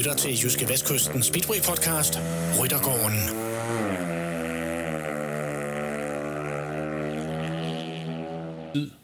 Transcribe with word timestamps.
lytter 0.00 0.14
til 0.14 0.30
Jyske 0.42 0.68
Vestkysten 0.68 1.22
Speedway 1.22 1.56
Podcast, 1.68 2.18
Ryttergården. 2.60 3.18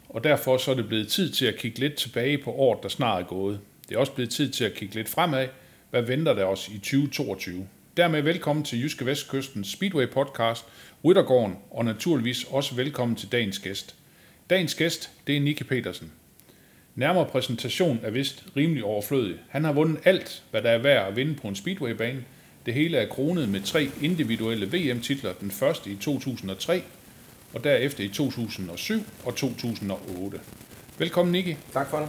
Og 0.09 0.23
derfor 0.23 0.57
så 0.57 0.71
er 0.71 0.75
det 0.75 0.87
blevet 0.87 1.07
tid 1.07 1.29
til 1.31 1.45
at 1.45 1.55
kigge 1.55 1.79
lidt 1.79 1.95
tilbage 1.95 2.37
på 2.37 2.51
året, 2.51 2.83
der 2.83 2.89
snart 2.89 3.21
er 3.21 3.27
gået. 3.27 3.59
Det 3.89 3.95
er 3.95 3.99
også 3.99 4.11
blevet 4.11 4.31
tid 4.31 4.49
til 4.49 4.63
at 4.65 4.73
kigge 4.73 4.95
lidt 4.95 5.09
fremad. 5.09 5.47
Hvad 5.89 6.01
venter 6.01 6.33
der 6.33 6.45
os 6.45 6.67
i 6.67 6.77
2022? 6.77 7.67
Dermed 7.97 8.21
velkommen 8.21 8.65
til 8.65 8.81
Jyske 8.81 9.05
Vestkysten 9.05 9.63
Speedway 9.63 10.09
Podcast, 10.09 10.65
Ryttergården, 11.05 11.55
og 11.71 11.85
naturligvis 11.85 12.43
også 12.43 12.75
velkommen 12.75 13.15
til 13.15 13.31
dagens 13.31 13.59
gæst. 13.59 13.95
Dagens 14.49 14.75
gæst, 14.75 15.11
det 15.27 15.37
er 15.37 15.41
Nicky 15.41 15.63
Petersen. 15.63 16.11
Nærmere 16.97 17.25
præsentation 17.25 17.99
er 18.03 18.09
vist 18.09 18.43
rimelig 18.55 18.83
overflødig. 18.83 19.35
Han 19.49 19.63
har 19.63 19.71
vundet 19.71 19.99
alt, 20.03 20.43
hvad 20.51 20.61
der 20.61 20.69
er 20.69 20.77
værd 20.77 21.07
at 21.07 21.15
vinde 21.15 21.35
på 21.35 21.47
en 21.47 21.55
speedwaybane. 21.55 22.23
Det 22.65 22.73
hele 22.73 22.97
er 22.97 23.07
kronet 23.07 23.49
med 23.49 23.61
tre 23.61 23.89
individuelle 24.01 24.65
VM-titler. 24.65 25.33
Den 25.33 25.51
første 25.51 25.89
i 25.89 25.95
2003, 25.95 26.83
og 27.53 27.63
derefter 27.63 28.03
i 28.03 28.07
2007 28.07 29.03
og 29.25 29.35
2008. 29.35 30.39
Velkommen, 30.97 31.31
Nicky. 31.31 31.55
Tak 31.73 31.89
for 31.89 31.97
det. 31.97 32.07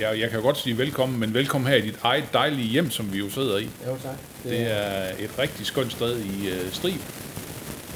Ja, 0.00 0.18
jeg 0.18 0.30
kan 0.30 0.42
godt 0.42 0.58
sige 0.58 0.78
velkommen, 0.78 1.20
men 1.20 1.34
velkommen 1.34 1.70
her 1.70 1.76
i 1.76 1.80
dit 1.80 1.98
eget 2.02 2.24
dejlige 2.32 2.68
hjem, 2.68 2.90
som 2.90 3.12
vi 3.12 3.18
jo 3.18 3.30
sidder 3.30 3.58
i. 3.58 3.68
Jo, 3.86 3.96
tak. 4.02 4.16
Det 4.44 4.72
er 4.72 5.12
et 5.18 5.38
rigtig 5.38 5.66
skønt 5.66 5.92
sted 5.92 6.20
i 6.20 6.48
uh, 6.48 6.72
Strib. 6.72 7.00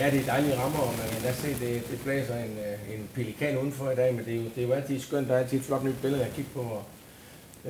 Ja, 0.00 0.10
det 0.10 0.20
er 0.20 0.24
dejlige 0.24 0.56
rammer, 0.58 0.78
og 0.78 0.94
man 0.98 1.08
kan 1.12 1.22
da 1.22 1.32
se, 1.32 1.48
det, 1.48 1.90
det 1.90 2.00
blæser 2.04 2.34
en, 2.34 2.58
øh, 2.58 2.94
en 2.94 3.08
pelikan 3.14 3.58
udenfor 3.58 3.90
i 3.90 3.94
dag, 3.94 4.14
men 4.14 4.24
det 4.24 4.32
er 4.32 4.36
jo, 4.36 4.44
det 4.54 4.62
er 4.62 4.66
jo 4.66 4.72
altid 4.72 5.00
skønt. 5.00 5.28
Der 5.28 5.34
er 5.34 5.38
altid 5.38 5.58
et 5.58 5.64
flot 5.64 5.84
nyt 5.84 5.94
billede 6.02 6.24
at 6.24 6.34
kigge 6.34 6.50
på, 6.54 6.60
og 6.60 6.84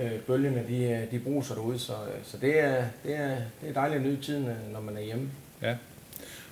øh, 0.02 0.12
bølgene 0.12 0.64
de, 0.68 0.84
øh, 0.84 1.10
de 1.10 1.18
bruser 1.18 1.54
derude, 1.54 1.78
så, 1.78 1.92
så 2.24 2.36
det, 2.36 2.60
er, 2.60 2.84
det, 3.04 3.16
er, 3.16 3.36
det 3.60 3.68
er 3.68 3.72
dejligt 3.72 4.00
at 4.00 4.06
nyde 4.06 4.22
tiden, 4.22 4.48
når 4.72 4.80
man 4.80 4.96
er 4.96 5.00
hjemme. 5.00 5.30
Ja. 5.62 5.74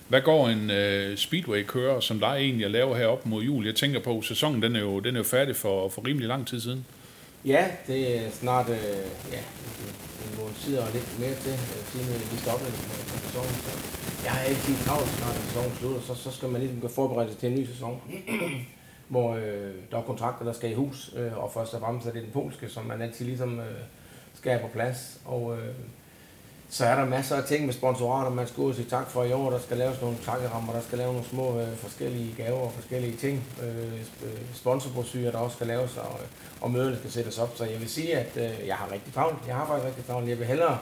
Hvad 0.07 0.21
går 0.21 0.49
en 0.49 0.69
uh, 0.69 1.17
speedway-kører, 1.17 1.99
som 1.99 2.19
der 2.19 2.27
egentlig 2.27 2.65
er 2.65 2.69
lavet 2.69 2.97
heroppe 2.97 3.29
mod 3.29 3.43
jul? 3.43 3.65
Jeg 3.65 3.75
tænker 3.75 3.99
på, 3.99 4.17
at 4.17 4.23
sæsonen 4.23 4.61
den 4.61 4.75
er 4.75 4.79
jo, 4.79 4.99
den 4.99 5.15
er 5.15 5.19
jo 5.19 5.23
færdig 5.23 5.55
for, 5.55 5.89
for 5.89 6.07
rimelig 6.07 6.27
lang 6.27 6.47
tid 6.47 6.59
siden. 6.59 6.85
Ja, 7.45 7.65
det 7.87 8.17
er 8.17 8.31
snart 8.31 8.69
øh, 8.69 8.75
ja, 9.31 9.39
en 10.49 10.55
måned 10.71 10.79
og 10.85 10.93
lidt 10.93 11.19
mere 11.19 11.35
til, 11.35 11.51
øh, 11.51 11.81
siden 11.91 12.07
øh, 12.15 12.31
vi 12.31 12.37
stoppede 12.37 12.71
med 12.71 13.19
sæsonen. 13.25 13.55
Så 13.65 13.71
jeg 14.23 14.31
har 14.31 14.41
altid 14.49 14.75
travlt, 14.85 15.19
når 15.21 15.31
sæsonen 15.47 15.73
slutter, 15.79 16.01
så, 16.01 16.13
så 16.15 16.31
skal 16.31 16.49
man 16.49 16.61
ligesom 16.61 16.81
gå 16.81 16.87
forberede 16.87 17.29
sig 17.29 17.39
til 17.39 17.49
en 17.49 17.59
ny 17.59 17.65
sæson. 17.65 18.01
hvor 19.13 19.35
øh, 19.35 19.73
der 19.91 19.97
er 19.97 20.01
kontrakter, 20.01 20.45
der 20.45 20.53
skal 20.53 20.71
i 20.71 20.73
hus, 20.73 21.13
øh, 21.15 21.37
og 21.43 21.51
først 21.53 21.73
og 21.73 21.81
fremmest 21.81 22.07
er 22.07 22.11
det 22.11 22.23
den 22.23 22.31
polske, 22.31 22.69
som 22.69 22.85
man 22.85 23.01
altid 23.01 23.25
ligesom 23.25 23.59
øh, 23.59 23.81
skal 24.33 24.51
have 24.51 24.61
på 24.61 24.73
plads. 24.73 25.21
Og 25.25 25.57
øh, 25.57 25.75
så 26.71 26.85
er 26.85 26.95
der 26.95 27.05
masser 27.05 27.35
af 27.35 27.43
ting 27.43 27.65
med 27.65 27.73
sponsorater, 27.73 28.31
man 28.31 28.47
skal 28.47 28.61
ud 28.61 28.69
og 28.69 28.75
sige 28.75 28.89
tak 28.89 29.11
for 29.11 29.23
i 29.23 29.31
år. 29.31 29.49
Der 29.49 29.59
skal 29.59 29.77
laves 29.77 30.01
nogle 30.01 30.17
takkerammer, 30.25 30.73
der 30.73 30.81
skal 30.81 30.97
laves 30.97 31.11
nogle 31.13 31.27
små 31.27 31.61
øh, 31.61 31.77
forskellige 31.77 32.35
gaver 32.37 32.59
og 32.59 32.71
forskellige 32.73 33.17
ting. 33.17 33.43
Øh, 33.63 33.93
øh 34.23 34.39
sponsorbrosyrer, 34.53 35.31
der 35.31 35.37
også 35.37 35.55
skal 35.55 35.67
laves, 35.67 35.97
og, 35.97 36.19
øh, 36.21 36.27
og 36.61 36.71
møderne 36.71 36.97
skal 36.97 37.11
sættes 37.11 37.37
op. 37.37 37.57
Så 37.57 37.65
jeg 37.65 37.79
vil 37.79 37.89
sige, 37.89 38.17
at 38.17 38.31
øh, 38.37 38.67
jeg 38.67 38.75
har 38.75 38.91
rigtig 38.91 39.13
travlt. 39.13 39.37
Jeg 39.47 39.55
har 39.55 39.67
faktisk 39.67 39.85
rigtig 39.85 40.05
travlt. 40.05 40.29
Jeg 40.29 40.39
vil 40.39 40.47
hellere 40.47 40.77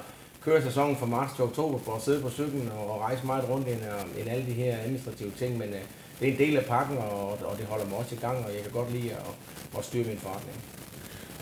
køre 0.46 0.62
sæsonen 0.62 0.98
fra 0.98 1.06
marts 1.06 1.34
til 1.36 1.44
oktober 1.44 1.80
for 1.86 1.96
at 1.96 2.02
sidde 2.02 2.22
på 2.22 2.30
cyklen 2.30 2.72
og, 2.78 2.92
og 2.92 3.02
rejse 3.02 3.26
meget 3.26 3.50
rundt 3.50 3.68
end, 3.68 3.82
øh, 3.82 4.22
end 4.22 4.30
alle 4.30 4.46
de 4.46 4.54
her 4.54 4.78
administrative 4.78 5.32
ting. 5.38 5.58
Men 5.58 5.70
øh, 5.70 5.80
det 6.20 6.28
er 6.28 6.32
en 6.32 6.40
del 6.40 6.58
af 6.58 6.66
pakken, 6.66 6.98
og, 6.98 7.30
og 7.30 7.58
det 7.58 7.66
holder 7.66 7.86
mig 7.86 7.98
også 7.98 8.16
i 8.16 8.18
gang, 8.18 8.46
og 8.46 8.54
jeg 8.54 8.62
kan 8.62 8.72
godt 8.72 8.92
lide 8.92 9.12
at, 9.12 9.78
at 9.78 9.86
styre 9.86 10.04
min 10.04 10.18
forretning. 10.18 10.58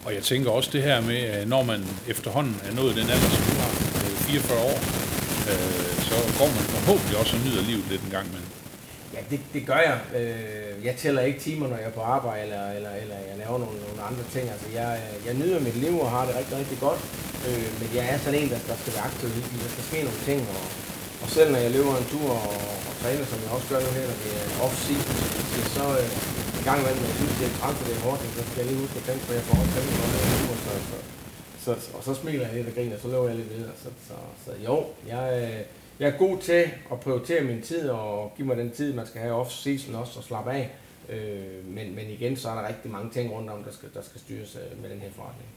Og 0.06 0.14
jeg 0.14 0.24
tænker 0.24 0.52
også 0.52 0.70
det 0.74 0.84
her 0.84 1.02
med, 1.02 1.46
når 1.46 1.64
man 1.64 1.86
efterhånden 2.08 2.62
er 2.70 2.76
nået 2.76 2.96
den 2.96 3.04
alder, 3.04 3.30
som 3.30 3.56
du 3.56 3.62
har, 3.62 3.95
44 4.28 4.60
år, 4.72 4.78
øh, 5.52 5.94
så 6.10 6.16
går 6.40 6.50
man 6.58 6.66
forhåbentlig 6.76 7.16
også 7.22 7.34
og 7.38 7.42
nyder 7.46 7.64
livet 7.70 7.86
lidt 7.92 8.04
en 8.08 8.14
gang 8.18 8.28
med. 8.36 8.44
Ja, 9.16 9.22
det, 9.32 9.40
det 9.56 9.62
gør 9.70 9.82
jeg. 9.90 9.98
Øh, 10.20 10.76
jeg 10.88 10.96
tæller 11.02 11.22
ikke 11.30 11.40
timer, 11.48 11.66
når 11.72 11.78
jeg 11.82 11.90
er 11.92 11.98
på 12.00 12.06
arbejde, 12.18 12.42
eller, 12.46 12.64
eller, 12.78 12.94
eller 13.02 13.18
jeg 13.30 13.36
laver 13.44 13.58
nogle, 13.64 13.78
nogle 13.88 14.02
andre 14.10 14.24
ting. 14.36 14.46
Altså, 14.54 14.68
jeg, 14.80 14.90
øh, 15.04 15.16
jeg 15.28 15.34
nyder 15.42 15.60
mit 15.68 15.78
liv 15.86 15.96
og 16.06 16.10
har 16.16 16.24
det 16.28 16.34
rigtig, 16.40 16.56
rigtig 16.62 16.80
godt. 16.88 17.02
Øh, 17.48 17.70
men 17.80 17.88
jeg 17.98 18.04
er 18.12 18.18
sådan 18.24 18.40
en, 18.42 18.50
der, 18.54 18.60
der 18.70 18.78
skal 18.82 18.94
være 18.96 19.08
aktiv 19.10 19.28
i 19.40 19.42
Der 19.66 19.72
skal 19.76 19.86
ske 19.90 20.00
nogle 20.08 20.22
ting. 20.30 20.40
Og, 20.56 20.64
og 21.24 21.28
selv 21.36 21.50
når 21.54 21.62
jeg 21.66 21.72
løber 21.78 21.94
en 22.02 22.08
tur 22.14 22.30
og, 22.48 22.58
og 22.90 22.94
træner, 23.02 23.26
som 23.32 23.40
jeg 23.44 23.52
også 23.56 23.68
gør 23.72 23.80
nu 23.86 23.92
her, 23.98 24.06
når 24.12 24.18
det 24.24 24.32
er 24.42 24.48
off-season, 24.66 25.18
så 25.78 25.86
øh, 26.02 26.10
en 26.60 26.66
gang 26.70 26.78
imellem, 26.82 27.02
når 27.04 27.10
jeg 27.12 27.20
synes, 27.22 27.36
det 27.40 27.48
er 27.50 27.56
træt, 27.60 27.76
det 27.88 27.94
er 27.98 28.02
hårdt, 28.06 28.22
så 28.38 28.42
skal 28.50 28.60
jeg 28.62 28.68
lige 28.70 28.82
huske 28.84 28.98
at 29.02 29.06
tænke 29.08 29.24
på, 29.26 29.30
at 29.34 29.38
jeg 29.40 29.46
får 29.48 29.56
også 29.62 29.74
tænke 29.76 29.92
på, 30.00 30.06
løber, 30.14 30.58
så, 30.66 30.74
så, 30.90 30.98
så, 31.66 31.72
og 31.94 32.04
så 32.04 32.14
smiler 32.14 32.46
jeg 32.48 32.56
lidt 32.56 32.68
og 32.68 32.74
griner, 32.74 32.98
så 32.98 33.08
løber 33.08 33.28
jeg 33.28 33.36
lidt 33.36 33.58
videre. 33.58 33.72
Så, 33.84 33.90
så, 34.08 34.14
så 34.46 34.52
jo, 34.66 34.86
jeg, 35.08 35.52
jeg 36.00 36.10
er 36.10 36.18
god 36.18 36.38
til 36.40 36.70
at 36.92 37.00
prioritere 37.00 37.44
min 37.44 37.62
tid 37.62 37.90
og 37.90 38.34
give 38.38 38.48
mig 38.48 38.58
den 38.58 38.72
tid, 38.72 38.94
man 38.94 39.08
skal 39.08 39.22
have 39.22 39.42
off-season 39.42 39.96
også, 39.96 40.20
og 40.20 40.24
slappe 40.24 40.52
af. 40.52 40.70
Øh, 41.10 41.66
men, 41.68 41.96
men 41.96 42.10
igen, 42.10 42.38
så 42.38 42.50
er 42.50 42.56
der 42.56 42.68
rigtig 42.68 42.92
mange 42.92 43.12
ting 43.12 43.32
rundt 43.32 43.50
om, 43.50 43.64
der 43.64 43.72
skal, 43.72 43.90
der 43.94 44.02
skal 44.02 44.22
styres 44.22 44.56
øh, 44.56 44.82
med 44.82 44.90
den 44.90 45.00
her 45.00 45.10
forretning. 45.16 45.48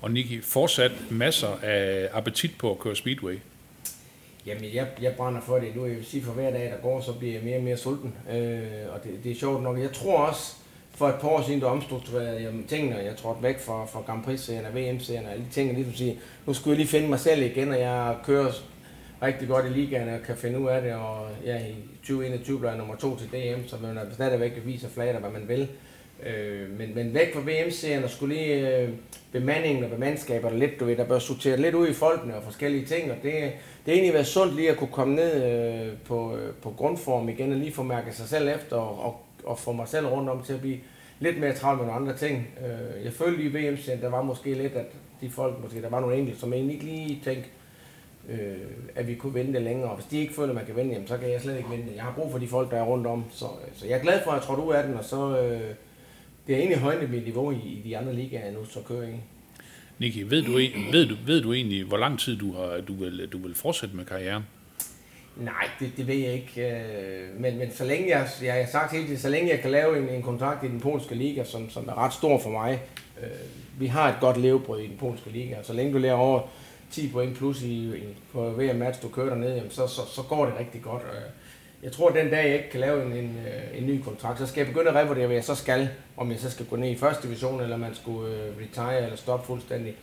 Og 0.00 0.10
Nicky, 0.10 0.44
fortsat 0.44 0.92
masser 1.10 1.58
af 1.62 2.08
appetit 2.12 2.50
på 2.58 2.70
at 2.70 2.78
køre 2.78 2.96
speedway. 2.96 3.38
Jamen, 4.46 4.74
jeg, 4.74 4.88
jeg 5.02 5.14
brænder 5.16 5.40
for 5.40 5.58
det 5.58 5.76
nu. 5.76 5.86
Jeg 5.86 5.96
vil 5.96 6.06
sige, 6.06 6.22
for 6.22 6.32
hver 6.32 6.50
dag, 6.50 6.70
der 6.70 6.76
går, 6.82 7.00
så 7.00 7.12
bliver 7.12 7.34
jeg 7.34 7.42
mere 7.42 7.56
og 7.56 7.62
mere 7.62 7.76
sulten. 7.76 8.14
Øh, 8.30 8.62
og 8.94 9.04
det, 9.04 9.24
det 9.24 9.32
er 9.32 9.36
sjovt 9.36 9.62
nok. 9.62 9.78
Jeg 9.78 9.92
tror 9.92 10.18
også, 10.18 10.56
for 10.94 11.08
et 11.08 11.14
par 11.20 11.28
år 11.28 11.42
siden, 11.42 11.60
der 11.60 11.66
omstrukturerede 11.66 12.42
jeg 12.42 12.52
tingene, 12.68 12.96
og 12.96 13.04
jeg 13.04 13.16
trådte 13.16 13.42
væk 13.42 13.60
fra, 13.60 13.86
fra 13.86 14.00
Grand 14.00 14.24
Prix-serien 14.24 14.66
og 14.66 14.74
VM-serien 14.74 15.26
og 15.26 15.32
alle 15.32 15.44
de 15.44 15.50
ting, 15.50 15.74
ligesom 15.74 15.94
siger, 15.94 16.14
nu 16.46 16.52
skulle 16.52 16.72
jeg 16.72 16.78
lige 16.78 16.88
finde 16.88 17.08
mig 17.08 17.20
selv 17.20 17.42
igen, 17.42 17.68
og 17.70 17.80
jeg 17.80 18.16
kører 18.24 18.52
rigtig 19.22 19.48
godt 19.48 19.66
i 19.66 19.68
ligaen 19.68 20.08
og 20.08 20.22
kan 20.26 20.36
finde 20.36 20.58
ud 20.58 20.68
af 20.68 20.82
det, 20.82 20.94
og 20.94 21.28
ja, 21.44 21.58
i 21.58 21.74
2021 21.96 22.58
blev 22.58 22.70
jeg 22.70 22.78
nummer 22.78 22.96
to 22.96 23.16
til 23.16 23.28
DM, 23.28 23.66
så 23.66 23.76
man 23.82 23.96
er 23.98 24.02
stadigvæk 24.12 24.52
viser 24.64 24.88
flater, 24.88 25.20
hvad 25.20 25.30
man 25.30 25.48
vil. 25.48 25.68
Øh, 26.26 26.78
men, 26.78 26.94
men 26.94 27.14
væk 27.14 27.34
fra 27.34 27.40
VM-serien 27.40 28.04
og 28.04 28.10
skulle 28.10 28.34
lige 28.34 28.78
øh, 28.78 28.88
bemandingen 29.32 29.84
og 29.84 29.90
bemandskaberne 29.90 30.58
lidt, 30.58 30.80
du 30.80 30.84
ved, 30.84 30.96
der 30.96 31.04
bør 31.04 31.18
sortere 31.18 31.56
lidt 31.56 31.74
ud 31.74 31.88
i 31.88 31.92
folkene 31.92 32.36
og 32.36 32.42
forskellige 32.42 32.86
ting, 32.86 33.10
og 33.10 33.16
det, 33.22 33.32
det 33.86 33.92
er 33.92 33.92
egentlig 33.92 34.14
været 34.14 34.26
sundt 34.26 34.56
lige 34.56 34.70
at 34.70 34.76
kunne 34.76 34.92
komme 34.92 35.14
ned 35.14 35.44
øh, 35.44 35.92
på, 36.04 36.36
øh, 36.36 36.54
på 36.62 36.70
grundform 36.70 37.28
igen 37.28 37.52
og 37.52 37.58
lige 37.58 37.72
få 37.72 37.82
mærket 37.82 38.14
sig 38.14 38.28
selv 38.28 38.48
efter 38.48 38.76
og, 38.76 39.04
og, 39.04 39.20
og 39.44 39.58
få 39.58 39.72
mig 39.72 39.88
selv 39.88 40.06
rundt 40.06 40.30
om 40.30 40.42
til 40.42 40.52
at 40.52 40.60
blive 40.60 40.78
lidt 41.20 41.40
mere 41.40 41.54
travlt 41.54 41.80
med 41.80 41.86
nogle 41.86 42.00
andre 42.00 42.18
ting. 42.18 42.48
Øh, 42.60 43.04
jeg 43.04 43.12
følte 43.12 43.42
i 43.42 43.48
vm 43.48 43.76
der 44.00 44.08
var 44.08 44.22
måske 44.22 44.54
lidt, 44.54 44.72
at 44.72 44.86
de 45.20 45.30
folk, 45.30 45.62
måske 45.62 45.82
der 45.82 45.88
var 45.88 46.00
nogle 46.00 46.16
enkelte, 46.16 46.40
som 46.40 46.52
egentlig 46.52 46.74
ikke 46.74 46.86
lige 46.86 47.20
tænkte, 47.24 47.48
øh, 48.28 48.56
at 48.94 49.06
vi 49.06 49.14
kunne 49.14 49.34
vente 49.34 49.60
længere. 49.60 49.90
Og 49.90 49.96
hvis 49.96 50.06
de 50.06 50.18
ikke 50.18 50.34
føler, 50.34 50.48
at 50.48 50.54
man 50.54 50.66
kan 50.66 50.76
vente, 50.76 50.92
jamen, 50.92 51.08
så 51.08 51.18
kan 51.18 51.30
jeg 51.30 51.40
slet 51.40 51.56
ikke 51.56 51.70
vente. 51.70 51.92
Jeg 51.94 52.02
har 52.02 52.14
brug 52.14 52.30
for 52.30 52.38
de 52.38 52.48
folk, 52.48 52.70
der 52.70 52.76
er 52.76 52.84
rundt 52.84 53.06
om. 53.06 53.24
Så, 53.30 53.44
øh, 53.44 53.72
så 53.74 53.86
jeg 53.86 53.98
er 53.98 54.02
glad 54.02 54.20
for, 54.24 54.30
at 54.30 54.36
jeg 54.36 54.42
trådte 54.42 54.62
ud 54.62 54.74
af 54.74 54.84
den, 54.84 54.94
og 54.94 55.04
så 55.04 55.38
øh, 55.38 55.74
det 56.46 56.54
er 56.54 56.58
egentlig 56.58 56.78
højnet 56.78 57.10
mit 57.10 57.24
niveau 57.24 57.52
i, 57.52 57.56
i 57.56 57.82
de 57.84 57.98
andre 57.98 58.14
ligaer, 58.14 58.52
nu 58.52 58.64
så 58.64 58.80
kører 58.88 59.02
jeg. 59.02 59.20
Niki, 59.98 60.30
ved 60.30 60.42
du, 60.42 60.52
ved, 60.92 61.06
du, 61.06 61.16
ved 61.26 61.42
du 61.42 61.52
egentlig, 61.52 61.84
hvor 61.84 61.96
lang 61.96 62.18
tid 62.18 62.38
du, 62.38 62.52
har, 62.52 62.80
du, 62.88 62.94
vil, 62.94 63.28
du 63.32 63.38
vil 63.38 63.54
fortsætte 63.54 63.96
med 63.96 64.04
karrieren? 64.04 64.42
Nej, 65.36 65.68
det, 65.80 65.92
det 65.96 66.06
ved 66.06 66.14
jeg 66.14 66.32
ikke. 66.32 66.70
Øh, 66.70 67.40
men, 67.40 67.58
men 67.58 67.72
så 67.72 67.84
længe 67.84 68.08
jeg, 68.08 68.28
jeg 68.42 68.54
har 68.54 68.66
sagt 68.66 68.92
hele 68.92 69.04
tiden, 69.04 69.18
så 69.18 69.28
længe 69.28 69.50
jeg 69.50 69.60
kan 69.60 69.70
lave 69.70 69.98
en, 69.98 70.08
en 70.08 70.22
kontrakt 70.22 70.64
i 70.64 70.68
den 70.68 70.80
polske 70.80 71.14
liga, 71.14 71.44
som, 71.44 71.70
som 71.70 71.88
er 71.88 71.98
ret 71.98 72.12
stor 72.12 72.38
for 72.38 72.50
mig. 72.50 72.82
Øh, 73.22 73.28
vi 73.78 73.86
har 73.86 74.08
et 74.08 74.16
godt 74.20 74.36
levebrød 74.36 74.80
i 74.80 74.86
den 74.86 74.96
polske 74.96 75.30
liga, 75.30 75.56
så 75.62 75.72
længe 75.72 75.92
du 75.92 75.98
lærer 75.98 76.14
over 76.14 76.40
10 76.90 77.08
point 77.08 77.36
plus 77.36 77.62
i, 77.62 77.96
i, 77.96 78.16
på 78.32 78.50
hver 78.50 78.74
match, 78.74 79.02
du 79.02 79.08
kører 79.08 79.28
derned, 79.28 79.54
jamen, 79.54 79.70
så, 79.70 79.86
så, 79.86 80.00
så 80.06 80.22
går 80.22 80.46
det 80.46 80.54
rigtig 80.58 80.82
godt. 80.82 81.02
Øh, 81.02 81.30
jeg 81.82 81.92
tror, 81.92 82.08
at 82.08 82.14
den 82.14 82.30
dag, 82.30 82.46
jeg 82.46 82.54
ikke 82.56 82.70
kan 82.70 82.80
lave 82.80 83.06
en, 83.06 83.12
en, 83.12 83.38
øh, 83.46 83.78
en 83.78 83.86
ny 83.86 84.02
kontrakt, 84.02 84.38
så 84.38 84.46
skal 84.46 84.60
jeg 84.60 84.66
begynde 84.66 84.90
at 84.90 84.94
revurdere, 84.96 85.26
hvad 85.26 85.36
jeg 85.36 85.44
så 85.44 85.54
skal. 85.54 85.88
Om 86.16 86.30
jeg 86.30 86.38
så 86.38 86.50
skal 86.50 86.66
gå 86.66 86.76
ned 86.76 86.90
i 86.90 86.96
første 86.96 87.28
division, 87.28 87.60
eller 87.60 87.76
man 87.76 87.94
skulle 87.94 88.34
øh, 88.34 88.52
retire 88.62 89.04
eller 89.04 89.16
stoppe 89.16 89.46
fuldstændig. 89.46 89.94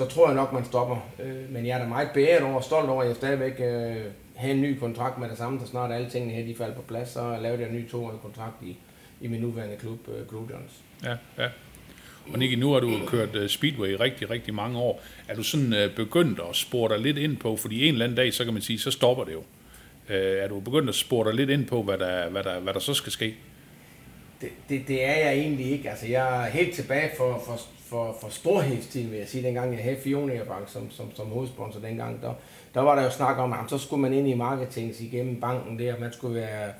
Så 0.00 0.06
tror 0.06 0.26
jeg 0.26 0.36
nok, 0.36 0.52
man 0.52 0.64
stopper. 0.64 0.96
Øh, 1.22 1.52
men 1.52 1.66
jeg 1.66 1.74
er 1.74 1.82
da 1.82 1.88
meget 1.88 2.08
bedre 2.14 2.42
over, 2.42 2.60
stolt 2.60 2.90
over, 2.90 3.02
at 3.02 3.08
jeg 3.08 3.16
stadigvæk 3.16 3.60
øh, 3.60 3.96
have 4.34 4.52
en 4.52 4.62
ny 4.62 4.78
kontrakt 4.78 5.18
med 5.18 5.28
det 5.28 5.38
samme, 5.38 5.60
så 5.60 5.66
snart 5.66 5.92
alle 5.92 6.10
tingene 6.10 6.34
her 6.34 6.44
de 6.44 6.54
falder 6.54 6.74
på 6.74 6.82
plads, 6.82 7.08
så 7.08 7.38
lavede 7.42 7.60
jeg 7.62 7.70
en 7.70 7.76
ny 7.76 7.90
toårig 7.90 8.20
kontrakt 8.22 8.54
i, 8.62 8.76
i 9.20 9.28
min 9.28 9.40
nuværende 9.40 9.76
klub, 9.76 10.08
uh, 10.08 10.28
Glodions. 10.28 10.72
Ja, 11.04 11.14
ja. 11.38 11.48
Og 12.32 12.38
Nicky, 12.38 12.54
nu 12.54 12.72
har 12.72 12.80
du 12.80 12.90
kørt 13.06 13.36
uh, 13.36 13.46
Speedway 13.46 13.88
i 13.88 13.96
rigtig, 13.96 14.30
rigtig 14.30 14.54
mange 14.54 14.78
år. 14.78 15.02
Er 15.28 15.34
du 15.34 15.42
sådan 15.42 15.72
uh, 15.72 15.94
begyndt 15.96 16.40
at 16.50 16.56
spore 16.56 16.94
dig 16.94 17.00
lidt 17.00 17.18
ind 17.18 17.36
på, 17.36 17.56
fordi 17.56 17.86
en 17.86 17.92
eller 17.92 18.04
anden 18.04 18.16
dag, 18.16 18.34
så 18.34 18.44
kan 18.44 18.52
man 18.52 18.62
sige, 18.62 18.78
så 18.78 18.90
stopper 18.90 19.24
det 19.24 19.32
jo. 19.32 19.42
Uh, 20.08 20.14
er 20.14 20.48
du 20.48 20.60
begyndt 20.60 20.88
at 20.88 20.94
spore 20.94 21.28
dig 21.28 21.34
lidt 21.34 21.50
ind 21.50 21.66
på, 21.66 21.82
hvad 21.82 21.98
der, 21.98 22.28
hvad 22.28 22.44
der, 22.44 22.60
hvad 22.60 22.74
der 22.74 22.80
så 22.80 22.94
skal 22.94 23.12
ske? 23.12 23.34
Det, 24.40 24.48
det, 24.68 24.88
det 24.88 25.04
er 25.04 25.16
jeg 25.16 25.32
egentlig 25.32 25.70
ikke. 25.70 25.90
Altså, 25.90 26.06
jeg 26.06 26.46
er 26.46 26.50
helt 26.50 26.74
tilbage 26.74 27.10
for, 27.16 27.42
for, 27.46 27.60
for, 27.90 28.16
for 28.20 28.28
storhedstiden, 28.28 29.10
vil 29.10 29.18
jeg 29.18 29.28
sige, 29.28 29.42
dengang 29.42 29.74
jeg 29.74 29.82
havde 29.82 29.96
Fionia 29.96 30.44
Bank 30.44 30.68
som, 30.68 30.90
som, 30.90 31.06
som 31.14 31.26
hovedsponsor 31.26 31.80
dengang. 31.80 32.22
Der, 32.22 32.32
der 32.74 32.80
var 32.80 32.94
der 32.94 33.02
jo 33.02 33.10
snak 33.10 33.38
om, 33.38 33.52
at 33.52 33.58
så 33.68 33.78
skulle 33.78 34.02
man 34.02 34.12
ind 34.12 34.28
i 34.28 34.34
marketing 34.34 34.94
igennem 35.00 35.40
banken 35.40 35.78
der, 35.78 35.94
man 36.00 36.12
skulle 36.12 36.34
være, 36.34 36.72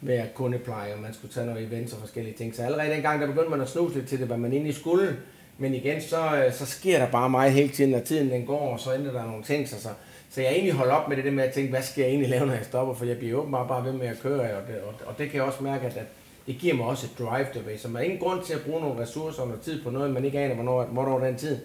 være 0.00 0.26
kundepleje, 0.34 0.94
og 0.94 1.00
man 1.00 1.14
skulle 1.14 1.34
tage 1.34 1.46
noget 1.46 1.66
events 1.66 1.92
og 1.92 1.98
forskellige 1.98 2.34
ting. 2.34 2.56
Så 2.56 2.62
allerede 2.62 2.90
dengang, 2.90 3.20
der 3.20 3.26
begyndte 3.26 3.50
man 3.50 3.60
at 3.60 3.68
snuse 3.68 3.94
lidt 3.94 4.08
til 4.08 4.18
det, 4.18 4.26
hvad 4.26 4.36
man 4.36 4.52
egentlig 4.52 4.74
skulle. 4.74 5.16
Men 5.58 5.74
igen, 5.74 6.00
så, 6.00 6.44
øh, 6.44 6.52
så 6.52 6.66
sker 6.66 6.98
der 6.98 7.10
bare 7.10 7.30
meget 7.30 7.52
hele 7.52 7.68
tiden, 7.68 7.90
når 7.90 8.00
tiden 8.00 8.30
den 8.30 8.46
går, 8.46 8.72
og 8.72 8.80
så 8.80 8.94
ændrer 8.94 9.12
der 9.12 9.26
nogle 9.26 9.42
ting 9.44 9.68
sig. 9.68 9.80
Så, 9.80 9.88
så 10.30 10.40
jeg 10.40 10.52
egentlig 10.52 10.74
holdt 10.74 10.92
op 10.92 11.08
med 11.08 11.16
det 11.16 11.24
der 11.24 11.30
med 11.30 11.44
at 11.44 11.52
tænke, 11.52 11.70
hvad 11.70 11.82
skal 11.82 12.02
jeg 12.02 12.08
egentlig 12.08 12.30
lave, 12.30 12.46
når 12.46 12.54
jeg 12.54 12.64
stopper, 12.64 12.94
for 12.94 13.04
jeg 13.04 13.18
bliver 13.18 13.38
åbenbart 13.38 13.68
bare 13.68 13.84
ved 13.84 13.92
med 13.92 14.06
at 14.06 14.18
køre, 14.22 14.40
og 14.40 14.62
det, 14.68 14.80
og, 14.80 14.94
og 15.06 15.18
det 15.18 15.30
kan 15.30 15.36
jeg 15.36 15.44
også 15.44 15.62
mærke, 15.62 15.86
at, 15.86 15.96
at 15.96 16.06
det 16.46 16.58
giver 16.58 16.74
mig 16.74 16.86
også 16.86 17.06
et 17.06 17.18
drive 17.18 17.46
derved, 17.54 17.78
så 17.78 17.88
man 17.88 17.96
har 17.96 18.04
ingen 18.04 18.20
grund 18.20 18.42
til 18.42 18.54
at 18.54 18.60
bruge 18.60 18.80
nogle 18.80 19.02
ressourcer 19.02 19.42
og 19.42 19.48
noget 19.48 19.62
tid 19.62 19.82
på 19.82 19.90
noget, 19.90 20.10
man 20.10 20.24
ikke 20.24 20.38
aner, 20.38 20.54
hvornår, 20.54 20.84
hvornår 20.84 21.18
den 21.18 21.36
tid. 21.36 21.58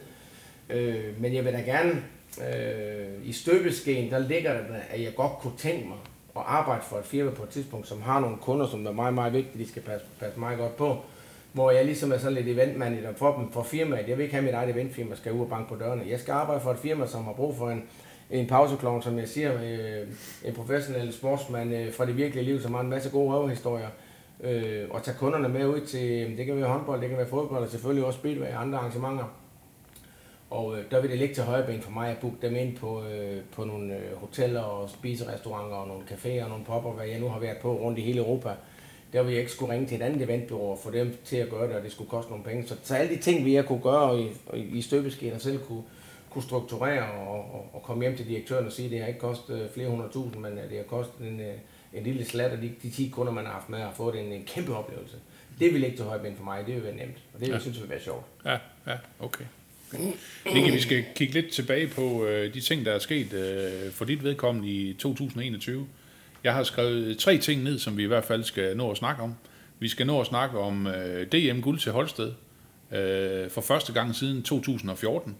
Øh, 0.70 1.22
men 1.22 1.34
jeg 1.34 1.46
vil 1.46 1.54
da 1.54 1.60
gerne, 1.60 2.04
øh, 2.40 3.28
i 3.28 3.34
støbeskeen, 3.34 4.12
der 4.12 4.20
ligger 4.20 4.54
der, 4.54 4.80
at 4.90 5.02
jeg 5.02 5.16
godt 5.16 5.32
kunne 5.32 5.58
tænke 5.58 5.88
mig 5.88 5.98
at 6.36 6.42
arbejde 6.46 6.84
for 6.84 6.98
et 6.98 7.06
firma 7.06 7.32
på 7.32 7.44
et 7.44 7.50
tidspunkt, 7.50 7.88
som 7.88 8.02
har 8.02 8.20
nogle 8.20 8.38
kunder, 8.38 8.68
som 8.68 8.86
er 8.86 8.92
meget, 8.92 9.14
meget 9.14 9.34
vigtige, 9.34 9.64
de 9.64 9.70
skal 9.70 9.82
passe, 9.82 10.08
passe 10.20 10.40
meget 10.40 10.58
godt 10.58 10.78
på. 10.78 10.98
Hvor 11.54 11.72
jeg 11.72 11.86
ligesom 11.86 12.12
er 12.12 12.18
sådan 12.18 12.34
lidt 12.34 12.48
eventmand 12.48 13.16
for 13.16 13.38
dem, 13.38 13.52
for 13.52 13.64
firmaet. 13.64 14.08
Jeg 14.08 14.18
vil 14.18 14.24
ikke 14.24 14.36
have 14.36 14.46
mit 14.46 14.54
eget 14.54 14.70
eventfirma, 14.70 15.16
skal 15.16 15.32
ud 15.32 15.40
og 15.40 15.50
banke 15.50 15.70
på 15.70 15.76
dørene. 15.76 16.04
Jeg 16.10 16.20
skal 16.20 16.32
arbejde 16.32 16.62
for 16.62 16.72
et 16.72 16.80
firma, 16.80 17.08
som 17.08 17.24
har 17.24 17.34
brug 17.34 17.56
for 17.58 17.70
en, 17.70 17.84
en 18.32 18.48
pauseklovn, 18.48 19.02
som 19.02 19.18
jeg 19.20 19.28
siger, 19.28 19.54
øh, 19.54 20.08
en 20.46 20.54
professionel 20.54 21.14
sportsmand 21.14 21.76
øh, 21.76 21.94
fra 21.94 22.06
det 22.06 22.18
virkelige 22.18 22.46
liv, 22.46 22.62
som 22.62 22.74
har 22.74 22.82
en 22.82 22.90
masse 22.90 23.10
gode 23.10 23.34
røvehistorier. 23.34 23.88
Øh, 24.44 24.86
og 24.90 25.04
tage 25.04 25.18
kunderne 25.18 25.50
med 25.50 25.68
ud 25.68 25.82
til, 25.82 26.38
det 26.38 26.46
kan 26.46 26.56
være 26.56 26.70
håndbold, 26.70 27.02
det 27.02 27.10
kan 27.10 27.18
være 27.18 27.28
fodbold, 27.28 27.64
og 27.64 27.70
selvfølgelig 27.70 28.06
også 28.06 28.20
speedway 28.20 28.48
og 28.48 28.62
andre 28.62 28.78
arrangementer. 28.78 29.26
Og 30.50 30.78
øh, 30.78 30.84
der 30.92 31.02
vil 31.02 31.10
det 31.10 31.20
ligge 31.20 31.36
til 31.36 31.44
højre 31.44 31.66
ben 31.66 31.82
for 31.82 31.92
mig 31.92 32.10
at 32.10 32.18
booke 32.18 32.38
dem 32.42 32.56
ind 32.56 32.78
på, 32.78 33.04
øh, 33.04 33.42
på 33.52 33.64
nogle 33.64 33.94
øh, 33.94 34.18
hoteller 34.18 34.62
og 34.62 34.90
spiserestauranter 34.90 35.78
og 35.78 35.88
nogle 35.88 36.04
caféer 36.04 36.44
og 36.44 36.50
nogle 36.50 36.66
popper, 36.66 36.92
hvad 36.92 37.06
jeg 37.06 37.20
nu 37.20 37.28
har 37.28 37.40
været 37.40 37.58
på 37.58 37.74
rundt 37.74 38.00
i 38.00 38.02
hele 38.02 38.20
Europa. 38.20 38.50
Der 39.14 39.24
vil 39.24 39.32
jeg 39.32 39.40
ikke 39.40 39.52
skulle 39.52 39.74
ringe 39.74 39.88
til 39.88 39.98
et 39.98 40.02
andet 40.02 40.22
eventbyrå 40.22 40.72
og 40.72 40.78
få 40.78 40.92
dem 40.92 41.18
til 41.26 41.38
at 41.38 41.50
gøre 41.50 41.68
det, 41.68 41.76
og 41.76 41.84
det 41.84 41.92
skulle 41.92 42.10
koste 42.10 42.32
nogle 42.32 42.46
penge. 42.46 42.68
Så, 42.68 42.76
så 42.84 42.96
alle 42.96 43.16
de 43.16 43.22
ting, 43.22 43.46
vi 43.46 43.56
jeg 43.56 43.66
kunne 43.66 43.82
gøre 43.82 44.22
i, 44.22 44.32
i 44.54 44.82
støbeskeen 44.82 45.34
og 45.34 45.42
selv 45.42 45.60
kunne, 45.60 45.84
kunne 46.30 46.44
strukturere 46.44 47.12
og, 47.12 47.38
og, 47.38 47.70
og 47.74 47.84
komme 47.84 48.04
hjem 48.04 48.18
til 48.18 48.28
direktøren 48.28 48.66
og 48.66 48.72
sige, 48.72 48.86
at 48.86 48.92
det 48.92 49.00
har 49.00 49.08
ikke 49.08 49.20
kostet 49.20 49.62
øh, 49.62 49.70
flere 49.70 49.90
hundrede 49.90 50.12
tusind, 50.12 50.42
men 50.42 50.52
øh, 50.58 50.70
det 50.70 50.78
har 50.78 50.84
kostet 50.84 51.28
en, 51.28 51.40
øh, 51.40 51.54
en 51.96 52.04
lille 52.04 52.26
slat 52.26 52.52
af 52.52 52.58
de, 52.58 52.72
de 52.84 52.90
10 52.90 53.10
kunder, 53.10 53.34
man 53.34 53.46
har 53.46 53.54
haft 53.54 53.70
med, 53.70 53.80
og 53.84 53.94
fået 53.96 54.20
en, 54.20 54.34
en 54.34 54.44
kæmpe 54.46 54.76
oplevelse. 54.76 55.16
Det 55.60 55.74
vil 55.74 55.84
ikke 55.84 55.98
til 55.98 56.06
højre 56.06 56.24
ben 56.24 56.36
for 56.36 56.44
mig, 56.44 56.66
det 56.66 56.76
vil 56.76 56.84
være 56.84 56.96
nemt, 56.96 57.18
og 57.34 57.40
det 57.40 57.48
ja. 57.48 57.60
synes 57.60 57.78
jeg 57.78 57.84
vil 57.84 57.90
være 57.90 58.02
sjovt. 58.02 58.26
Ja, 58.46 58.58
ja, 58.88 58.98
okay. 59.20 59.46
Nicky, 60.54 60.72
vi 60.72 60.80
skal 60.80 61.04
kigge 61.16 61.34
lidt 61.34 61.52
tilbage 61.52 61.88
på 61.88 62.26
øh, 62.26 62.54
de 62.54 62.62
ting, 62.62 62.86
der 62.86 62.92
er 62.92 63.00
sket 63.00 63.34
øh, 63.34 63.92
for 63.92 64.06
dit 64.06 64.24
vedkommende 64.24 64.70
i 64.70 64.94
2021. 64.94 65.88
Jeg 66.44 66.54
har 66.54 66.64
skrevet 66.64 67.18
tre 67.18 67.38
ting 67.38 67.64
ned, 67.64 67.80
som 67.80 67.98
vi 67.98 68.04
i 68.04 68.08
hvert 68.08 68.26
fald 68.26 68.44
skal 68.44 68.78
nå 68.78 68.92
at 68.92 68.98
snakke 68.98 69.24
om. 69.24 69.36
Vi 69.80 69.88
skal 69.88 70.08
nå 70.08 70.22
at 70.22 70.28
snakke 70.28 70.60
om 70.60 70.88
øh, 70.88 71.28
DM 71.32 71.60
Guld 71.60 71.80
til 71.80 71.92
Holsted 71.92 72.34
øh, 72.92 73.50
for 73.50 73.62
første 73.62 73.94
gang 73.94 74.16
siden 74.16 74.44
2014. 74.44 75.36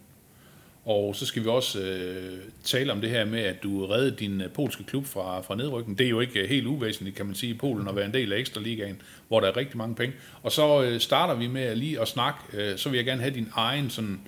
Og 0.86 1.16
så 1.16 1.26
skal 1.26 1.44
vi 1.44 1.48
også 1.48 1.80
øh, 1.80 2.40
tale 2.64 2.92
om 2.92 3.02
det 3.02 3.10
her 3.10 3.26
med, 3.26 3.40
at 3.40 3.64
du 3.64 3.86
reddede 3.86 4.16
din 4.16 4.42
øh, 4.42 4.50
polske 4.50 4.84
klub 4.84 5.06
fra, 5.06 5.42
fra 5.42 5.56
nedrykning. 5.56 5.98
Det 5.98 6.06
er 6.06 6.10
jo 6.10 6.20
ikke 6.20 6.40
øh, 6.40 6.50
helt 6.50 6.68
uvæsentligt, 6.68 7.16
kan 7.16 7.26
man 7.26 7.36
sige, 7.36 7.54
i 7.54 7.58
Polen 7.58 7.88
at 7.88 7.96
være 7.96 8.06
en 8.06 8.14
del 8.14 8.34
af 8.34 8.38
Ekstraligaen, 8.38 9.02
hvor 9.28 9.40
der 9.40 9.48
er 9.48 9.58
rigtig 9.58 9.78
mange 9.78 9.96
penge. 9.96 10.16
Og 10.44 10.52
så 10.52 10.84
øh, 10.84 11.00
starter 11.00 11.36
vi 11.36 11.48
med 11.48 11.76
lige 11.76 12.02
at 12.02 12.08
snakke, 12.08 12.40
øh, 12.54 12.78
så 12.78 12.90
vil 12.90 12.98
jeg 12.98 13.06
gerne 13.06 13.22
have 13.22 13.34
din 13.34 13.50
egen 13.56 13.90
sådan, 13.90 14.20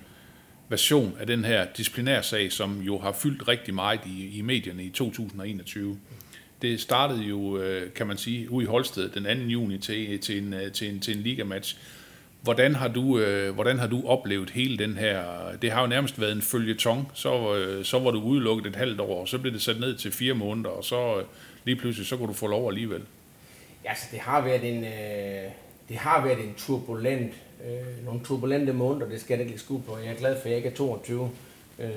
version 0.68 1.16
af 1.20 1.26
den 1.26 1.44
her 1.44 1.66
disciplinærsag, 1.76 2.52
som 2.52 2.80
jo 2.80 2.98
har 2.98 3.12
fyldt 3.12 3.48
rigtig 3.48 3.74
meget 3.74 4.00
i, 4.06 4.38
i 4.38 4.42
medierne 4.42 4.84
i 4.84 4.90
2021. 4.90 5.98
Det 6.62 6.80
startede 6.80 7.22
jo, 7.22 7.58
øh, 7.58 7.92
kan 7.92 8.06
man 8.06 8.16
sige, 8.16 8.50
ude 8.50 8.64
i 8.64 8.66
Holsted 8.66 9.08
den 9.08 9.24
2. 9.24 9.30
juni 9.30 9.78
til, 9.78 10.18
til, 10.18 10.38
en, 10.38 10.54
øh, 10.54 10.72
til, 10.72 10.90
en, 10.90 11.00
til 11.00 11.16
en 11.16 11.22
ligamatch. 11.22 11.76
Hvordan 12.42 12.74
har, 12.74 12.88
du, 12.88 13.18
øh, 13.18 13.54
hvordan 13.54 13.78
har 13.78 13.86
du 13.86 14.02
oplevet 14.06 14.50
hele 14.50 14.78
den 14.78 14.96
her... 14.96 15.22
Det 15.62 15.70
har 15.72 15.80
jo 15.80 15.86
nærmest 15.86 16.20
været 16.20 16.32
en 16.32 16.42
følgetong. 16.42 17.10
Så, 17.14 17.56
øh, 17.56 17.84
så 17.84 17.98
var 17.98 18.10
du 18.10 18.20
udelukket 18.20 18.66
et 18.66 18.76
halvt 18.76 19.00
år, 19.00 19.20
og 19.20 19.28
så 19.28 19.38
blev 19.38 19.52
det 19.52 19.62
sat 19.62 19.80
ned 19.80 19.96
til 19.96 20.12
fire 20.12 20.34
måneder, 20.34 20.70
og 20.70 20.84
så 20.84 21.18
øh, 21.18 21.24
lige 21.64 21.76
pludselig, 21.76 22.06
så 22.06 22.16
kunne 22.16 22.28
du 22.28 22.32
få 22.32 22.46
lov 22.46 22.68
alligevel. 22.68 23.02
Ja, 23.84 23.94
så 23.94 24.06
det 24.12 24.18
har 24.18 24.40
været 24.40 24.76
en, 24.76 24.84
øh, 24.84 25.50
det 25.88 25.96
har 25.96 26.24
været 26.24 26.38
en 26.38 26.54
turbulent 26.56 27.32
øh, 27.64 28.04
nogle 28.04 28.20
turbulente 28.24 28.72
måneder, 28.72 29.08
det 29.08 29.20
skal 29.20 29.34
jeg 29.34 29.40
ikke 29.40 29.50
lægge 29.50 29.64
skud 29.64 29.80
på. 29.80 29.98
Jeg 29.98 30.12
er 30.12 30.16
glad 30.16 30.36
for, 30.36 30.44
at 30.44 30.50
jeg 30.50 30.56
ikke 30.56 30.68
er 30.68 30.74
22 30.74 31.30
øh, 31.78 31.88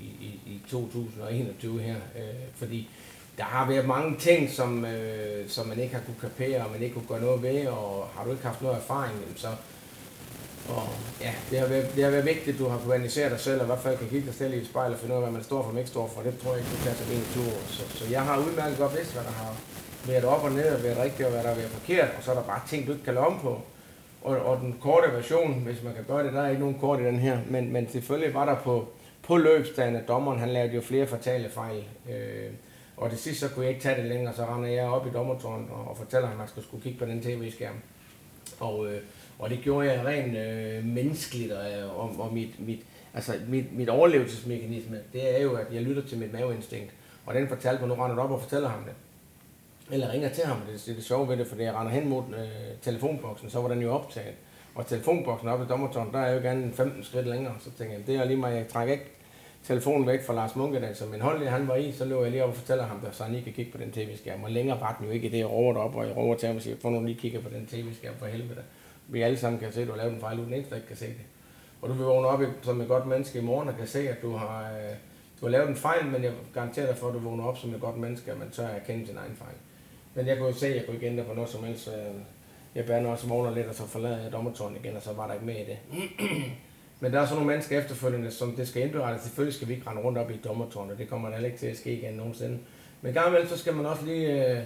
i, 0.00 0.40
i 0.46 0.60
2021 0.70 1.80
her, 1.80 1.94
øh, 1.94 2.22
fordi 2.54 2.88
der 3.38 3.44
har 3.44 3.68
været 3.68 3.86
mange 3.86 4.18
ting, 4.18 4.50
som, 4.50 4.84
øh, 4.84 5.48
som 5.48 5.66
man 5.66 5.78
ikke 5.78 5.94
har 5.94 6.02
kunne 6.02 6.20
kapere, 6.20 6.64
og 6.64 6.72
man 6.72 6.82
ikke 6.82 6.94
kunne 6.94 7.08
gøre 7.08 7.20
noget 7.20 7.42
ved, 7.42 7.66
og 7.66 8.08
har 8.16 8.24
du 8.24 8.30
ikke 8.30 8.44
haft 8.44 8.62
noget 8.62 8.76
erfaring, 8.76 9.14
så 9.36 9.48
og 10.68 10.88
ja, 11.20 11.32
det 11.50 11.58
har, 11.58 11.66
været, 11.66 11.94
det 11.94 12.04
har 12.04 12.10
været 12.10 12.24
vigtigt, 12.24 12.54
at 12.54 12.58
du 12.58 12.68
har 12.68 12.78
kunnet 12.78 12.94
analysere 12.94 13.30
dig 13.30 13.40
selv, 13.40 13.60
og 13.60 13.66
i 13.66 13.66
hvert 13.66 13.78
fald 13.78 13.98
kan 13.98 14.08
kigge 14.08 14.26
dig 14.26 14.34
selv 14.34 14.54
i 14.54 14.64
spejlet 14.64 14.94
og 14.94 15.00
finde 15.00 15.14
ud 15.14 15.20
af, 15.20 15.24
hvad 15.24 15.32
man 15.32 15.44
står 15.44 15.62
for, 15.62 15.70
og 15.70 15.78
ikke 15.78 15.90
står 15.90 16.06
for. 16.14 16.22
Det 16.22 16.38
tror 16.38 16.50
jeg 16.50 16.60
ikke, 16.60 16.70
du 16.70 16.76
kan 16.84 16.94
tage 16.96 17.14
en 17.18 17.26
tur. 17.34 17.52
Så, 17.68 17.82
så 17.98 18.04
jeg 18.10 18.22
har 18.22 18.38
udmærket 18.38 18.78
godt 18.78 18.96
vidst, 18.96 19.12
hvad 19.12 19.24
der 19.24 19.30
har 19.30 19.52
været 20.06 20.24
op 20.24 20.44
og 20.44 20.52
ned, 20.52 20.68
og 20.76 20.82
været 20.82 20.98
rigtigt, 20.98 21.26
og 21.26 21.32
hvad 21.32 21.42
der 21.42 21.48
har 21.48 21.56
været 21.56 21.70
forkert, 21.70 22.08
og 22.18 22.22
så 22.24 22.30
er 22.30 22.34
der 22.34 22.42
bare 22.42 22.60
ting, 22.68 22.86
du 22.86 22.92
ikke 22.92 23.04
kan 23.04 23.14
lade 23.14 23.26
om 23.26 23.38
på. 23.42 23.60
Og, 24.22 24.36
og 24.36 24.60
den 24.60 24.76
korte 24.80 25.12
version, 25.12 25.52
hvis 25.52 25.82
man 25.82 25.94
kan 25.94 26.04
gøre 26.04 26.24
det, 26.24 26.32
der 26.32 26.42
er 26.42 26.48
ikke 26.48 26.60
nogen 26.60 26.78
kort 26.78 27.00
i 27.00 27.04
den 27.04 27.18
her, 27.18 27.38
men, 27.50 27.72
men 27.72 27.88
selvfølgelig 27.88 28.34
var 28.34 28.44
der 28.44 28.56
på, 28.56 28.88
på 29.22 29.36
løbsdagen, 29.36 29.96
at 29.96 30.08
dommeren 30.08 30.38
han 30.38 30.48
lavede 30.48 30.74
jo 30.74 30.80
flere 30.80 31.06
fatale 31.06 31.50
fejl. 31.50 31.84
Øh, 32.10 32.50
og 32.96 33.10
det 33.10 33.18
sidste, 33.18 33.48
så 33.48 33.54
kunne 33.54 33.64
jeg 33.64 33.70
ikke 33.70 33.82
tage 33.82 34.02
det 34.02 34.10
længere, 34.10 34.34
så 34.34 34.44
render 34.44 34.68
jeg 34.68 34.84
op 34.84 35.06
i 35.06 35.10
dommertårnet 35.10 35.68
og, 35.70 35.88
og 35.88 35.96
fortæller 35.96 36.28
ham, 36.28 36.34
at 36.34 36.38
man 36.38 36.48
skal 36.48 36.62
skulle 36.62 36.82
kigge 36.82 36.98
på 36.98 37.04
den 37.04 37.22
tv-skærm. 37.22 37.74
Og, 38.60 38.86
øh, 38.86 39.00
og 39.38 39.50
det 39.50 39.60
gjorde 39.60 39.92
jeg 39.92 40.04
rent 40.04 40.36
øh, 40.36 40.84
menneskeligt, 40.84 41.52
og, 41.52 41.96
og, 41.96 42.14
og 42.18 42.32
mit, 42.32 42.66
mit, 42.66 42.80
altså 43.14 43.32
mit, 43.48 43.76
mit 43.76 43.88
overlevelsesmekanisme, 43.88 44.98
det 45.12 45.38
er 45.38 45.42
jo, 45.42 45.54
at 45.54 45.66
jeg 45.72 45.82
lytter 45.82 46.02
til 46.02 46.18
mit 46.18 46.32
maveinstinkt. 46.32 46.90
Og 47.26 47.34
den 47.34 47.48
fortalte 47.48 47.86
mig, 47.86 47.88
nu 47.88 48.02
render 48.02 48.16
du 48.16 48.22
op 48.22 48.30
og 48.30 48.40
fortæller 48.40 48.68
ham 48.68 48.84
det 48.84 48.92
eller 49.90 50.12
ringer 50.12 50.28
til 50.28 50.44
ham. 50.44 50.56
Det, 50.56 50.82
det 50.86 50.90
er 50.90 50.94
det 50.94 51.04
sjove 51.04 51.28
ved 51.28 51.36
det, 51.36 51.46
for 51.46 51.56
jeg 51.56 51.74
render 51.74 51.92
hen 51.92 52.08
mod 52.08 52.22
øh, 52.36 52.44
telefonboksen, 52.82 53.50
så 53.50 53.60
var 53.60 53.68
den 53.68 53.82
jo 53.82 53.92
optaget. 53.92 54.34
Og 54.74 54.86
telefonboksen 54.86 55.48
oppe 55.48 55.64
i 55.64 55.68
dommertårnet, 55.68 56.12
der 56.12 56.18
er 56.18 56.34
jo 56.34 56.40
gerne 56.40 56.72
15 56.72 57.04
skridt 57.04 57.26
længere. 57.26 57.54
Så 57.60 57.70
tænker 57.78 57.94
jeg, 57.94 58.06
det 58.06 58.16
er 58.16 58.24
lige 58.24 58.36
mig, 58.36 58.54
jeg 58.54 58.68
trækker 58.68 58.92
ikke 58.92 59.06
telefonen 59.64 60.06
væk 60.06 60.22
fra 60.26 60.34
Lars 60.34 60.56
Munkedal, 60.56 60.96
som 60.96 61.08
min 61.08 61.20
hold 61.20 61.46
han 61.46 61.68
var 61.68 61.76
i, 61.76 61.92
så 61.92 62.04
løber 62.04 62.22
jeg 62.22 62.30
lige 62.30 62.44
op 62.44 62.48
og 62.48 62.56
fortæller 62.56 62.84
ham, 62.84 63.00
så 63.12 63.24
han 63.24 63.32
lige 63.32 63.44
kan 63.44 63.52
kigge 63.52 63.72
på 63.72 63.78
den 63.78 63.92
tv-skærm. 63.92 64.44
Og 64.44 64.50
længere 64.50 64.80
var 64.80 64.96
den 64.98 65.06
jo 65.06 65.12
ikke 65.12 65.30
det, 65.30 65.38
jeg 65.38 65.50
råber 65.50 65.80
op, 65.80 65.94
og 65.96 66.06
jeg 66.06 66.16
råber 66.16 66.34
til 66.34 66.46
ham 66.46 66.56
og 66.56 66.62
siger, 66.62 66.76
få 66.82 66.90
nu 66.90 67.04
lige 67.04 67.18
kigge 67.18 67.40
på 67.40 67.48
den 67.48 67.66
tv-skærm 67.66 68.14
for 68.18 68.26
helvede. 68.26 68.62
Vi 69.08 69.22
alle 69.22 69.38
sammen 69.38 69.60
kan 69.60 69.72
se, 69.72 69.80
at 69.80 69.86
du 69.86 69.92
har 69.92 69.98
lavet 69.98 70.14
en 70.14 70.20
fejl, 70.20 70.40
uden 70.40 70.54
eneste 70.54 70.74
ikke 70.74 70.88
kan 70.88 70.96
se 70.96 71.06
det. 71.06 71.24
Og 71.82 71.88
du 71.88 71.94
vil 71.94 72.04
vågne 72.04 72.28
op 72.28 72.40
som 72.62 72.80
et 72.80 72.88
godt 72.88 73.06
menneske 73.06 73.38
i 73.38 73.42
morgen 73.42 73.68
og 73.68 73.76
kan 73.76 73.86
se, 73.86 74.08
at 74.08 74.22
du 74.22 74.32
har, 74.32 74.62
øh, 74.62 74.94
du 75.40 75.46
har 75.46 75.50
lavet 75.50 75.68
en 75.68 75.76
fejl, 75.76 76.06
men 76.06 76.24
jeg 76.24 76.32
garanterer 76.54 76.86
dig 76.86 76.96
for, 76.96 77.08
at 77.08 77.14
du 77.14 77.18
vågner 77.18 77.44
op 77.44 77.58
som 77.58 77.74
et 77.74 77.80
godt 77.80 77.96
menneske, 77.96 78.32
og 78.32 78.38
man 78.38 78.50
tør 78.50 78.66
at 78.66 78.82
erkende 78.82 79.06
sin 79.06 79.16
egen 79.16 79.36
fejl. 79.36 79.54
Men 80.14 80.26
jeg 80.26 80.38
kunne 80.38 80.48
jo 80.48 80.54
se, 80.54 80.66
at 80.66 80.76
jeg 80.76 80.84
kunne 80.84 80.94
ikke 80.94 81.06
ændre 81.06 81.24
på 81.24 81.34
noget 81.34 81.50
som 81.50 81.64
helst. 81.64 81.90
Jeg 82.74 82.86
bander 82.86 83.10
også 83.10 83.26
vågner 83.26 83.54
lidt, 83.54 83.66
og 83.66 83.74
så 83.74 83.86
forlader 83.86 84.22
jeg 84.22 84.32
dommertårnet 84.32 84.80
igen, 84.84 84.96
og 84.96 85.02
så 85.02 85.12
var 85.12 85.26
der 85.26 85.34
ikke 85.34 85.46
med 85.46 85.54
i 85.54 85.64
det. 85.64 85.78
Men 87.00 87.12
der 87.12 87.20
er 87.20 87.26
så 87.26 87.34
nogle 87.34 87.46
mennesker 87.46 87.78
efterfølgende, 87.78 88.30
som 88.30 88.56
det 88.56 88.68
skal 88.68 88.82
indberettes. 88.82 89.22
Selvfølgelig 89.22 89.54
skal 89.54 89.68
vi 89.68 89.74
ikke 89.74 89.90
rende 89.90 90.02
rundt 90.02 90.18
op 90.18 90.30
i 90.30 90.36
dommertårnet, 90.44 90.92
og 90.92 90.98
det 90.98 91.08
kommer 91.08 91.30
der 91.30 91.46
ikke 91.46 91.58
til 91.58 91.66
at 91.66 91.76
ske 91.76 91.92
igen 91.92 92.14
nogensinde. 92.14 92.58
Men 93.02 93.14
gang 93.14 93.48
så 93.48 93.58
skal 93.58 93.74
man 93.74 93.86
også 93.86 94.04
lige 94.04 94.50
øh, 94.50 94.62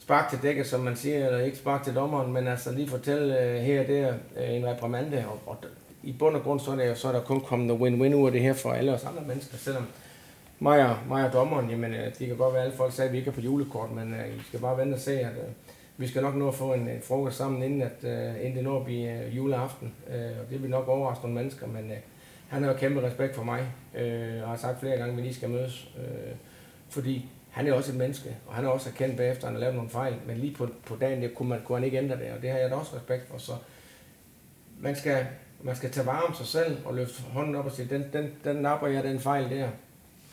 spark 0.00 0.30
til 0.30 0.38
dækket, 0.42 0.66
som 0.66 0.80
man 0.80 0.96
siger, 0.96 1.26
eller 1.26 1.38
ikke 1.38 1.58
spark 1.58 1.84
til 1.84 1.94
dommeren, 1.94 2.32
men 2.32 2.46
altså 2.46 2.72
lige 2.72 2.88
fortælle 2.88 3.40
øh, 3.40 3.56
her 3.56 3.80
og 3.80 3.86
der 3.86 4.14
øh, 4.36 4.56
en 4.56 4.66
reprimande. 4.66 5.24
Og, 5.28 5.38
og 5.46 5.56
i 6.02 6.12
bund 6.12 6.36
og 6.36 6.42
grund 6.42 6.60
så 6.60 6.70
er, 6.70 6.76
det, 6.76 6.98
så 6.98 7.08
er 7.08 7.12
der 7.12 7.20
kun 7.20 7.40
kommet 7.40 7.74
win-win 7.74 8.14
ud 8.14 8.26
af 8.26 8.32
det 8.32 8.40
her 8.40 8.52
for 8.52 8.72
alle 8.72 8.94
os 8.94 9.04
andre 9.04 9.22
mennesker, 9.26 9.56
selvom 9.56 9.86
mig 10.58 10.90
og, 10.90 10.96
mig 11.08 11.26
og 11.26 11.32
dommeren, 11.32 11.70
jamen 11.70 11.94
øh, 11.94 12.06
det 12.18 12.26
kan 12.26 12.36
godt 12.36 12.54
være, 12.54 12.62
at 12.62 12.66
alle 12.66 12.76
folk 12.76 12.92
sagde, 12.92 13.08
at 13.08 13.12
vi 13.12 13.18
ikke 13.18 13.30
er 13.30 13.34
på 13.34 13.40
julekort, 13.40 13.90
men 13.90 14.14
øh, 14.14 14.20
uh, 14.20 14.40
I 14.40 14.42
skal 14.48 14.60
bare 14.60 14.78
vente 14.78 14.94
og 14.94 15.00
se, 15.00 15.20
at 15.20 15.26
uh, 15.32 15.52
vi 15.96 16.06
skal 16.08 16.22
nok 16.22 16.34
nå 16.34 16.48
at 16.48 16.54
få 16.54 16.72
en, 16.74 16.88
en 16.88 17.00
frokost 17.02 17.36
sammen, 17.36 17.62
inden, 17.62 17.82
at, 17.82 17.96
uh, 18.02 18.40
inden 18.40 18.56
det 18.56 18.64
når 18.64 18.78
at 18.78 18.84
blive 18.84 19.26
uh, 19.26 19.36
juleaften. 19.36 19.94
Uh, 20.06 20.14
og 20.14 20.50
det 20.50 20.62
vil 20.62 20.70
nok 20.70 20.88
overraske 20.88 21.22
nogle 21.22 21.34
mennesker, 21.34 21.66
men 21.66 21.84
uh, 21.84 21.96
han 22.48 22.62
har 22.62 22.72
jo 22.72 22.78
kæmpe 22.78 23.02
respekt 23.02 23.34
for 23.34 23.44
mig, 23.44 23.60
uh, 23.94 24.42
og 24.42 24.48
har 24.48 24.56
sagt 24.56 24.80
flere 24.80 24.96
gange, 24.96 25.10
at 25.10 25.16
vi 25.16 25.22
lige 25.22 25.34
skal 25.34 25.50
mødes. 25.50 25.88
Uh, 25.96 26.36
fordi 26.88 27.28
han 27.50 27.66
er 27.66 27.72
også 27.72 27.92
et 27.92 27.98
menneske, 27.98 28.36
og 28.46 28.54
han 28.54 28.64
er 28.64 28.68
også 28.68 28.88
erkendt 28.88 29.16
bagefter, 29.16 29.42
at 29.42 29.48
han 29.48 29.54
har 29.54 29.60
lavet 29.60 29.74
nogle 29.74 29.90
fejl, 29.90 30.14
men 30.26 30.36
lige 30.36 30.54
på, 30.54 30.68
på 30.86 30.96
dagen, 30.96 31.22
det 31.22 31.34
kunne, 31.34 31.48
man, 31.48 31.60
kunne 31.64 31.78
han 31.78 31.84
ikke 31.84 31.98
ændre 31.98 32.16
det, 32.16 32.30
og 32.36 32.42
det 32.42 32.50
har 32.50 32.58
jeg 32.58 32.70
da 32.70 32.74
også 32.74 32.96
respekt 32.96 33.28
for. 33.28 33.38
Så 33.38 33.52
man 34.80 34.96
skal, 34.96 35.26
man 35.62 35.76
skal 35.76 35.90
tage 35.90 36.06
vare 36.06 36.22
om 36.22 36.34
sig 36.34 36.46
selv 36.46 36.76
og 36.84 36.94
løfte 36.94 37.22
hånden 37.22 37.54
op 37.54 37.66
og 37.66 37.72
sige, 37.72 37.88
den, 37.88 38.04
den, 38.12 38.32
den 38.44 38.56
napper 38.56 38.86
jeg, 38.86 39.04
den 39.04 39.20
fejl 39.20 39.50
der. 39.50 39.68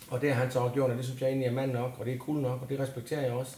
Og 0.09 0.21
det 0.21 0.33
har 0.33 0.41
han 0.41 0.51
så 0.51 0.59
også 0.59 0.74
gjort, 0.74 0.91
og 0.91 0.97
det 0.97 1.05
synes 1.05 1.21
jeg 1.21 1.27
egentlig 1.27 1.47
er 1.47 1.51
mand 1.51 1.71
nok, 1.71 1.91
og 2.00 2.05
det 2.05 2.13
er 2.13 2.17
cool 2.17 2.38
nok, 2.38 2.62
og 2.62 2.69
det 2.69 2.79
respekterer 2.79 3.21
jeg 3.21 3.31
også. 3.31 3.57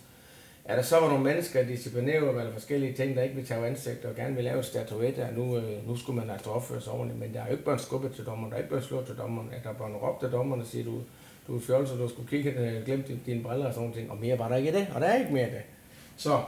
Er 0.66 0.76
der 0.76 0.82
så 0.82 1.00
var 1.00 1.08
nogle 1.08 1.24
mennesker, 1.24 1.64
disciplinerer 1.64 2.40
eller 2.40 2.54
forskellige 2.54 2.94
ting, 2.94 3.16
der 3.16 3.24
ikke 3.24 3.36
vil 3.36 3.46
tage 3.46 3.68
ansigt 3.68 4.06
og 4.06 4.16
gerne 4.16 4.36
vil 4.36 4.44
lave 4.44 4.64
statuetter, 4.64 5.32
nu, 5.32 5.58
øh, 5.58 5.88
nu 5.88 5.96
skulle 5.96 6.20
man 6.20 6.30
altså 6.30 6.50
opføre 6.50 6.82
sig 6.82 6.94
ordentligt, 6.94 7.20
men 7.20 7.34
der 7.34 7.42
er 7.42 7.46
jo 7.46 7.52
ikke 7.52 7.64
børn 7.64 7.80
skubbet 7.80 8.12
til 8.12 8.26
dommeren, 8.26 8.52
der 8.52 8.58
er 8.58 8.62
ikke 8.62 8.74
børn 8.74 8.84
slået 8.84 9.06
til 9.06 9.18
dommeren, 9.18 9.50
at 9.52 9.64
der 9.64 9.70
er 9.70 9.74
bare 9.74 9.94
råbt 9.94 10.20
til 10.20 10.32
dommeren 10.32 10.62
og 10.62 10.68
siger, 10.68 10.86
du, 10.86 11.02
du 11.50 11.56
er 11.56 11.86
så 11.86 11.96
du 11.96 12.10
skulle 12.10 12.30
kigge, 12.30 12.52
øh, 12.60 12.86
glemme 12.86 13.06
dine 13.26 13.44
briller 13.44 13.68
og 13.68 13.74
sådan 13.74 13.94
ting, 13.94 14.12
og 14.12 14.18
mere 14.18 14.40
var 14.40 14.48
der 14.48 14.56
ikke 14.56 14.72
det, 14.72 14.88
og 14.96 15.02
der 15.02 15.08
er 15.08 15.20
ikke 15.20 15.34
mere 15.34 15.46
det. 15.46 15.62
Så 16.18 16.40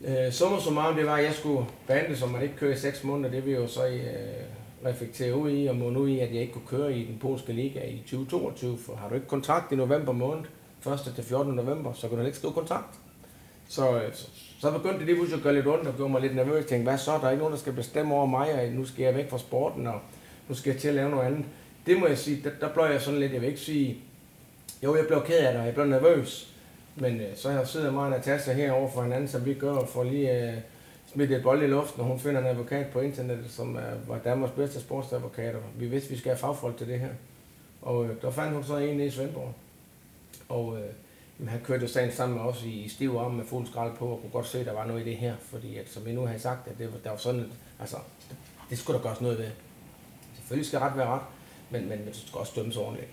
øh, 0.00 0.32
summa 0.32 0.60
summarum, 0.60 0.96
det 0.96 1.06
var, 1.06 1.16
at 1.16 1.24
jeg 1.24 1.34
skulle 1.34 1.66
bande, 1.86 2.16
som 2.16 2.28
man 2.28 2.42
ikke 2.42 2.56
kører 2.56 2.74
i 2.74 2.78
6 2.78 3.04
måneder, 3.04 3.30
det 3.30 3.46
vil 3.46 3.54
jo 3.54 3.66
så 3.66 3.86
øh, 3.86 4.00
reflektere 4.86 5.36
ud 5.36 5.50
i 5.50 5.66
og 5.66 5.76
må 5.76 5.88
ud 5.88 6.08
i, 6.08 6.20
at 6.20 6.34
jeg 6.34 6.40
ikke 6.40 6.52
kunne 6.52 6.78
køre 6.78 6.94
i 6.94 7.04
den 7.04 7.18
polske 7.18 7.52
liga 7.52 7.80
i 7.80 7.98
2022, 7.98 8.78
for 8.78 8.96
har 8.96 9.08
du 9.08 9.14
ikke 9.14 9.26
kontrakt 9.26 9.72
i 9.72 9.76
november 9.76 10.12
måned, 10.12 10.44
1. 10.86 11.14
til 11.14 11.24
14. 11.24 11.54
november, 11.54 11.92
så 11.92 12.08
kan 12.08 12.18
du 12.18 12.24
ikke 12.24 12.38
skrive 12.38 12.52
kontrakt. 12.52 12.98
Så, 13.68 14.00
øh, 14.00 14.14
så, 14.14 14.28
så 14.60 14.70
begyndte 14.70 14.98
det 14.98 15.06
lige 15.06 15.16
pludselig 15.16 15.36
at 15.36 15.42
gøre 15.42 15.54
lidt 15.54 15.66
ondt 15.66 15.86
og 15.86 15.94
gjorde 15.96 16.12
mig 16.12 16.20
lidt 16.20 16.36
nervøs. 16.36 16.56
Jeg 16.56 16.66
tænkte, 16.66 16.90
hvad 16.90 16.98
så? 16.98 17.10
Der 17.10 17.26
er 17.26 17.30
ikke 17.30 17.38
nogen, 17.38 17.52
der 17.52 17.58
skal 17.58 17.72
bestemme 17.72 18.14
over 18.14 18.26
mig, 18.26 18.54
og 18.54 18.68
nu 18.68 18.84
skal 18.84 19.02
jeg 19.02 19.14
væk 19.14 19.30
fra 19.30 19.38
sporten, 19.38 19.86
og 19.86 20.00
nu 20.48 20.54
skal 20.54 20.70
jeg 20.70 20.80
til 20.80 20.88
at 20.88 20.94
lave 20.94 21.10
noget 21.10 21.26
andet. 21.26 21.44
Det 21.86 21.98
må 21.98 22.06
jeg 22.06 22.18
sige, 22.18 22.42
der, 22.44 22.50
der 22.60 22.72
blev 22.72 22.84
jeg 22.84 23.00
sådan 23.00 23.20
lidt, 23.20 23.32
jeg 23.32 23.40
vil 23.40 23.48
ikke 23.48 23.60
sige, 23.60 23.98
jo, 24.82 24.96
jeg 24.96 25.06
blev 25.06 25.22
ked 25.24 25.38
af 25.38 25.52
det, 25.52 25.60
og 25.60 25.66
jeg 25.66 25.74
blev 25.74 25.86
nervøs. 25.86 26.54
Men 26.96 27.20
øh, 27.20 27.36
så 27.36 27.50
jeg 27.50 27.68
sidder 27.68 27.92
mig 27.92 28.04
og 28.04 28.10
Natasha 28.10 28.52
herovre 28.52 28.90
for 28.94 29.02
hinanden, 29.02 29.28
som 29.28 29.46
vi 29.46 29.54
gør, 29.54 29.72
og 29.72 29.88
får 29.88 30.04
lige 30.04 30.50
øh, 30.50 30.58
smidt 31.12 31.30
et 31.30 31.42
bold 31.42 31.62
i 31.62 31.66
luften, 31.66 32.00
og 32.00 32.06
hun 32.06 32.18
finder 32.18 32.40
en 32.40 32.46
advokat 32.46 32.86
på 32.86 33.00
internettet, 33.00 33.50
som 33.50 33.76
er, 33.76 33.94
var 34.06 34.18
Danmarks 34.18 34.52
bedste 34.52 34.80
sportsadvokat, 34.80 35.54
og 35.54 35.62
vi 35.78 35.86
vidste, 35.86 36.06
at 36.06 36.12
vi 36.12 36.18
skal 36.18 36.30
have 36.30 36.38
fagfolk 36.38 36.76
til 36.76 36.88
det 36.88 37.00
her. 37.00 37.10
Og 37.82 38.04
øh, 38.04 38.22
der 38.22 38.30
fandt 38.30 38.54
hun 38.54 38.64
så 38.64 38.76
en 38.76 39.00
i 39.00 39.10
Svendborg. 39.10 39.54
Og 40.48 40.76
øh, 40.78 40.84
jamen, 41.38 41.48
han 41.48 41.60
kørte 41.64 41.88
sagen 41.88 42.12
sammen 42.12 42.38
med 42.38 42.44
os 42.44 42.64
i 42.64 42.88
stiv 42.88 43.16
arm 43.16 43.32
med 43.32 43.44
fuld 43.44 43.66
skrald 43.66 43.96
på, 43.96 44.06
og 44.06 44.20
kunne 44.20 44.30
godt 44.30 44.46
se, 44.46 44.60
at 44.60 44.66
der 44.66 44.72
var 44.72 44.86
noget 44.86 45.00
i 45.00 45.10
det 45.10 45.16
her, 45.16 45.34
fordi 45.42 45.76
at, 45.76 45.88
som 45.88 46.06
vi 46.06 46.12
nu 46.12 46.26
har 46.26 46.38
sagt, 46.38 46.68
at 46.68 46.78
det, 46.78 46.92
var, 46.92 46.98
der 47.04 47.10
var 47.10 47.16
sådan, 47.16 47.52
altså, 47.80 47.96
det 48.70 48.78
skulle 48.78 48.98
der 48.98 49.02
gøres 49.02 49.20
noget 49.20 49.38
ved. 49.38 49.48
Selvfølgelig 50.34 50.66
skal 50.66 50.78
ret 50.78 50.96
være 50.96 51.06
ret, 51.06 51.22
men, 51.70 51.88
men 51.88 51.98
det 51.98 52.16
skal 52.16 52.38
også 52.38 52.52
dømmes 52.56 52.76
ordentligt. 52.76 53.08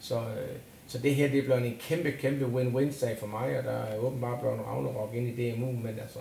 Så, 0.00 0.14
øh, 0.14 0.56
så 0.86 0.98
det 0.98 1.14
her 1.14 1.28
det 1.28 1.38
er 1.38 1.42
blevet 1.42 1.66
en 1.66 1.76
kæmpe, 1.80 2.10
kæmpe 2.10 2.46
win-win-sag 2.46 3.16
for 3.18 3.26
mig, 3.26 3.58
og 3.58 3.64
der 3.64 3.70
er 3.70 3.98
åbenbart 3.98 4.40
blevet 4.40 4.54
en 4.54 4.64
Ragnarok 4.64 5.14
ind 5.14 5.28
i 5.28 5.50
DMU, 5.50 5.72
men 5.72 5.98
altså, 6.02 6.18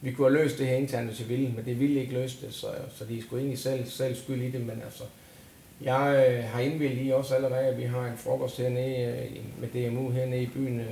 vi 0.00 0.12
kunne 0.12 0.30
have 0.30 0.42
løst 0.42 0.58
det 0.58 0.66
her 0.66 0.76
internt, 0.76 1.06
hvis 1.06 1.20
vi 1.20 1.34
ville, 1.34 1.52
men 1.56 1.64
det 1.64 1.80
ville 1.80 2.00
ikke 2.00 2.12
løse 2.12 2.46
det, 2.46 2.54
så, 2.54 2.66
så 2.94 3.04
de 3.04 3.22
skulle 3.22 3.40
egentlig 3.40 3.58
selv, 3.58 3.86
selv 3.86 4.14
skyld 4.14 4.42
i 4.42 4.50
det, 4.50 4.60
men 4.60 4.82
altså, 4.84 5.04
jeg 5.84 6.26
øh, 6.30 6.44
har 6.44 6.60
indvildt 6.60 7.06
i 7.06 7.10
også 7.10 7.34
allerede, 7.34 7.66
at 7.66 7.78
vi 7.78 7.82
har 7.82 8.06
en 8.06 8.16
frokost 8.16 8.58
hernede 8.58 8.96
øh, 8.96 9.60
med 9.60 9.68
DMU 9.68 10.10
hernede 10.10 10.42
i 10.42 10.46
byen 10.46 10.80
øh, 10.80 10.86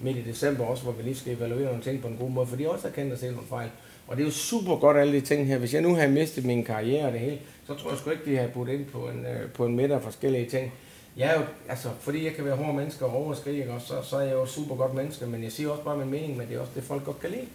midt 0.00 0.16
i 0.16 0.22
december 0.22 0.64
også, 0.64 0.82
hvor 0.82 0.92
vi 0.92 1.02
lige 1.02 1.14
skal 1.14 1.36
evaluere 1.36 1.64
nogle 1.64 1.82
ting 1.82 2.02
på 2.02 2.08
en 2.08 2.16
god 2.16 2.30
måde, 2.30 2.46
for 2.46 2.56
de 2.56 2.70
også 2.70 2.88
har 2.88 2.94
kendt 2.94 3.12
os 3.12 3.20
selv 3.20 3.32
nogle 3.32 3.48
fejl. 3.48 3.68
Og 4.06 4.16
det 4.16 4.22
er 4.22 4.26
jo 4.26 4.32
super 4.32 4.76
godt 4.76 4.96
alle 4.96 5.12
de 5.12 5.20
ting 5.20 5.46
her. 5.46 5.58
Hvis 5.58 5.74
jeg 5.74 5.82
nu 5.82 5.94
havde 5.94 6.12
mistet 6.12 6.44
min 6.44 6.64
karriere 6.64 7.06
og 7.06 7.12
det 7.12 7.20
hele, 7.20 7.38
så 7.66 7.74
tror 7.74 7.90
jeg 7.90 7.98
sgu 7.98 8.10
ikke, 8.10 8.24
de 8.24 8.36
har 8.36 8.48
budt 8.48 8.68
ind 8.68 8.86
på 8.86 9.08
en, 9.08 9.26
øh, 9.26 9.50
på 9.50 9.66
en 9.66 9.76
middag 9.76 9.96
af 9.96 10.02
forskellige 10.02 10.50
ting. 10.50 10.72
Jeg 11.16 11.30
er 11.30 11.40
jo, 11.40 11.44
altså, 11.68 11.88
fordi 12.00 12.24
jeg 12.24 12.34
kan 12.34 12.44
være 12.44 12.56
hård 12.56 12.74
menneske 12.74 13.04
og 13.04 13.16
overskrige, 13.16 13.74
så, 13.78 14.02
så 14.02 14.16
er 14.16 14.22
jeg 14.22 14.32
jo 14.32 14.46
super 14.46 14.76
godt 14.76 14.94
menneske, 14.94 15.26
men 15.26 15.44
jeg 15.44 15.52
siger 15.52 15.70
også 15.70 15.82
bare 15.82 15.96
min 15.96 16.10
mening, 16.10 16.36
men 16.36 16.48
det 16.48 16.56
er 16.56 16.60
også 16.60 16.72
det, 16.74 16.82
folk 16.82 17.04
godt 17.04 17.20
kan 17.20 17.30
lide. 17.30 17.46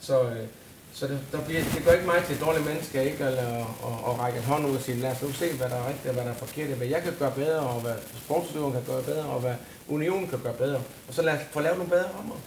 Så, 0.00 0.22
øh, 0.22 0.46
så 0.92 1.06
det, 1.06 1.18
der 1.32 1.40
bliver, 1.44 1.62
det 1.74 1.84
går 1.84 1.92
ikke 1.92 2.06
mig 2.06 2.22
til 2.26 2.34
et 2.34 2.40
dårligt 2.40 2.66
menneske, 2.66 3.04
ikke? 3.04 3.24
Eller 3.24 3.48
at, 3.88 3.98
at, 4.08 4.18
række 4.18 4.38
en 4.38 4.44
hånd 4.44 4.66
ud 4.66 4.76
og 4.76 4.82
sige, 4.82 4.96
lad 4.96 5.10
os 5.10 5.22
nu 5.22 5.30
se, 5.30 5.52
hvad 5.52 5.68
der 5.68 5.76
er 5.76 5.88
rigtigt 5.88 6.08
og 6.08 6.14
hvad 6.14 6.24
der 6.24 6.30
er 6.30 6.42
forkert, 6.44 6.68
hvad 6.68 6.86
jeg 6.86 7.02
kan 7.02 7.12
gøre 7.18 7.32
bedre, 7.36 7.60
og 7.60 7.80
hvad 7.80 7.94
sportsudøveren 8.16 8.72
kan 8.72 8.84
gøre 8.86 9.02
bedre, 9.02 9.24
og 9.24 9.40
hvad 9.40 9.54
unionen 9.88 10.28
kan 10.28 10.38
gøre 10.38 10.54
bedre. 10.54 10.80
Og 11.08 11.14
så 11.14 11.22
lad 11.22 11.34
os 11.34 11.40
få 11.50 11.60
lavet 11.60 11.78
nogle 11.78 11.90
bedre 11.90 12.08
rammer. 12.18 12.38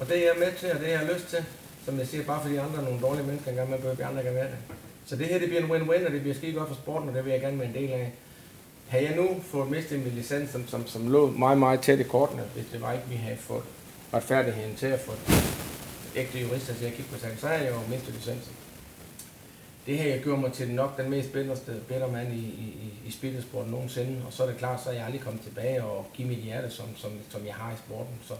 Og 0.00 0.08
det 0.08 0.16
er 0.18 0.22
jeg 0.22 0.36
med 0.38 0.52
til, 0.58 0.72
og 0.72 0.80
det 0.80 0.88
er 0.94 1.00
jeg 1.00 1.10
lyst 1.14 1.26
til. 1.30 1.44
Som 1.84 1.98
jeg 1.98 2.06
siger, 2.06 2.24
bare 2.24 2.42
fordi 2.42 2.56
andre 2.56 2.78
er 2.80 2.84
nogle 2.84 3.00
dårlige 3.00 3.26
mennesker 3.26 3.50
engang 3.50 3.70
med, 3.70 3.78
at 3.78 4.00
andre 4.00 4.22
kan 4.22 4.34
være 4.34 4.50
det. 4.52 4.58
Så 5.08 5.16
det 5.16 5.26
her 5.26 5.38
det 5.38 5.48
bliver 5.48 5.64
en 5.64 5.70
win-win, 5.70 6.06
og 6.06 6.12
det 6.12 6.20
bliver 6.20 6.34
skide 6.34 6.52
godt 6.52 6.68
for 6.68 6.74
sporten, 6.74 7.08
og 7.08 7.14
det 7.14 7.24
vil 7.24 7.30
jeg 7.30 7.40
gerne 7.40 7.58
være 7.58 7.68
en 7.68 7.74
del 7.74 7.92
af. 7.92 8.12
Havde 8.88 9.04
jeg 9.04 9.16
nu 9.16 9.28
fået 9.42 9.70
mistet 9.70 10.04
min 10.04 10.12
licens, 10.12 10.50
som, 10.50 10.68
som, 10.68 10.86
som 10.86 11.10
lå 11.10 11.30
meget, 11.30 11.58
meget 11.58 11.80
tæt 11.80 12.00
i 12.00 12.02
kortene, 12.02 12.42
hvis 12.54 12.66
det 12.72 12.82
var 12.82 12.92
ikke, 12.92 13.04
vi 13.08 13.14
havde 13.14 13.36
fået 13.36 13.62
retfærdigheden 14.14 14.76
til 14.76 14.86
at 14.86 15.00
få 15.00 15.12
ægte 16.16 16.40
jurister 16.40 16.74
til 16.74 16.84
at 16.84 16.92
kigge 16.92 17.10
på 17.12 17.18
sagen, 17.18 17.38
så 17.38 17.46
havde 17.46 17.64
jeg 17.64 17.72
jo 17.72 17.78
mistet 17.90 18.14
licensen. 18.14 18.52
Det 19.86 19.98
her 19.98 20.10
jeg 20.10 20.20
gjorde 20.22 20.40
mig 20.40 20.52
til 20.52 20.70
nok 20.70 20.98
den 20.98 21.10
mest 21.10 21.32
bedre 21.88 22.08
mand 22.12 22.32
i, 22.32 22.36
i, 22.36 22.94
i 23.06 23.10
spillesporten 23.10 23.70
nogensinde, 23.70 24.22
og 24.26 24.32
så 24.32 24.42
er 24.42 24.46
det 24.46 24.56
klart, 24.56 24.82
så 24.82 24.90
er 24.90 24.94
jeg 24.94 25.04
aldrig 25.04 25.20
kommet 25.20 25.42
tilbage 25.42 25.84
og 25.84 26.06
give 26.14 26.28
mit 26.28 26.38
hjerte, 26.38 26.70
som, 26.70 26.86
som, 26.96 27.10
som 27.28 27.46
jeg 27.46 27.54
har 27.54 27.72
i 27.72 27.76
sporten. 27.86 28.14
Så, 28.28 28.34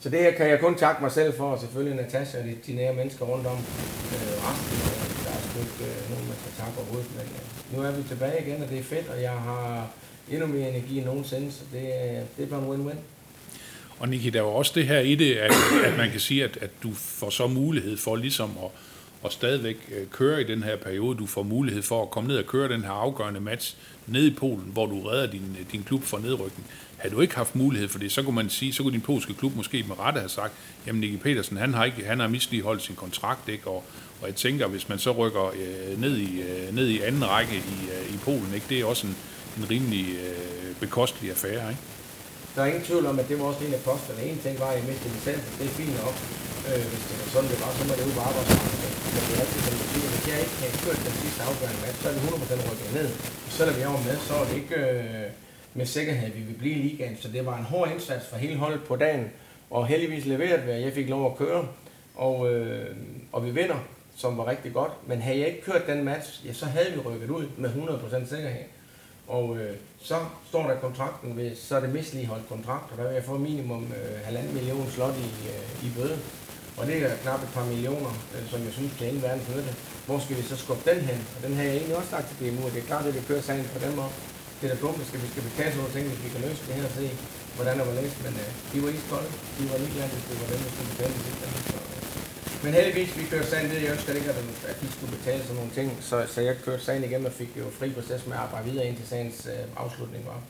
så 0.00 0.10
det 0.10 0.18
her 0.18 0.30
kan 0.30 0.48
jeg 0.48 0.60
kun 0.60 0.74
takke 0.74 1.02
mig 1.02 1.12
selv 1.12 1.34
for, 1.36 1.50
og 1.50 1.60
selvfølgelig 1.60 1.96
Natasha 1.96 2.38
og 2.38 2.44
de, 2.44 2.56
de 2.66 2.74
nære 2.74 2.94
mennesker 2.94 3.24
rundt 3.24 3.46
om. 3.46 3.56
Øh, 3.56 4.34
resten, 4.44 5.05
ikke 5.64 5.84
øh, 5.90 6.10
nogen, 6.10 6.26
man 6.28 6.36
skal 6.42 6.52
takke 6.62 6.78
overhovedet, 6.80 7.10
men 7.18 7.26
øh, 7.36 7.42
nu 7.72 7.82
er 7.86 7.92
vi 7.96 8.02
tilbage 8.08 8.46
igen, 8.46 8.62
og 8.62 8.68
det 8.70 8.78
er 8.78 8.82
fedt, 8.82 9.08
og 9.08 9.22
jeg 9.22 9.36
har 9.48 9.88
endnu 10.30 10.46
mere 10.46 10.68
energi 10.70 10.98
end 10.98 11.06
nogensinde, 11.06 11.52
så 11.52 11.62
det, 11.72 11.78
øh, 11.78 12.20
det 12.36 12.42
er 12.44 12.46
bare 12.46 12.62
en 12.62 12.70
win-win. 12.72 12.98
Og 13.98 14.08
Niki, 14.08 14.30
der 14.30 14.38
er 14.38 14.44
jo 14.44 14.54
også 14.54 14.72
det 14.74 14.86
her 14.86 14.98
i 14.98 15.14
det, 15.14 15.34
at, 15.34 15.52
at 15.84 15.96
man 15.96 16.10
kan 16.10 16.20
sige, 16.20 16.44
at, 16.44 16.58
at 16.60 16.70
du 16.82 16.92
får 16.94 17.30
så 17.30 17.46
mulighed 17.46 17.96
for 17.96 18.16
ligesom 18.16 18.50
at, 18.64 18.70
at 19.24 19.32
stadigvæk 19.32 19.76
øh, 19.92 20.06
køre 20.06 20.40
i 20.40 20.44
den 20.44 20.62
her 20.62 20.76
periode. 20.76 21.18
Du 21.18 21.26
får 21.26 21.42
mulighed 21.42 21.82
for 21.82 22.02
at 22.02 22.10
komme 22.10 22.28
ned 22.28 22.38
og 22.38 22.46
køre 22.46 22.68
den 22.68 22.82
her 22.82 22.90
afgørende 22.90 23.40
match 23.40 23.76
ned 24.06 24.24
i 24.24 24.34
Polen, 24.34 24.70
hvor 24.72 24.86
du 24.86 25.00
redder 25.00 25.26
din, 25.26 25.56
øh, 25.60 25.72
din 25.72 25.82
klub 25.82 26.02
fra 26.02 26.20
nedrykning. 26.20 26.66
Havde 26.96 27.14
du 27.14 27.20
ikke 27.20 27.34
haft 27.34 27.56
mulighed 27.56 27.88
for 27.88 27.98
det, 27.98 28.12
så 28.12 28.22
kunne 28.22 28.34
man 28.34 28.50
sige, 28.50 28.72
så 28.72 28.82
kunne 28.82 28.92
din 28.92 29.00
polske 29.00 29.34
klub 29.34 29.56
måske 29.56 29.84
med 29.88 29.98
rette 29.98 30.18
have 30.20 30.28
sagt, 30.28 30.52
jamen 30.86 31.00
Nicky 31.00 31.22
Petersen, 31.22 31.56
han 31.56 31.74
har, 31.74 31.84
ikke, 31.84 32.04
han 32.04 32.20
har 32.20 32.28
misligeholdt 32.28 32.82
sin 32.82 32.94
kontrakt, 32.94 33.48
ikke? 33.48 33.66
Og, 33.66 33.84
og 34.22 34.26
jeg 34.28 34.34
tænker, 34.34 34.66
hvis 34.66 34.88
man 34.88 34.98
så 34.98 35.10
rykker 35.12 35.46
øh, 35.46 36.00
ned, 36.00 36.16
i, 36.16 36.30
øh, 36.48 36.74
ned 36.74 36.86
i 36.88 37.00
anden 37.08 37.24
række 37.28 37.56
i, 37.56 37.78
øh, 37.94 38.14
i 38.14 38.16
Polen, 38.24 38.50
ikke? 38.54 38.66
det 38.68 38.76
er 38.80 38.84
også 38.84 39.06
en, 39.06 39.16
en 39.58 39.64
rimelig 39.70 40.06
øh, 40.24 40.74
bekostelig 40.80 41.30
affære. 41.30 41.68
Ikke? 41.72 41.82
Der 42.54 42.60
er 42.62 42.66
ingen 42.72 42.86
tvivl 42.88 43.04
om, 43.12 43.16
at 43.22 43.26
det 43.28 43.36
var 43.40 43.46
også 43.50 43.62
en 43.66 43.74
af 43.78 43.82
posterne. 43.90 44.20
En 44.32 44.40
ting 44.44 44.54
var, 44.62 44.68
at 44.72 44.76
jeg 44.78 44.84
mistede 44.90 45.12
licensen. 45.16 45.52
Det 45.58 45.64
er 45.70 45.74
fint 45.80 45.94
nok. 46.04 46.16
Øh, 46.68 46.84
hvis 46.90 47.02
det 47.08 47.14
var 47.20 47.28
sådan, 47.34 47.48
det 47.52 47.58
var, 47.62 47.70
så 47.78 47.82
må 47.88 47.92
det 47.98 48.04
ud 48.08 48.14
på 48.18 48.24
arbejdsmarkedet. 48.28 48.92
Men 49.14 49.22
det 49.26 49.32
er 49.36 49.40
altid 49.44 49.60
sådan, 49.66 49.80
at 49.84 50.10
hvis 50.12 50.24
jeg 50.30 50.38
ikke 50.44 50.56
kan 50.60 50.70
køre 50.82 50.96
den 51.06 51.16
sidste 51.22 51.40
afgørende 51.48 51.80
match, 51.84 51.98
så 52.02 52.06
er 52.08 52.14
det 52.14 52.22
100% 52.22 52.66
rykket 52.68 52.90
ned. 52.98 53.08
Og 53.46 53.52
selvom 53.58 53.76
jeg 53.82 53.88
var 53.94 54.02
med, 54.08 54.16
så 54.28 54.32
er 54.40 54.44
det 54.48 54.56
ikke 54.62 54.78
øh, 54.90 55.26
med 55.78 55.86
sikkerhed, 55.96 56.26
at 56.30 56.36
vi 56.38 56.42
vil 56.48 56.58
blive 56.62 56.76
i 56.78 56.82
ligaen. 56.86 57.16
Så 57.22 57.28
det 57.34 57.42
var 57.48 57.56
en 57.58 57.68
hård 57.72 57.88
indsats 57.94 58.24
for 58.30 58.36
hele 58.44 58.56
holdet 58.64 58.82
på 58.90 58.94
dagen. 59.04 59.24
Og 59.70 59.80
heldigvis 59.92 60.24
leveret 60.32 60.60
hvad 60.66 60.78
jeg 60.86 60.92
fik 60.98 61.08
lov 61.14 61.22
at 61.30 61.38
køre. 61.42 61.62
Og, 62.26 62.36
øh, 62.52 62.96
og 63.32 63.40
vi 63.46 63.50
vinder, 63.50 63.80
som 64.16 64.38
var 64.38 64.46
rigtig 64.46 64.72
godt. 64.72 64.92
Men 65.06 65.20
havde 65.20 65.38
jeg 65.38 65.48
ikke 65.48 65.62
kørt 65.62 65.86
den 65.86 66.04
match, 66.04 66.46
ja, 66.46 66.52
så 66.52 66.66
havde 66.66 66.92
vi 66.94 66.98
rykket 66.98 67.30
ud 67.30 67.46
med 67.56 67.70
100% 67.70 68.28
sikkerhed. 68.34 68.64
Og 69.26 69.56
øh, 69.56 69.76
så 70.00 70.18
står 70.48 70.62
der 70.68 70.84
kontrakten, 70.86 71.36
ved, 71.36 71.56
så 71.56 71.76
er 71.76 71.80
det 71.80 71.92
misligeholdt 71.98 72.48
kontrakt, 72.48 72.92
og 72.92 72.98
der 72.98 73.04
vil 73.06 73.14
jeg 73.14 73.24
få 73.24 73.38
minimum 73.38 73.84
øh, 73.98 74.24
halvanden 74.24 74.54
million 74.54 74.86
slot 74.90 75.16
i, 75.26 75.30
øh, 75.52 75.86
i 75.86 75.88
bøde. 75.96 76.18
Og 76.78 76.86
det 76.86 76.96
er 77.02 77.16
knap 77.22 77.42
et 77.42 77.52
par 77.56 77.66
millioner, 77.72 78.12
øh, 78.34 78.42
som 78.50 78.60
jeg 78.66 78.72
synes 78.72 78.92
kan 78.98 79.06
ingen 79.06 79.22
verden 79.22 79.42
nytte. 79.50 79.72
Hvor 80.06 80.18
skal 80.24 80.36
vi 80.36 80.42
så 80.42 80.56
skubbe 80.62 80.84
den 80.90 81.00
hen? 81.10 81.20
Og 81.36 81.40
den 81.44 81.52
har 81.56 81.64
jeg 81.64 81.74
egentlig 81.76 81.96
også 81.96 82.10
sagt 82.10 82.26
til 82.28 82.36
DMU, 82.40 82.62
og 82.66 82.72
det 82.72 82.80
er 82.82 82.88
klart, 82.92 83.06
at 83.06 83.14
det 83.14 83.28
kører 83.28 83.42
sagen 83.48 83.64
på 83.74 83.78
dem 83.86 83.98
op. 84.06 84.14
Det 84.58 84.64
er 84.66 84.74
da 84.74 84.80
dumt, 84.80 85.06
skal 85.08 85.20
vi 85.22 85.28
skal 85.32 85.42
betale 85.48 85.70
sådan 85.70 85.80
nogle 85.82 85.94
ting, 85.96 86.04
hvis 86.08 86.24
vi 86.24 86.28
kan 86.34 86.40
løse 86.46 86.62
det 86.66 86.74
her 86.78 86.84
og 86.90 86.94
se, 87.00 87.06
hvordan 87.56 87.78
det 87.78 87.86
var 87.88 87.96
læst. 88.00 88.16
Men 88.24 88.34
øh, 88.42 88.50
de 88.70 88.76
var 88.84 88.90
iskolde. 88.96 89.30
De 89.56 89.62
var 89.70 89.78
ligeglade, 89.82 90.10
hvis 90.14 90.24
det 90.28 90.36
var 90.40 90.48
dem, 90.52 90.60
der 90.64 90.70
skulle 90.74 90.90
betale 90.92 91.12
det 91.16 91.22
sidste. 91.26 91.46
Så, 91.72 91.78
øh. 91.92 91.95
Men 92.64 92.74
heldigvis, 92.74 93.18
vi 93.18 93.24
kørte 93.30 93.46
sagen 93.46 93.68
ned. 93.68 93.78
Jeg 93.78 93.92
ønsker 93.92 94.14
ikke, 94.14 94.30
at 94.68 94.76
de 94.80 94.92
skulle 94.92 95.16
betale 95.16 95.42
sådan 95.42 95.56
nogle 95.56 95.70
ting. 95.70 95.98
Så, 96.00 96.26
så 96.34 96.40
jeg 96.40 96.56
kørte 96.64 96.84
sagen 96.84 97.04
igennem 97.04 97.26
og 97.26 97.32
fik 97.32 97.48
jo 97.56 97.64
fri 97.78 97.90
proces 97.90 98.26
med 98.26 98.36
at 98.36 98.42
arbejde 98.42 98.70
videre 98.70 98.86
indtil 98.86 99.06
sagens 99.06 99.46
øh, 99.46 99.82
afslutning 99.84 100.26
var. 100.26 100.40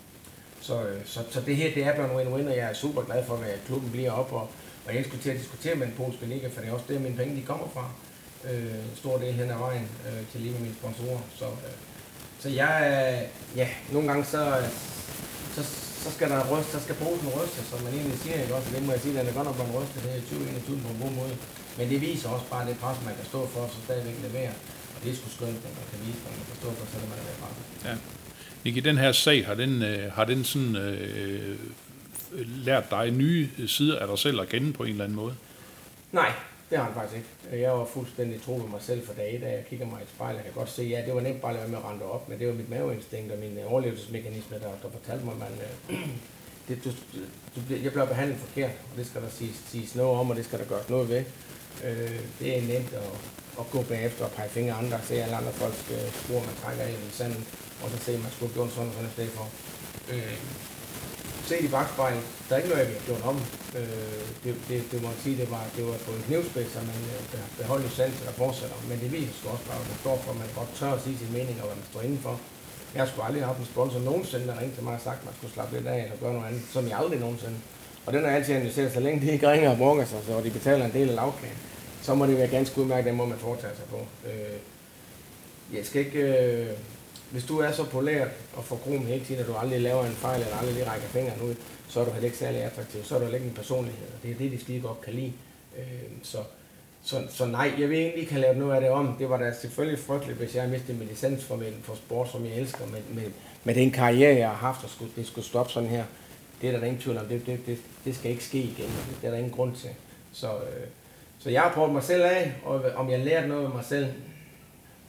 Så, 0.60 0.82
øh, 0.82 1.00
så, 1.04 1.20
så 1.30 1.40
det 1.40 1.56
her, 1.56 1.74
det 1.74 1.84
er 1.84 1.94
blevet 1.94 2.10
en 2.10 2.18
win-win, 2.18 2.50
og 2.50 2.56
jeg 2.56 2.70
er 2.70 2.74
super 2.74 3.02
glad 3.02 3.24
for, 3.26 3.34
at 3.34 3.60
klubben 3.66 3.90
bliver 3.90 4.10
op, 4.10 4.32
og, 4.32 4.48
og 4.86 4.94
jeg 4.94 5.04
skulle 5.04 5.22
til 5.22 5.30
at 5.30 5.36
diskutere 5.36 5.74
med 5.74 5.86
den 5.86 5.94
polske 5.96 6.26
liga, 6.26 6.48
for 6.48 6.60
det 6.60 6.68
er 6.68 6.72
også 6.72 6.84
der, 6.88 6.98
mine 6.98 7.16
penge 7.16 7.36
de 7.36 7.42
kommer 7.42 7.68
fra. 7.74 7.90
Øh, 8.50 8.74
stor 8.96 9.18
del 9.18 9.32
hen 9.32 9.50
ad 9.50 9.58
vejen 9.58 9.88
øh, 10.06 10.26
til 10.32 10.40
lige 10.40 10.52
med 10.52 10.60
mine 10.60 10.74
sponsorer. 10.74 11.20
Så, 11.36 11.44
øh, 11.44 11.76
så 12.38 12.48
jeg, 12.48 12.74
øh, 12.92 13.58
ja, 13.58 13.68
nogle 13.92 14.08
gange 14.08 14.24
så, 14.24 14.62
så, 15.54 15.85
så 16.06 16.10
skal 16.16 16.28
der 16.32 16.40
ryste, 16.52 16.70
så 16.76 16.80
skal 16.84 16.96
posen 17.04 17.28
ryste, 17.36 17.60
som 17.70 17.78
man 17.84 17.92
egentlig 17.98 18.18
siger, 18.24 18.36
ikke 18.42 18.54
også? 18.58 18.68
Det 18.74 18.82
må 18.86 18.92
jeg 18.92 19.00
sige, 19.04 19.12
at 19.12 19.18
den 19.18 19.26
er 19.30 19.36
godt 19.38 19.46
nok 19.48 19.56
blevet 19.58 19.74
rystet, 19.78 19.98
det 20.04 20.10
er 20.16 20.20
2021 20.20 20.80
på 20.84 20.88
en 20.94 21.00
god 21.04 21.12
måde. 21.20 21.34
Men 21.78 21.84
det 21.92 21.98
viser 22.06 22.28
også 22.34 22.46
bare 22.54 22.64
det 22.68 22.76
pres, 22.82 22.98
man 23.08 23.14
kan 23.18 23.26
stå 23.32 23.40
for, 23.52 23.62
så 23.74 23.78
stadigvæk 23.86 24.16
levere. 24.26 24.52
Og 24.94 24.98
det 25.02 25.08
er 25.10 25.16
sgu 25.18 25.26
skønt, 25.36 25.60
at 25.68 25.74
man 25.80 25.86
kan 25.90 25.98
vise, 26.06 26.20
at 26.28 26.32
man 26.38 26.46
kan 26.50 26.56
stå 26.62 26.68
for, 26.78 26.86
selvom 26.92 27.08
man 27.12 27.18
er 27.22 27.26
ved 27.28 27.36
pres. 27.42 27.56
Ja. 27.88 27.94
Nicky, 28.64 28.80
den 28.90 28.98
her 29.04 29.12
sag, 29.12 29.38
har 29.48 29.54
den, 29.54 29.72
øh, 29.82 30.12
har 30.16 30.24
den 30.24 30.44
sådan, 30.44 30.76
øh, 30.76 31.58
lært 32.68 32.90
dig 32.90 33.10
nye 33.10 33.48
sider 33.66 33.98
af 33.98 34.06
dig 34.08 34.18
selv 34.18 34.40
at 34.40 34.48
kende 34.48 34.72
på 34.72 34.82
en 34.82 34.90
eller 34.90 35.04
anden 35.04 35.16
måde? 35.16 35.34
Nej, 36.12 36.32
det 36.70 36.78
har 36.78 36.84
han 36.84 36.94
faktisk 36.94 37.16
ikke. 37.16 37.62
Jeg 37.62 37.72
var 37.72 37.84
fuldstændig 37.84 38.42
tro 38.42 38.56
på 38.56 38.66
mig 38.66 38.82
selv 38.82 39.06
for 39.06 39.14
dag, 39.14 39.38
da 39.42 39.48
jeg 39.50 39.64
kigger 39.70 39.86
mig 39.86 40.02
i 40.02 40.06
spejlet. 40.14 40.36
Jeg 40.36 40.44
kan 40.44 40.52
godt 40.52 40.70
se, 40.70 40.82
ja, 40.82 41.02
det 41.06 41.14
var 41.14 41.20
nemt 41.20 41.40
bare 41.40 41.52
at 41.52 41.58
lade 41.58 41.68
med 41.68 41.78
at 41.78 41.84
rende 41.84 42.04
op, 42.04 42.28
men 42.28 42.38
det 42.38 42.46
var 42.46 42.54
mit 42.54 42.70
maveinstinkt 42.70 43.32
og 43.32 43.38
min 43.38 43.58
øh, 43.58 43.72
overlevelsesmekanisme, 43.72 44.58
der, 44.58 44.70
der 44.82 44.90
fortalte 44.98 45.24
mig, 45.24 45.34
at 45.34 45.38
man, 45.38 45.52
øh, 45.66 46.08
det, 46.68 46.84
du, 46.84 46.90
du, 47.54 47.60
jeg 47.70 47.92
bliver 47.92 48.06
behandlet 48.06 48.38
forkert, 48.38 48.70
og 48.90 48.96
det 48.96 49.06
skal 49.06 49.22
der 49.22 49.30
siges, 49.30 49.56
siges 49.66 49.94
noget 49.94 50.18
om, 50.20 50.30
og 50.30 50.36
det 50.36 50.44
skal 50.44 50.58
der 50.58 50.64
gøres 50.64 50.88
noget 50.88 51.08
ved. 51.08 51.24
Øh, 51.84 52.20
det 52.40 52.58
er 52.58 52.62
nemt 52.62 52.92
at, 52.92 53.10
at 53.60 53.70
gå 53.70 53.82
bagefter 53.82 54.24
og 54.24 54.30
pege 54.30 54.48
fingre 54.48 54.74
andre, 54.74 55.00
se 55.02 55.22
alle 55.22 55.36
andre 55.36 55.52
folks 55.52 55.90
øh, 55.90 56.12
spor, 56.12 56.40
man 56.40 56.56
trækker 56.62 56.84
i 56.86 56.94
sanden, 57.10 57.46
og 57.82 57.90
så 57.90 57.98
se, 57.98 58.12
at 58.12 58.22
man 58.22 58.30
skulle 58.32 58.52
have 58.52 58.58
gjort 58.58 58.72
sådan 58.72 58.88
og 58.88 58.94
sådan 58.94 59.10
i 59.10 59.12
stedet 59.12 59.30
for. 59.30 59.46
Øh, 60.12 60.36
set 61.50 61.64
i 61.68 61.74
bagspejlet, 61.76 62.24
der 62.46 62.52
er 62.52 62.58
ikke 62.60 62.70
noget, 62.72 62.82
jeg 62.82 62.92
har 62.98 63.06
gjort 63.10 63.24
om. 63.32 63.38
Øh, 63.78 64.22
det, 64.44 64.52
det, 64.68 64.78
det, 64.90 64.98
må 65.02 65.08
jeg 65.14 65.20
sige, 65.24 65.36
det 65.42 65.48
var, 65.54 65.64
det 65.76 65.82
var 65.88 65.96
på 66.06 66.12
en 66.16 66.22
knivspids, 66.28 66.72
at 66.80 66.84
man 66.92 67.00
øh, 67.14 67.40
beholdt 67.60 67.84
licensen 67.88 68.24
og 68.30 68.34
fortsætter. 68.42 68.78
Men 68.90 68.96
det 69.02 69.08
viser 69.16 69.34
sgu 69.36 69.44
også 69.54 69.66
bare, 69.70 69.80
at 69.82 69.88
man 69.90 69.98
står 70.04 70.16
for, 70.24 70.30
at 70.34 70.38
man 70.42 70.50
godt 70.58 70.70
tør 70.78 70.92
at 70.98 71.02
sige 71.04 71.16
sin 71.22 71.32
mening, 71.38 71.56
og 71.60 71.66
hvad 71.68 71.76
man 71.80 71.88
står 71.90 72.02
indenfor. 72.08 72.34
Jeg 72.94 73.00
har 73.02 73.08
sgu 73.10 73.18
aldrig 73.22 73.44
haft 73.50 73.60
en 73.64 73.72
sponsor 73.74 74.00
nogensinde, 74.10 74.46
der 74.50 74.60
ringte 74.60 74.76
til 74.76 74.84
mig 74.88 74.94
og 74.98 75.04
sagt, 75.08 75.18
at 75.20 75.26
man 75.28 75.34
skulle 75.38 75.54
slappe 75.56 75.72
lidt 75.76 75.86
af 75.94 76.00
eller 76.04 76.18
gøre 76.22 76.34
noget 76.36 76.48
andet, 76.50 76.62
som 76.74 76.82
jeg 76.90 76.96
aldrig 77.02 77.20
nogensinde. 77.26 77.58
Og 78.06 78.10
den 78.14 78.24
er 78.24 78.30
altid 78.36 78.54
analyseret, 78.54 78.92
så 78.92 79.00
længe 79.00 79.18
de 79.22 79.32
ikke 79.34 79.50
ringer 79.52 79.70
og 79.74 79.78
brokker 79.82 80.04
sig, 80.04 80.20
så 80.26 80.32
de 80.46 80.50
betaler 80.58 80.84
en 80.84 80.96
del 80.98 81.08
af 81.12 81.16
lavkagen, 81.20 81.58
så 82.02 82.14
må 82.14 82.26
det 82.26 82.36
være 82.38 82.54
ganske 82.58 82.80
udmærket, 82.80 83.06
den 83.06 83.16
måde 83.16 83.28
man 83.28 83.38
foretager 83.38 83.74
sig 83.80 83.86
på. 83.94 84.00
Øh, 84.28 84.56
jeg 85.76 85.86
skal 85.86 86.00
ikke... 86.06 86.20
Øh, 86.20 86.76
hvis 87.30 87.44
du 87.44 87.58
er 87.58 87.72
så 87.72 87.84
polært 87.84 88.28
og 88.54 88.64
får 88.64 88.76
krom 88.76 89.06
hele 89.06 89.24
tiden, 89.24 89.40
at 89.40 89.46
du 89.46 89.54
aldrig 89.54 89.80
laver 89.80 90.04
en 90.04 90.12
fejl, 90.12 90.42
eller 90.42 90.56
aldrig 90.56 90.74
lige 90.74 90.90
rækker 90.90 91.08
fingeren 91.08 91.40
ud, 91.40 91.54
så 91.88 92.00
er 92.00 92.04
du 92.04 92.10
heller 92.10 92.26
ikke 92.26 92.38
særlig 92.38 92.62
attraktiv. 92.62 93.04
Så 93.04 93.14
er 93.16 93.20
du 93.20 93.34
ikke 93.34 93.46
en 93.46 93.54
personlighed, 93.54 94.06
og 94.06 94.22
det 94.22 94.30
er 94.30 94.34
det, 94.34 94.52
de 94.52 94.60
skide 94.60 94.80
godt 94.80 95.00
kan 95.00 95.14
lide. 95.14 95.32
Øh, 95.78 95.84
så, 96.22 96.38
så, 97.02 97.22
så 97.30 97.46
nej, 97.46 97.72
jeg 97.78 97.90
vil 97.90 97.98
egentlig 97.98 98.20
ikke 98.20 98.32
have 98.32 98.42
lavet 98.42 98.56
noget 98.56 98.74
af 98.74 98.80
det 98.80 98.90
om. 98.90 99.16
Det 99.18 99.30
var 99.30 99.38
da 99.38 99.52
selvfølgelig 99.60 99.98
frygteligt, 99.98 100.38
hvis 100.38 100.54
jeg 100.54 100.68
mistede 100.68 100.98
min 100.98 101.08
licens 101.08 101.44
for, 101.44 101.56
min, 101.56 101.74
for 101.82 101.94
sport, 101.94 102.30
som 102.30 102.44
jeg 102.44 102.54
elsker, 102.54 102.86
men 102.86 103.02
med, 103.14 103.30
med 103.64 103.74
den 103.74 103.90
karriere, 103.90 104.36
jeg 104.36 104.48
har 104.48 104.56
haft, 104.56 104.84
og 104.84 104.90
skulle, 104.90 105.12
det 105.16 105.26
skulle 105.26 105.44
stoppe 105.44 105.72
sådan 105.72 105.88
her. 105.88 106.04
Det 106.60 106.68
er 106.70 106.78
der 106.78 106.86
ingen 106.86 107.02
tvivl 107.02 107.18
om. 107.18 107.26
Det, 107.26 107.46
det, 107.46 107.66
det, 107.66 107.78
det 108.04 108.16
skal 108.16 108.30
ikke 108.30 108.44
ske 108.44 108.58
igen. 108.58 108.90
Det 109.20 109.26
er 109.26 109.30
der 109.30 109.38
ingen 109.38 109.52
grund 109.52 109.76
til. 109.76 109.90
Så, 110.32 110.46
øh, 110.46 110.86
så 111.38 111.50
jeg 111.50 111.62
har 111.62 111.72
prøvet 111.72 111.92
mig 111.92 112.02
selv 112.02 112.24
af, 112.24 112.52
og 112.64 112.82
om 112.96 113.10
jeg 113.10 113.18
lærte 113.18 113.48
noget 113.48 113.64
af 113.64 113.70
mig 113.70 113.84
selv, 113.84 114.06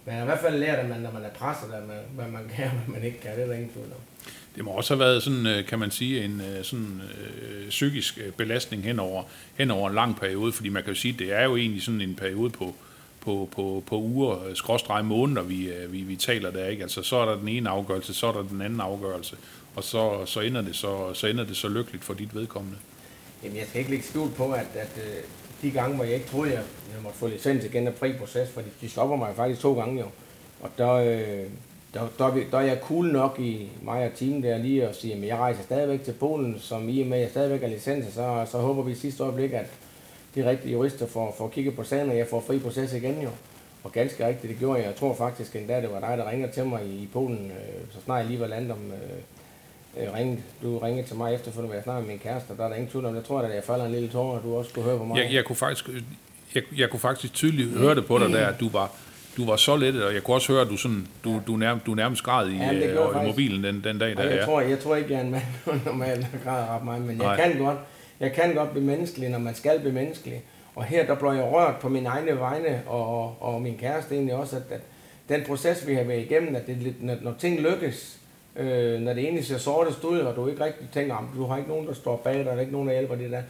men 0.08 0.16
jeg 0.16 0.24
har 0.24 0.26
i 0.26 0.32
hvert 0.32 0.40
fald 0.40 0.60
lært, 0.60 0.80
at 0.80 0.90
man, 0.90 1.00
når 1.00 1.12
man 1.12 1.24
er 1.24 1.30
presset, 1.30 1.74
at 1.74 1.88
man, 1.88 1.98
hvad 2.16 2.28
man 2.28 2.52
kan 2.56 2.66
og 2.66 2.72
hvad 2.72 2.96
man 2.96 3.04
ikke 3.04 3.20
kan. 3.20 3.32
Det 3.36 3.44
er 3.44 3.48
der 3.48 3.54
ingen 3.54 3.70
tvivl 3.70 3.86
om. 3.86 4.32
Det 4.56 4.66
må 4.66 4.72
også 4.72 4.94
have 4.94 5.00
været 5.00 5.24
sådan, 5.24 5.48
øh, 5.48 5.66
kan 5.66 5.80
man 5.80 5.92
sige, 5.92 6.24
en 6.24 6.42
øh, 6.42 6.64
sådan 6.64 7.02
øh, 7.18 7.70
psykisk 7.70 8.18
øh, 8.18 8.32
belastning 8.32 8.84
hen 8.84 9.00
over, 9.00 9.24
hen 9.56 9.72
over 9.72 9.90
en 9.90 9.96
lang 9.96 10.20
periode, 10.20 10.52
fordi 10.52 10.70
man 10.70 10.84
kan 10.84 10.94
jo 10.94 11.00
sige, 11.00 11.16
det 11.20 11.34
er 11.34 11.44
jo 11.44 11.56
egentlig 11.56 11.84
sådan 11.84 12.02
en 12.02 12.16
periode 12.16 12.50
på, 12.50 12.76
på, 13.20 13.50
på, 13.52 13.84
på 13.88 14.02
uger, 14.02 14.54
skråstrej 14.54 15.02
måneder, 15.02 15.42
vi, 15.42 15.72
vi, 15.90 16.02
vi 16.02 16.16
taler 16.16 16.52
der, 16.52 16.68
ikke? 16.68 16.84
Altså, 16.84 17.04
så 17.04 17.16
er 17.16 17.26
der 17.26 17.40
den 17.40 17.48
ene 17.48 17.70
afgørelse, 17.70 18.14
så 18.14 18.28
er 18.28 18.32
der 18.32 18.44
den 18.44 18.62
anden 18.62 18.82
afgørelse, 18.82 19.36
og 19.76 19.84
så, 19.84 20.26
så, 20.26 20.40
ender, 20.40 20.62
det 20.62 20.76
så, 20.76 21.14
så 21.14 21.28
ender 21.28 21.46
det 21.46 21.58
så 21.58 21.70
lykkeligt 21.70 22.04
for 22.04 22.14
dit 22.14 22.36
vedkommende. 22.36 22.78
Jamen, 23.44 23.58
jeg 23.58 23.66
skal 23.68 23.80
ikke 23.80 23.92
lægge 23.92 24.06
skjul 24.06 24.32
på, 24.32 24.52
at, 24.52 24.68
at 24.76 25.00
de 25.62 25.72
gange, 25.72 25.96
hvor 25.96 26.06
jeg 26.06 26.14
ikke 26.14 26.28
troede, 26.28 26.52
jeg, 26.52 26.64
jeg 26.94 27.04
måtte 27.04 27.18
få 27.18 27.28
licens 27.28 27.66
igen 27.66 27.88
af 27.88 27.94
fri 27.94 28.14
proces, 28.14 28.50
for 28.50 28.62
de 28.82 28.90
stopper 28.90 29.16
mig 29.16 29.36
faktisk 29.36 29.62
to 29.62 29.74
gange 29.74 30.00
jo. 30.00 30.06
Og 30.62 30.70
der, 30.78 30.94
øh, 30.94 31.46
der, 31.94 32.08
der, 32.18 32.38
der 32.52 32.58
er 32.58 32.62
jeg 32.62 32.80
cool 32.82 33.06
nok 33.06 33.40
i 33.40 33.70
mig 33.82 34.06
og 34.06 34.12
teamet 34.16 34.44
der 34.44 34.58
lige 34.58 34.88
at 34.88 34.96
sige, 34.96 35.14
at 35.14 35.28
jeg 35.28 35.38
rejser 35.38 35.64
stadigvæk 35.64 36.04
til 36.04 36.12
Polen, 36.12 36.60
som 36.60 36.90
i 36.90 37.02
og 37.02 37.08
med, 37.08 37.18
at 37.18 37.24
jeg 37.24 37.30
stadigvæk 37.30 37.64
er 37.64 37.68
licens, 37.68 38.14
så, 38.14 38.46
så 38.52 38.58
håber 38.58 38.84
vi 38.84 38.92
i 38.92 38.96
sidste 38.96 39.24
øjeblik, 39.24 39.54
at 39.54 39.66
de 40.36 40.50
rigtige 40.50 40.72
jurister 40.72 41.08
får, 41.08 41.36
får 41.38 41.48
kigget 41.48 41.76
på 41.76 41.84
sagen, 41.84 42.10
og 42.10 42.18
jeg 42.18 42.28
får 42.28 42.40
fri 42.40 42.60
proces 42.60 42.94
igen 42.94 43.22
jo. 43.22 43.30
Og 43.84 43.92
ganske 43.92 44.28
rigtigt, 44.28 44.52
det 44.52 44.60
gjorde 44.60 44.80
jeg. 44.80 44.88
Jeg 44.88 44.96
tror 44.96 45.14
faktisk 45.14 45.56
endda, 45.56 45.82
det 45.82 45.92
var 45.92 46.00
dig, 46.00 46.18
der 46.18 46.30
ringer 46.32 46.52
til 46.52 46.66
mig 46.66 46.86
i 46.86 47.10
Polen, 47.14 47.52
øh, 47.52 47.94
så 47.94 48.02
snart 48.06 48.20
jeg 48.20 48.28
lige 48.28 48.40
var 48.40 48.48
landet 48.48 48.72
om, 48.72 48.92
øh, 48.92 49.20
øh, 50.02 50.14
ringede, 50.14 50.42
du 50.64 50.78
ringede 50.78 51.08
til 51.08 51.16
mig 51.16 51.36
efterfølgende, 51.36 51.76
jeg 51.76 51.84
snakkede 51.84 52.08
med 52.08 52.14
min 52.14 52.20
kæreste, 52.20 52.52
og 52.52 52.58
der 52.58 52.64
er 52.64 52.68
der 52.68 52.76
ingen 52.76 52.92
tvivl 52.92 53.06
om, 53.06 53.16
jeg 53.16 53.24
tror, 53.24 53.40
at 53.40 53.56
jeg 53.56 53.64
falder 53.64 53.86
en 53.86 53.92
lille 53.92 54.10
tår, 54.10 54.36
og 54.36 54.44
du 54.44 54.56
også 54.56 54.74
kunne 54.74 54.86
høre 54.86 54.98
på 54.98 55.04
mig. 55.04 55.18
Jeg, 55.18 55.34
jeg 55.34 55.46
kunne 55.46 55.56
faktisk, 55.56 55.90
jeg, 56.56 56.64
jeg 56.78 56.90
kunne 56.90 57.00
faktisk 57.00 57.34
tydeligt 57.34 57.70
høre 57.70 57.96
det 57.96 58.06
på 58.06 58.20
dig 58.20 58.30
der, 58.30 58.48
at 58.48 58.60
du 58.60 58.70
var, 58.70 58.92
du 59.38 59.46
var 59.46 59.56
så 59.56 59.76
lettet, 59.76 60.04
og 60.04 60.14
jeg 60.14 60.24
kunne 60.24 60.36
også 60.36 60.52
høre, 60.52 60.62
at 60.62 60.68
du, 60.70 60.78
sådan, 60.78 61.08
du, 61.24 61.42
du, 61.48 61.56
nærmest, 61.56 61.86
du 61.86 61.94
nærmest 61.94 62.24
græd 62.24 62.50
i, 62.50 62.58
ja, 62.58 62.74
øh, 62.74 63.24
i 63.24 63.28
mobilen 63.28 63.64
den, 63.64 63.84
den 63.84 64.00
dag. 64.00 64.18
Der, 64.18 64.24
jeg, 64.24 64.36
ja. 64.36 64.46
tror, 64.46 64.62
jeg 64.62 64.80
tror 64.80 64.96
ikke, 64.96 65.12
jeg 65.12 65.18
er 65.18 65.24
en 65.24 65.32
mand, 65.32 65.44
normalt 65.86 66.28
græder 66.44 66.76
ret 66.76 66.84
meget, 66.84 67.02
men 67.02 67.22
jeg 67.22 67.40
kan, 67.44 67.58
godt, 67.58 67.78
jeg 68.20 68.34
kan 68.34 68.56
godt 68.56 68.72
blive 68.72 68.86
menneskelig, 68.86 69.30
når 69.30 69.40
man 69.40 69.56
skal 69.56 69.80
blive 69.80 69.94
menneskelig. 69.94 70.44
Og 70.76 70.84
her 70.84 71.06
der 71.06 71.16
blev 71.16 71.32
jeg 71.32 71.44
rørt 71.44 71.76
på 71.82 71.90
min 71.90 72.06
egne 72.06 72.40
vegne, 72.40 72.82
og, 72.88 73.36
og 73.42 73.62
min 73.62 73.78
kæreste 73.78 74.16
egentlig 74.16 74.36
også, 74.36 74.56
at, 74.56 74.62
at 74.72 74.82
den 75.30 75.44
proces, 75.48 75.88
vi 75.88 75.94
har 75.94 76.04
været 76.04 76.22
igennem, 76.22 76.56
at 76.56 76.68
det, 76.68 76.96
når, 77.02 77.16
når 77.22 77.36
ting 77.40 77.60
lykkes, 77.60 78.18
øh, 78.58 79.02
når 79.02 79.14
det 79.14 79.24
egentlig 79.24 79.46
ser 79.46 79.58
sortest 79.58 80.04
ud, 80.04 80.20
og 80.20 80.36
du 80.36 80.48
ikke 80.48 80.64
rigtig 80.64 80.90
tænker, 80.94 81.16
om 81.16 81.30
du 81.36 81.46
har 81.46 81.58
ikke 81.58 81.70
nogen, 81.70 81.88
der 81.88 81.94
står 81.94 82.16
bag 82.16 82.34
dig, 82.34 82.46
der 82.46 82.52
er 82.52 82.60
ikke 82.60 82.72
nogen, 82.72 82.88
der 82.88 82.94
hjælper 82.94 83.16
det 83.16 83.32
der. 83.32 83.42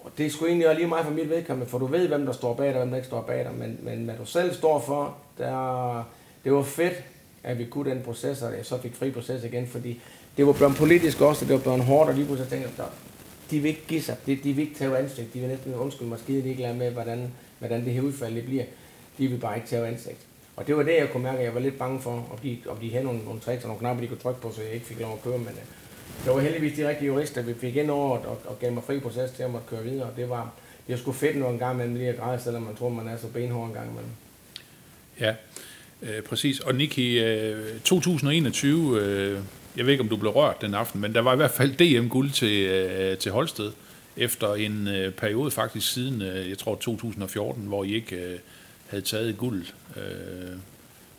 Og 0.00 0.10
det 0.18 0.26
er 0.26 0.30
sgu 0.30 0.46
egentlig 0.46 0.68
også 0.68 0.78
lige 0.78 0.88
meget 0.88 1.04
for 1.04 1.12
mit 1.12 1.30
vedkommende, 1.30 1.70
for 1.70 1.78
du 1.78 1.86
ved, 1.86 2.08
hvem 2.08 2.26
der 2.26 2.32
står 2.32 2.54
bag 2.54 2.66
dig, 2.66 2.74
og 2.74 2.80
hvem 2.80 2.90
der 2.90 2.96
ikke 2.96 3.06
står 3.06 3.22
bag 3.22 3.44
dig. 3.44 3.54
Men, 3.54 3.78
men 3.82 4.04
hvad 4.04 4.14
du 4.20 4.24
selv 4.24 4.54
står 4.54 4.80
for, 4.80 5.16
der, 5.38 6.08
det 6.44 6.52
var 6.52 6.62
fedt, 6.62 7.04
at 7.42 7.58
vi 7.58 7.64
kunne 7.64 7.90
den 7.90 8.02
proces, 8.02 8.42
og 8.42 8.56
jeg 8.56 8.66
så 8.66 8.78
fik 8.78 8.94
fri 8.94 9.10
proces 9.10 9.44
igen, 9.44 9.66
fordi 9.66 10.00
det 10.36 10.46
var 10.46 10.52
blevet 10.52 10.76
politisk 10.76 11.20
også, 11.20 11.44
og 11.44 11.48
det 11.48 11.54
var 11.56 11.62
blevet 11.62 11.84
hårdt, 11.84 12.08
og 12.08 12.14
lige 12.14 12.26
pludselig 12.26 12.50
tænkte 12.50 12.70
jeg, 12.78 12.86
de 13.50 13.60
vil 13.60 13.68
ikke 13.68 13.86
give 13.88 14.02
sig, 14.02 14.16
de, 14.26 14.36
de 14.36 14.52
vil 14.52 14.62
ikke 14.62 14.78
tage 14.78 14.98
ansigt, 14.98 15.34
de 15.34 15.40
vil 15.40 15.48
næsten 15.48 15.74
undskylde 15.74 16.08
mig 16.08 16.18
skide 16.18 16.42
ligeglade 16.42 16.74
med, 16.74 16.90
hvordan, 16.90 17.32
hvordan 17.58 17.84
det 17.84 17.92
her 17.92 18.02
udfald 18.02 18.34
det 18.34 18.44
bliver. 18.44 18.64
De 19.18 19.28
vil 19.28 19.38
bare 19.38 19.56
ikke 19.56 19.68
tage 19.68 19.86
ansigt. 19.86 20.26
Og 20.56 20.66
det 20.66 20.76
var 20.76 20.82
det, 20.82 20.92
jeg 20.92 21.08
kunne 21.12 21.22
mærke, 21.22 21.38
at 21.38 21.44
jeg 21.44 21.54
var 21.54 21.60
lidt 21.60 21.78
bange 21.78 22.00
for, 22.00 22.10
om 22.10 22.38
de, 22.42 22.58
om 22.68 22.76
de 22.76 22.90
havde 22.90 23.04
nogle, 23.04 23.24
nogle 23.24 23.40
tricks 23.40 23.64
og 23.64 23.68
nogle 23.68 23.80
knapper, 23.80 24.00
de 24.00 24.08
kunne 24.08 24.18
trykke 24.18 24.40
på, 24.40 24.52
så 24.52 24.62
jeg 24.62 24.72
ikke 24.72 24.86
fik 24.86 25.00
lov 25.00 25.12
at 25.12 25.22
køre. 25.22 25.38
Men 25.38 25.48
øh, 25.48 25.64
det 26.24 26.34
var 26.34 26.40
heldigvis 26.40 26.76
de 26.76 26.88
rigtige 26.88 27.06
jurister, 27.06 27.42
vi 27.42 27.54
fik 27.54 27.76
ind 27.76 27.90
over 27.90 28.18
og, 28.18 28.40
og 28.44 28.58
gav 28.60 28.72
mig 28.72 28.82
fri 28.86 29.00
proces 29.00 29.30
til 29.30 29.42
at 29.42 29.50
måtte 29.50 29.66
køre 29.70 29.84
videre. 29.84 30.06
Og 30.06 30.16
det 30.16 30.28
var, 30.28 30.52
det 30.86 30.92
var 30.92 30.98
sgu 30.98 31.12
fedt 31.12 31.36
nogle 31.36 31.58
gange 31.58 31.86
med 31.86 31.98
lige 31.98 32.08
at 32.08 32.18
græde, 32.18 32.42
selvom 32.42 32.62
man 32.62 32.76
tror, 32.76 32.88
man 32.88 33.08
er 33.08 33.16
så 33.16 33.26
benhård 33.26 33.68
en 33.68 33.74
gang 33.74 33.90
imellem. 33.90 34.10
Ja, 35.20 35.34
øh, 36.02 36.22
præcis. 36.22 36.60
Og 36.60 36.74
Niki, 36.74 37.24
øh, 37.24 37.80
2021, 37.84 39.00
øh, 39.00 39.38
jeg 39.76 39.84
ved 39.84 39.92
ikke, 39.92 40.02
om 40.02 40.08
du 40.08 40.16
blev 40.16 40.32
rørt 40.32 40.60
den 40.60 40.74
aften, 40.74 41.00
men 41.00 41.14
der 41.14 41.20
var 41.20 41.32
i 41.32 41.36
hvert 41.36 41.50
fald 41.50 41.72
DM-guld 41.72 42.30
til, 42.30 42.66
øh, 42.66 43.18
til 43.18 43.32
Holsted 43.32 43.72
efter 44.16 44.54
en 44.54 44.88
øh, 44.88 45.12
periode 45.12 45.50
faktisk 45.50 45.92
siden, 45.92 46.22
øh, 46.22 46.50
jeg 46.50 46.58
tror 46.58 46.74
2014, 46.74 47.62
hvor 47.62 47.84
I 47.84 47.94
ikke 47.94 48.16
øh, 48.16 48.38
havde 48.92 49.04
taget 49.04 49.38
guld. 49.38 49.64
Øh, 49.96 50.56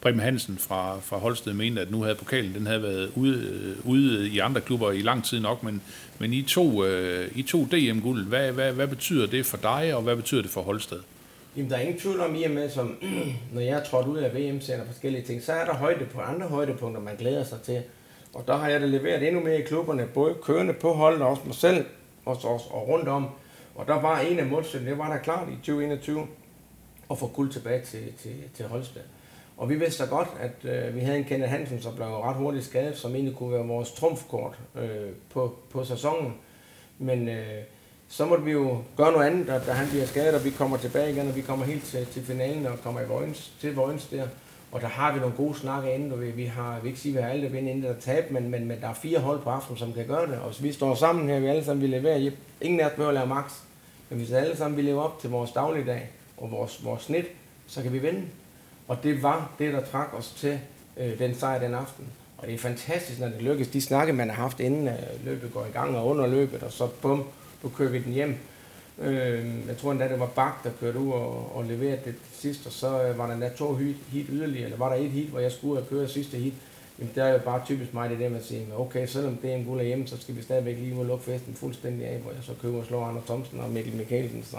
Preben 0.01 0.19
Hansen 0.19 0.57
fra, 0.57 0.99
fra 0.99 1.17
Holsted 1.17 1.53
mente, 1.53 1.81
at 1.81 1.91
nu 1.91 2.01
havde 2.01 2.15
pokalen 2.15 2.53
den 2.53 2.67
havde 2.67 2.83
været 2.83 3.12
ude, 3.15 3.75
øh, 3.86 3.89
ude 3.91 4.29
i 4.29 4.39
andre 4.39 4.62
klubber 4.62 4.91
i 4.91 5.01
lang 5.01 5.25
tid 5.25 5.39
nok, 5.39 5.63
men, 5.63 5.81
men 6.19 6.33
I 6.33 6.41
to, 6.41 6.86
øh, 6.86 7.31
I 7.36 7.41
to 7.43 7.65
DM-guld. 7.65 8.25
Hvad, 8.25 8.51
hvad, 8.51 8.73
hvad 8.73 8.88
betyder 8.88 9.27
det 9.27 9.45
for 9.45 9.57
dig, 9.57 9.95
og 9.95 10.01
hvad 10.01 10.15
betyder 10.15 10.41
det 10.41 10.51
for 10.51 10.62
Holsted? 10.62 10.99
Jamen, 11.55 11.69
der 11.69 11.77
er 11.77 11.81
ingen 11.81 11.99
tvivl 11.99 12.19
om, 12.19 12.36
i 12.36 12.43
og 12.43 12.51
med, 12.51 12.69
som, 12.69 12.97
når 13.53 13.62
jeg 13.62 13.79
er 13.79 13.83
trådt 13.83 14.07
ud 14.07 14.17
af 14.17 14.36
VM, 14.36 14.55
og 14.81 14.88
forskellige 14.88 15.23
ting, 15.23 15.43
så 15.43 15.53
er 15.53 15.65
der 15.65 15.73
højde 15.73 16.05
på 16.05 16.21
andre 16.21 16.47
højdepunkter, 16.47 17.01
man 17.01 17.15
glæder 17.15 17.43
sig 17.43 17.62
til. 17.62 17.81
Og 18.33 18.43
der 18.47 18.57
har 18.57 18.69
jeg 18.69 18.81
da 18.81 18.86
leveret 18.86 19.27
endnu 19.27 19.43
mere 19.43 19.59
i 19.59 19.63
klubberne, 19.63 20.05
både 20.13 20.36
kørende 20.41 20.73
på 20.73 20.93
holdet 20.93 21.21
og 21.21 21.27
også 21.27 21.41
mig 21.45 21.55
selv, 21.55 21.86
og, 22.25 22.39
og, 22.43 22.53
og 22.53 22.88
rundt 22.88 23.07
om. 23.07 23.27
Og 23.75 23.88
der 23.88 24.01
var 24.01 24.19
en 24.19 24.39
af 24.39 24.45
målsætningerne, 24.45 24.89
det 24.89 24.97
var 24.97 25.15
der 25.15 25.23
klart 25.23 25.47
i 25.49 25.55
2021, 25.55 26.27
at 27.13 27.19
få 27.19 27.28
guld 27.28 27.52
tilbage 27.52 27.82
til, 27.86 28.13
til, 28.21 28.36
til 28.56 28.65
Holsted. 28.65 29.02
Og 29.58 29.69
vi 29.69 29.76
vidste 29.76 29.97
så 29.97 30.06
godt, 30.06 30.28
at 30.39 30.71
øh, 30.71 30.95
vi 30.95 30.99
havde 30.99 31.17
en 31.17 31.23
Kenneth 31.23 31.52
Hansen, 31.52 31.82
som 31.82 31.95
blev 31.95 32.08
ret 32.08 32.36
hurtigt 32.36 32.65
skadet, 32.65 32.97
som 32.97 33.15
egentlig 33.15 33.36
kunne 33.36 33.54
være 33.54 33.67
vores 33.67 33.91
trumfkort 33.91 34.60
øh, 34.76 35.10
på, 35.30 35.56
på 35.69 35.84
sæsonen. 35.84 36.34
Men 36.99 37.30
øh, 37.30 37.63
så 38.08 38.26
måtte 38.26 38.43
vi 38.43 38.52
jo 38.52 38.78
gøre 38.97 39.12
noget 39.12 39.26
andet, 39.26 39.47
da, 39.47 39.60
da 39.67 39.71
han 39.71 39.89
bliver 39.89 40.06
skadet, 40.06 40.36
og 40.36 40.45
vi 40.45 40.49
kommer 40.49 40.78
tilbage 40.78 41.12
igen, 41.12 41.28
og 41.28 41.36
vi 41.36 41.41
kommer 41.41 41.65
helt 41.65 41.84
til, 41.84 42.06
til 42.06 42.23
finalen 42.23 42.65
og 42.65 42.82
kommer 42.84 43.02
i 43.02 43.06
Vojens, 43.06 43.54
til 43.62 43.76
Vojens 43.76 44.06
der. 44.06 44.28
Og 44.71 44.82
der 44.82 44.88
har 44.88 45.13
vi 45.13 45.19
nogle 45.19 45.36
gode 45.36 45.56
snakke 45.56 45.95
inden, 45.95 46.12
og 46.12 46.21
vi, 46.21 46.32
vi 46.32 46.45
har, 46.45 46.80
vi 46.80 46.88
ikke 46.88 46.99
sige, 46.99 47.12
at 47.12 47.17
vi 47.17 47.21
har 47.21 47.30
alle 47.30 47.47
vinde 47.47 47.71
inden 47.71 47.84
der 47.84 47.99
tab, 47.99 48.32
men, 48.32 48.49
men, 48.49 48.65
men 48.65 48.82
der 48.82 48.89
er 48.89 48.93
fire 48.93 49.19
hold 49.19 49.41
på 49.41 49.49
aften, 49.49 49.78
som 49.78 49.93
kan 49.93 50.08
gøre 50.08 50.28
det. 50.28 50.36
Og 50.39 50.49
hvis 50.49 50.63
vi 50.63 50.71
står 50.71 50.95
sammen 50.95 51.30
her, 51.30 51.39
vi 51.39 51.47
alle 51.47 51.63
sammen 51.63 51.82
vil 51.82 51.89
levere, 51.89 52.32
ingen 52.62 52.80
af 52.80 52.86
os 52.86 52.91
behøver 52.91 53.10
at 53.10 53.13
lave 53.13 53.28
max, 53.28 53.54
men 54.10 54.19
hvis 54.19 54.32
alle 54.32 54.58
sammen 54.58 54.78
vil 54.78 54.86
leve 54.86 55.04
op 55.04 55.19
til 55.19 55.30
vores 55.30 55.52
dagligdag 55.52 56.10
og 56.43 56.51
vores, 56.51 56.86
vores 56.86 57.03
snit, 57.03 57.25
så 57.67 57.82
kan 57.82 57.93
vi 57.93 57.99
vinde. 57.99 58.21
Og 58.88 58.97
det 59.03 59.23
var 59.23 59.51
det, 59.60 59.73
der 59.73 59.86
trak 59.86 60.13
os 60.13 60.34
til 60.38 60.60
øh, 60.97 61.19
den 61.19 61.36
sejr 61.36 61.60
den 61.60 61.73
aften. 61.73 62.06
Og 62.38 62.47
det 62.47 62.53
er 62.53 62.58
fantastisk, 62.58 63.19
når 63.19 63.27
det 63.27 63.41
lykkes. 63.41 63.67
De 63.67 63.82
snakke, 63.82 64.13
man 64.13 64.29
har 64.29 64.36
haft 64.36 64.60
inden 64.60 64.88
øh, 64.88 65.25
løbet 65.25 65.53
går 65.53 65.65
i 65.65 65.71
gang 65.73 65.97
og 65.97 66.08
under 66.08 66.27
løbet, 66.27 66.63
og 66.63 66.71
så 66.71 66.88
bum, 67.01 67.23
nu 67.63 67.69
kører 67.69 67.89
vi 67.89 67.99
den 67.99 68.13
hjem. 68.13 68.36
Øh, 68.99 69.45
jeg 69.67 69.77
tror 69.77 69.91
endda, 69.91 70.08
det 70.08 70.19
var 70.19 70.25
Bak, 70.25 70.63
der 70.63 70.69
kørte 70.79 70.99
ud 70.99 71.12
og, 71.12 71.56
og 71.56 71.63
leverede 71.63 71.99
det 72.06 72.15
sidst, 72.34 72.65
og 72.65 72.71
så 72.71 73.03
øh, 73.03 73.17
var 73.17 73.25
der 73.25 73.34
endda 73.34 73.49
to 73.49 73.75
heat, 73.75 73.95
heat 74.12 74.25
yderligere, 74.29 74.65
eller 74.65 74.77
var 74.77 74.89
der 74.89 74.95
et 74.95 75.12
heat, 75.12 75.27
hvor 75.27 75.39
jeg 75.39 75.51
skulle 75.51 75.82
have 75.82 75.89
kørt 75.89 76.12
sidste 76.12 76.38
heat. 76.38 76.53
Jamen, 76.99 77.12
det 77.15 77.23
er 77.23 77.27
jo 77.27 77.39
bare 77.39 77.62
typisk 77.65 77.93
mig, 77.93 78.10
det 78.10 78.19
der 78.19 78.29
med 78.29 78.39
at 78.39 78.45
sige, 78.45 78.67
okay, 78.77 79.08
selvom 79.08 79.36
det 79.36 79.51
er 79.51 79.56
en 79.56 79.65
guld 79.65 79.82
hjemme, 79.82 80.08
så 80.08 80.17
skal 80.21 80.36
vi 80.36 80.41
stadigvæk 80.41 80.77
lige 80.77 80.99
og 80.99 81.06
lukke 81.06 81.23
festen 81.25 81.53
fuldstændig 81.53 82.08
af, 82.08 82.19
hvor 82.19 82.32
jeg 82.32 82.43
så 82.43 82.51
køber 82.62 82.79
og 82.79 82.86
slår 82.86 83.06
Anders 83.06 83.23
Thomsen 83.25 83.60
og 83.60 83.69
Mikkel 83.69 83.95
Mikkelsen. 83.95 84.43
Så 84.43 84.58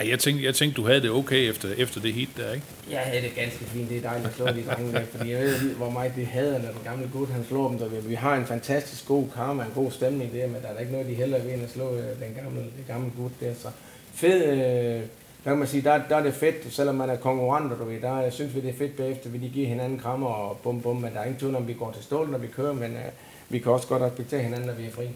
ej, 0.00 0.08
jeg 0.10 0.18
tænkte, 0.18 0.44
jeg 0.44 0.54
tænkte, 0.54 0.76
du 0.76 0.86
havde 0.86 1.02
det 1.02 1.10
okay 1.10 1.50
efter, 1.50 1.68
efter 1.76 2.00
det 2.00 2.12
hit 2.12 2.28
der, 2.36 2.52
ikke? 2.52 2.66
Jeg 2.90 3.00
havde 3.00 3.22
det 3.22 3.34
ganske 3.34 3.64
fint. 3.64 3.88
Det 3.88 3.96
er 3.96 4.02
dejligt 4.02 4.28
at 4.28 4.34
slå 4.34 4.46
de 4.46 4.64
drenge 4.70 4.92
der, 4.92 5.04
fordi 5.04 5.30
jeg 5.30 5.40
ved, 5.40 5.74
hvor 5.74 5.90
meget 5.90 6.12
det 6.16 6.26
hader, 6.26 6.58
når 6.58 6.68
den 6.68 6.80
gamle 6.84 7.10
gut, 7.12 7.28
han 7.28 7.44
slår 7.48 7.68
dem. 7.68 7.78
Så 7.78 7.88
vi, 7.88 8.14
har 8.14 8.36
en 8.36 8.46
fantastisk 8.46 9.06
god 9.06 9.24
karma, 9.34 9.62
en 9.62 9.72
god 9.74 9.90
stemning 9.90 10.32
der, 10.32 10.46
men 10.46 10.62
der 10.62 10.68
er 10.68 10.78
ikke 10.80 10.92
noget, 10.92 11.06
de 11.06 11.14
heller 11.14 11.38
ved 11.38 11.52
at 11.52 11.70
slå 11.70 11.94
øh, 11.94 12.02
den 12.02 12.34
gamle, 12.42 12.60
den 12.60 12.84
gamle 12.86 13.10
gut 13.16 13.32
der. 13.40 13.54
Så 13.54 13.68
fed, 14.14 14.44
øh, 14.44 15.02
der 15.44 15.50
kan 15.50 15.58
man 15.58 15.68
sige, 15.68 15.82
der, 15.82 16.00
der 16.08 16.16
er 16.16 16.22
det 16.22 16.34
fedt, 16.34 16.74
selvom 16.74 16.94
man 16.94 17.10
er 17.10 17.16
konkurrenter, 17.16 17.76
du 17.76 17.84
ved, 17.84 18.00
der 18.00 18.30
synes 18.30 18.54
vi, 18.54 18.60
det 18.60 18.70
er 18.70 18.78
fedt 18.78 18.96
bagefter, 18.96 19.30
vi 19.30 19.38
de 19.38 19.48
giver 19.48 19.68
hinanden 19.68 19.98
krammer 19.98 20.28
og 20.28 20.58
bum 20.62 20.80
bum, 20.80 20.96
men 20.96 21.12
der 21.12 21.20
er 21.20 21.24
ingen 21.24 21.38
tvivl 21.38 21.54
om, 21.54 21.68
vi 21.68 21.72
går 21.72 21.92
til 21.92 22.04
stål, 22.04 22.30
når 22.30 22.38
vi 22.38 22.46
kører, 22.46 22.72
men 22.72 22.92
øh, 22.92 23.02
vi 23.48 23.58
kan 23.58 23.72
også 23.72 23.86
godt 23.86 24.02
respektere 24.02 24.42
hinanden, 24.42 24.66
når 24.66 24.74
vi 24.74 24.86
er 24.86 24.90
fri 24.90 25.08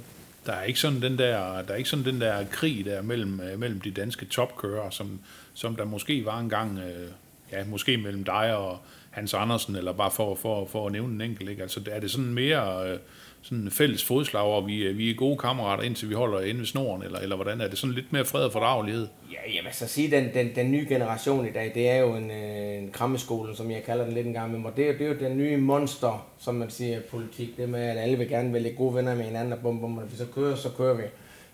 der 0.46 0.52
er 0.52 0.62
ikke 0.62 0.80
sådan 0.80 1.02
den 1.02 1.18
der, 1.18 1.62
der 1.62 1.72
er 1.72 1.76
ikke 1.76 1.90
sådan 1.90 2.04
den 2.04 2.20
der 2.20 2.44
krig 2.50 2.84
der 2.84 3.02
mellem, 3.02 3.40
øh, 3.40 3.58
mellem 3.58 3.80
de 3.80 3.90
danske 3.90 4.24
topkører, 4.24 4.90
som, 4.90 5.20
som 5.54 5.76
der 5.76 5.84
måske 5.84 6.24
var 6.24 6.38
engang, 6.38 6.78
øh, 6.78 7.08
ja, 7.52 7.64
måske 7.64 7.96
mellem 7.96 8.24
dig 8.24 8.56
og 8.56 8.78
Hans 9.10 9.34
Andersen, 9.34 9.76
eller 9.76 9.92
bare 9.92 10.10
for, 10.10 10.34
for, 10.34 10.66
for 10.66 10.86
at 10.86 10.92
nævne 10.92 11.14
en 11.14 11.30
enkelt, 11.30 11.50
ikke? 11.50 11.62
Altså, 11.62 11.80
er 11.90 12.00
det 12.00 12.10
sådan 12.10 12.34
mere 12.34 12.90
øh, 12.90 12.98
sådan 13.42 13.70
fælles 13.70 14.04
fodslag, 14.04 14.42
og 14.42 14.66
vi, 14.66 14.76
øh, 14.82 14.98
vi 14.98 15.10
er 15.10 15.14
gode 15.14 15.36
kammerater, 15.36 15.82
indtil 15.82 16.08
vi 16.08 16.14
holder 16.14 16.40
inde 16.40 16.60
ved 16.60 16.66
snoren, 16.66 17.02
eller, 17.02 17.18
eller 17.18 17.36
hvordan 17.36 17.60
er 17.60 17.68
det 17.68 17.78
sådan 17.78 17.94
lidt 17.94 18.12
mere 18.12 18.24
fred 18.24 18.44
og 18.44 18.52
fordragelighed? 18.52 19.08
Ja, 19.32 19.56
jeg 19.56 19.64
vil 19.64 19.72
så 19.72 19.86
sige, 19.86 20.10
den, 20.10 20.34
den, 20.34 20.54
den 20.54 20.70
nye 20.70 20.86
generation 20.88 21.46
i 21.46 21.50
dag, 21.50 21.72
det 21.74 21.88
er 21.88 21.96
jo 21.96 22.14
en, 22.14 22.30
øh, 22.30 22.82
en 22.82 22.90
krammeskole, 22.92 23.56
som 23.56 23.70
jeg 23.70 23.82
kalder 23.86 24.04
den 24.04 24.14
lidt 24.14 24.26
en 24.26 24.32
gang 24.32 24.62
med 24.62 24.70
det, 24.76 24.88
er, 24.88 24.92
det 24.92 25.06
er 25.06 25.08
jo 25.08 25.18
den 25.20 25.38
nye 25.38 25.56
monster, 25.56 26.26
som 26.38 26.54
man 26.54 26.70
siger, 26.70 27.00
politik. 27.10 27.56
Det 27.56 27.68
med, 27.68 27.80
at 27.80 27.98
alle 27.98 28.18
vil 28.18 28.28
gerne 28.28 28.52
vælge 28.52 28.72
gode 28.72 28.94
venner 28.94 29.14
med 29.14 29.24
hinanden, 29.24 29.52
og 29.52 29.58
bum, 29.58 29.80
bum, 29.80 29.98
og 29.98 30.04
hvis 30.04 30.18
så 30.18 30.26
kører, 30.34 30.56
så 30.56 30.68
kører 30.76 30.94
vi. 30.94 31.02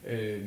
Øh, 0.08 0.40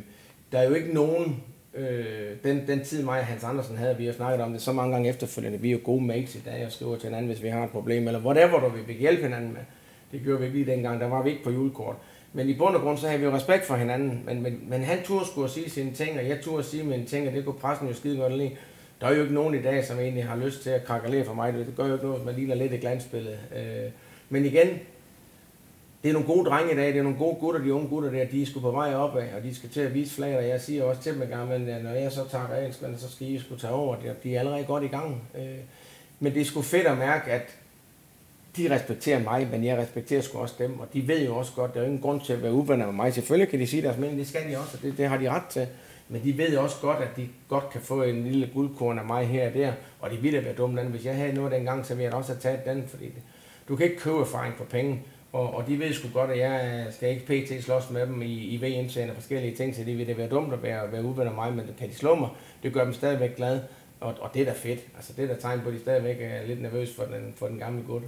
der 0.51 0.59
er 0.59 0.67
jo 0.67 0.73
ikke 0.73 0.93
nogen 0.93 1.43
Øh, 1.73 2.37
den, 2.43 2.67
den 2.67 2.83
tid 2.83 3.03
mig 3.03 3.19
og 3.19 3.25
Hans 3.25 3.43
Andersen 3.43 3.77
havde, 3.77 3.97
vi 3.97 4.05
har 4.05 4.13
snakket 4.13 4.41
om 4.41 4.51
det 4.51 4.61
så 4.61 4.71
mange 4.71 4.93
gange 4.93 5.09
efterfølgende, 5.09 5.59
vi 5.59 5.67
er 5.67 5.71
jo 5.71 5.79
gode 5.83 6.03
mates 6.03 6.35
i 6.35 6.39
dag 6.45 6.65
og 6.65 6.71
skriver 6.71 6.95
til 6.95 7.09
hinanden, 7.09 7.31
hvis 7.31 7.43
vi 7.43 7.47
har 7.47 7.63
et 7.63 7.69
problem, 7.69 8.07
eller 8.07 8.19
whatever, 8.19 8.59
du 8.59 8.69
vi 8.69 8.81
vil 8.87 8.95
hjælpe 8.95 9.23
hinanden 9.23 9.53
med. 9.53 9.61
Det 10.11 10.21
gjorde 10.23 10.39
vi 10.39 10.45
ikke 10.45 10.57
lige 10.57 10.71
dengang, 10.71 10.99
der 10.99 11.07
var 11.07 11.23
vi 11.23 11.29
ikke 11.29 11.43
på 11.43 11.51
julekort. 11.51 11.95
Men 12.33 12.49
i 12.49 12.57
bund 12.57 12.75
og 12.75 12.81
grund, 12.81 12.97
så 12.97 13.07
havde 13.07 13.19
vi 13.19 13.25
jo 13.25 13.35
respekt 13.35 13.65
for 13.65 13.75
hinanden, 13.75 14.23
men, 14.25 14.43
men, 14.43 14.63
men 14.67 14.83
han 14.83 15.03
turde 15.03 15.25
skulle 15.25 15.49
sige 15.49 15.69
sine 15.69 15.93
ting, 15.93 16.19
og 16.19 16.27
jeg 16.27 16.41
turde 16.41 16.63
sige 16.63 16.83
mine 16.83 17.05
ting, 17.05 17.27
og 17.27 17.33
det 17.33 17.45
kunne 17.45 17.59
pressen 17.59 17.87
jo 17.87 17.93
skide 17.93 18.17
godt 18.17 18.37
lide. 18.37 18.51
Der 19.01 19.07
er 19.07 19.15
jo 19.15 19.21
ikke 19.21 19.33
nogen 19.33 19.55
i 19.55 19.61
dag, 19.61 19.85
som 19.85 19.99
egentlig 19.99 20.25
har 20.25 20.35
lyst 20.35 20.63
til 20.63 20.69
at 20.69 20.85
krakalere 20.85 21.25
for 21.25 21.33
mig. 21.33 21.53
Det 21.53 21.73
gør 21.77 21.87
jo 21.87 21.93
ikke 21.93 22.05
noget, 22.05 22.25
man 22.25 22.35
ligner 22.35 22.55
lidt 22.55 22.73
et 22.73 22.81
glansbillede. 22.81 23.37
Øh, 23.55 23.91
men 24.29 24.45
igen, 24.45 24.67
det 26.03 26.09
er 26.09 26.13
nogle 26.13 26.27
gode 26.27 26.49
drenge 26.49 26.73
i 26.73 26.75
dag, 26.75 26.87
det 26.87 26.97
er 26.97 27.03
nogle 27.03 27.17
gode 27.17 27.35
gutter, 27.39 27.61
de 27.61 27.73
unge 27.73 27.87
gutter 27.87 28.11
der, 28.11 28.25
de 28.25 28.41
er 28.41 28.45
sgu 28.45 28.59
på 28.59 28.71
vej 28.71 28.95
opad, 28.95 29.23
og 29.37 29.43
de 29.43 29.55
skal 29.55 29.69
til 29.69 29.81
at 29.81 29.93
vise 29.93 30.15
flaget, 30.15 30.37
og 30.37 30.47
jeg 30.47 30.61
siger 30.61 30.83
også 30.83 31.01
til 31.01 31.13
dem 31.13 31.27
gang, 31.29 31.49
men 31.49 31.61
når 31.61 31.91
jeg 31.91 32.11
så 32.11 32.29
tager 32.29 32.47
af, 32.47 32.73
så 32.73 33.11
skal 33.11 33.27
I 33.27 33.39
sgu 33.39 33.55
tage 33.55 33.73
over, 33.73 33.95
de 34.23 34.35
er 34.35 34.39
allerede 34.39 34.63
godt 34.63 34.83
i 34.83 34.87
gang. 34.87 35.21
Øh, 35.35 35.43
men 36.19 36.33
det 36.33 36.41
er 36.41 36.45
sgu 36.45 36.61
fedt 36.61 36.87
at 36.87 36.97
mærke, 36.97 37.31
at 37.31 37.57
de 38.57 38.75
respekterer 38.75 39.19
mig, 39.23 39.47
men 39.51 39.65
jeg 39.65 39.77
respekterer 39.77 40.21
sgu 40.21 40.37
også 40.37 40.55
dem, 40.59 40.79
og 40.79 40.87
de 40.93 41.07
ved 41.07 41.25
jo 41.25 41.35
også 41.35 41.51
godt, 41.55 41.73
der 41.73 41.81
er 41.81 41.85
ingen 41.85 42.01
grund 42.01 42.21
til 42.21 42.33
at 42.33 42.43
være 42.43 42.51
uvenner 42.51 42.85
med 42.85 42.93
mig. 42.93 43.13
Selvfølgelig 43.13 43.49
kan 43.49 43.59
de 43.59 43.67
sige 43.67 43.81
deres 43.81 43.97
mening, 43.97 44.19
det 44.19 44.27
skal 44.27 44.51
de 44.51 44.57
også, 44.57 44.77
og 44.77 44.83
det, 44.83 44.97
det 44.97 45.07
har 45.07 45.17
de 45.17 45.29
ret 45.29 45.45
til. 45.49 45.67
Men 46.09 46.23
de 46.23 46.37
ved 46.37 46.53
jo 46.53 46.63
også 46.63 46.75
godt, 46.81 46.97
at 46.97 47.17
de 47.17 47.27
godt 47.49 47.69
kan 47.69 47.81
få 47.81 48.03
en 48.03 48.23
lille 48.23 48.49
guldkorn 48.53 48.99
af 48.99 49.05
mig 49.05 49.27
her 49.27 49.47
og 49.47 49.53
der, 49.53 49.73
og 49.99 50.11
de 50.11 50.15
ville 50.15 50.45
være 50.45 50.53
dumme. 50.53 50.83
Hvis 50.83 51.05
jeg 51.05 51.15
havde 51.15 51.33
noget 51.33 51.51
dengang, 51.51 51.85
så 51.85 51.95
ville 51.95 52.05
jeg 52.05 52.13
også 52.13 52.31
have 52.31 52.41
taget 52.41 52.65
den, 52.65 52.87
fordi 52.87 53.05
det, 53.05 53.21
du 53.67 53.75
kan 53.75 53.85
ikke 53.85 53.99
købe 53.99 54.19
erfaring 54.19 54.55
for 54.57 54.63
penge. 54.63 55.03
Og, 55.33 55.55
og 55.55 55.67
de 55.67 55.79
ved 55.79 55.93
sgu 55.93 56.07
godt, 56.13 56.31
at 56.31 56.37
jeg 56.37 56.85
skal 56.91 57.09
ikke 57.09 57.25
pt. 57.25 57.63
slås 57.63 57.89
med 57.89 58.07
dem 58.07 58.21
i, 58.21 58.33
i 58.33 58.57
VM-serien 58.57 59.09
og 59.09 59.15
forskellige 59.15 59.55
ting, 59.55 59.75
så 59.75 59.83
det 59.83 59.97
ville 59.97 60.17
være 60.17 60.29
dumt 60.29 60.53
at 60.53 60.63
være, 60.63 60.91
være 60.91 61.03
uvenner 61.03 61.33
mig, 61.33 61.53
men 61.53 61.65
kan 61.79 61.89
de 61.89 61.95
slå 61.95 62.15
mig, 62.15 62.29
det 62.63 62.73
gør 62.73 62.83
dem 62.83 62.93
stadigvæk 62.93 63.35
glade, 63.35 63.63
og, 64.01 64.15
og 64.19 64.31
det 64.33 64.41
er 64.41 64.45
da 64.45 64.53
fedt. 64.53 64.79
Altså 64.95 65.13
det 65.17 65.23
er 65.23 65.27
da 65.27 65.41
tegn 65.41 65.61
på, 65.61 65.67
at 65.67 65.73
de 65.73 65.79
stadigvæk 65.79 66.17
er 66.19 66.47
lidt 66.47 66.61
nervøs 66.61 66.89
for 66.95 67.03
den, 67.03 67.33
for 67.37 67.47
den 67.47 67.57
gamle 67.57 67.83
gutte. 67.83 68.07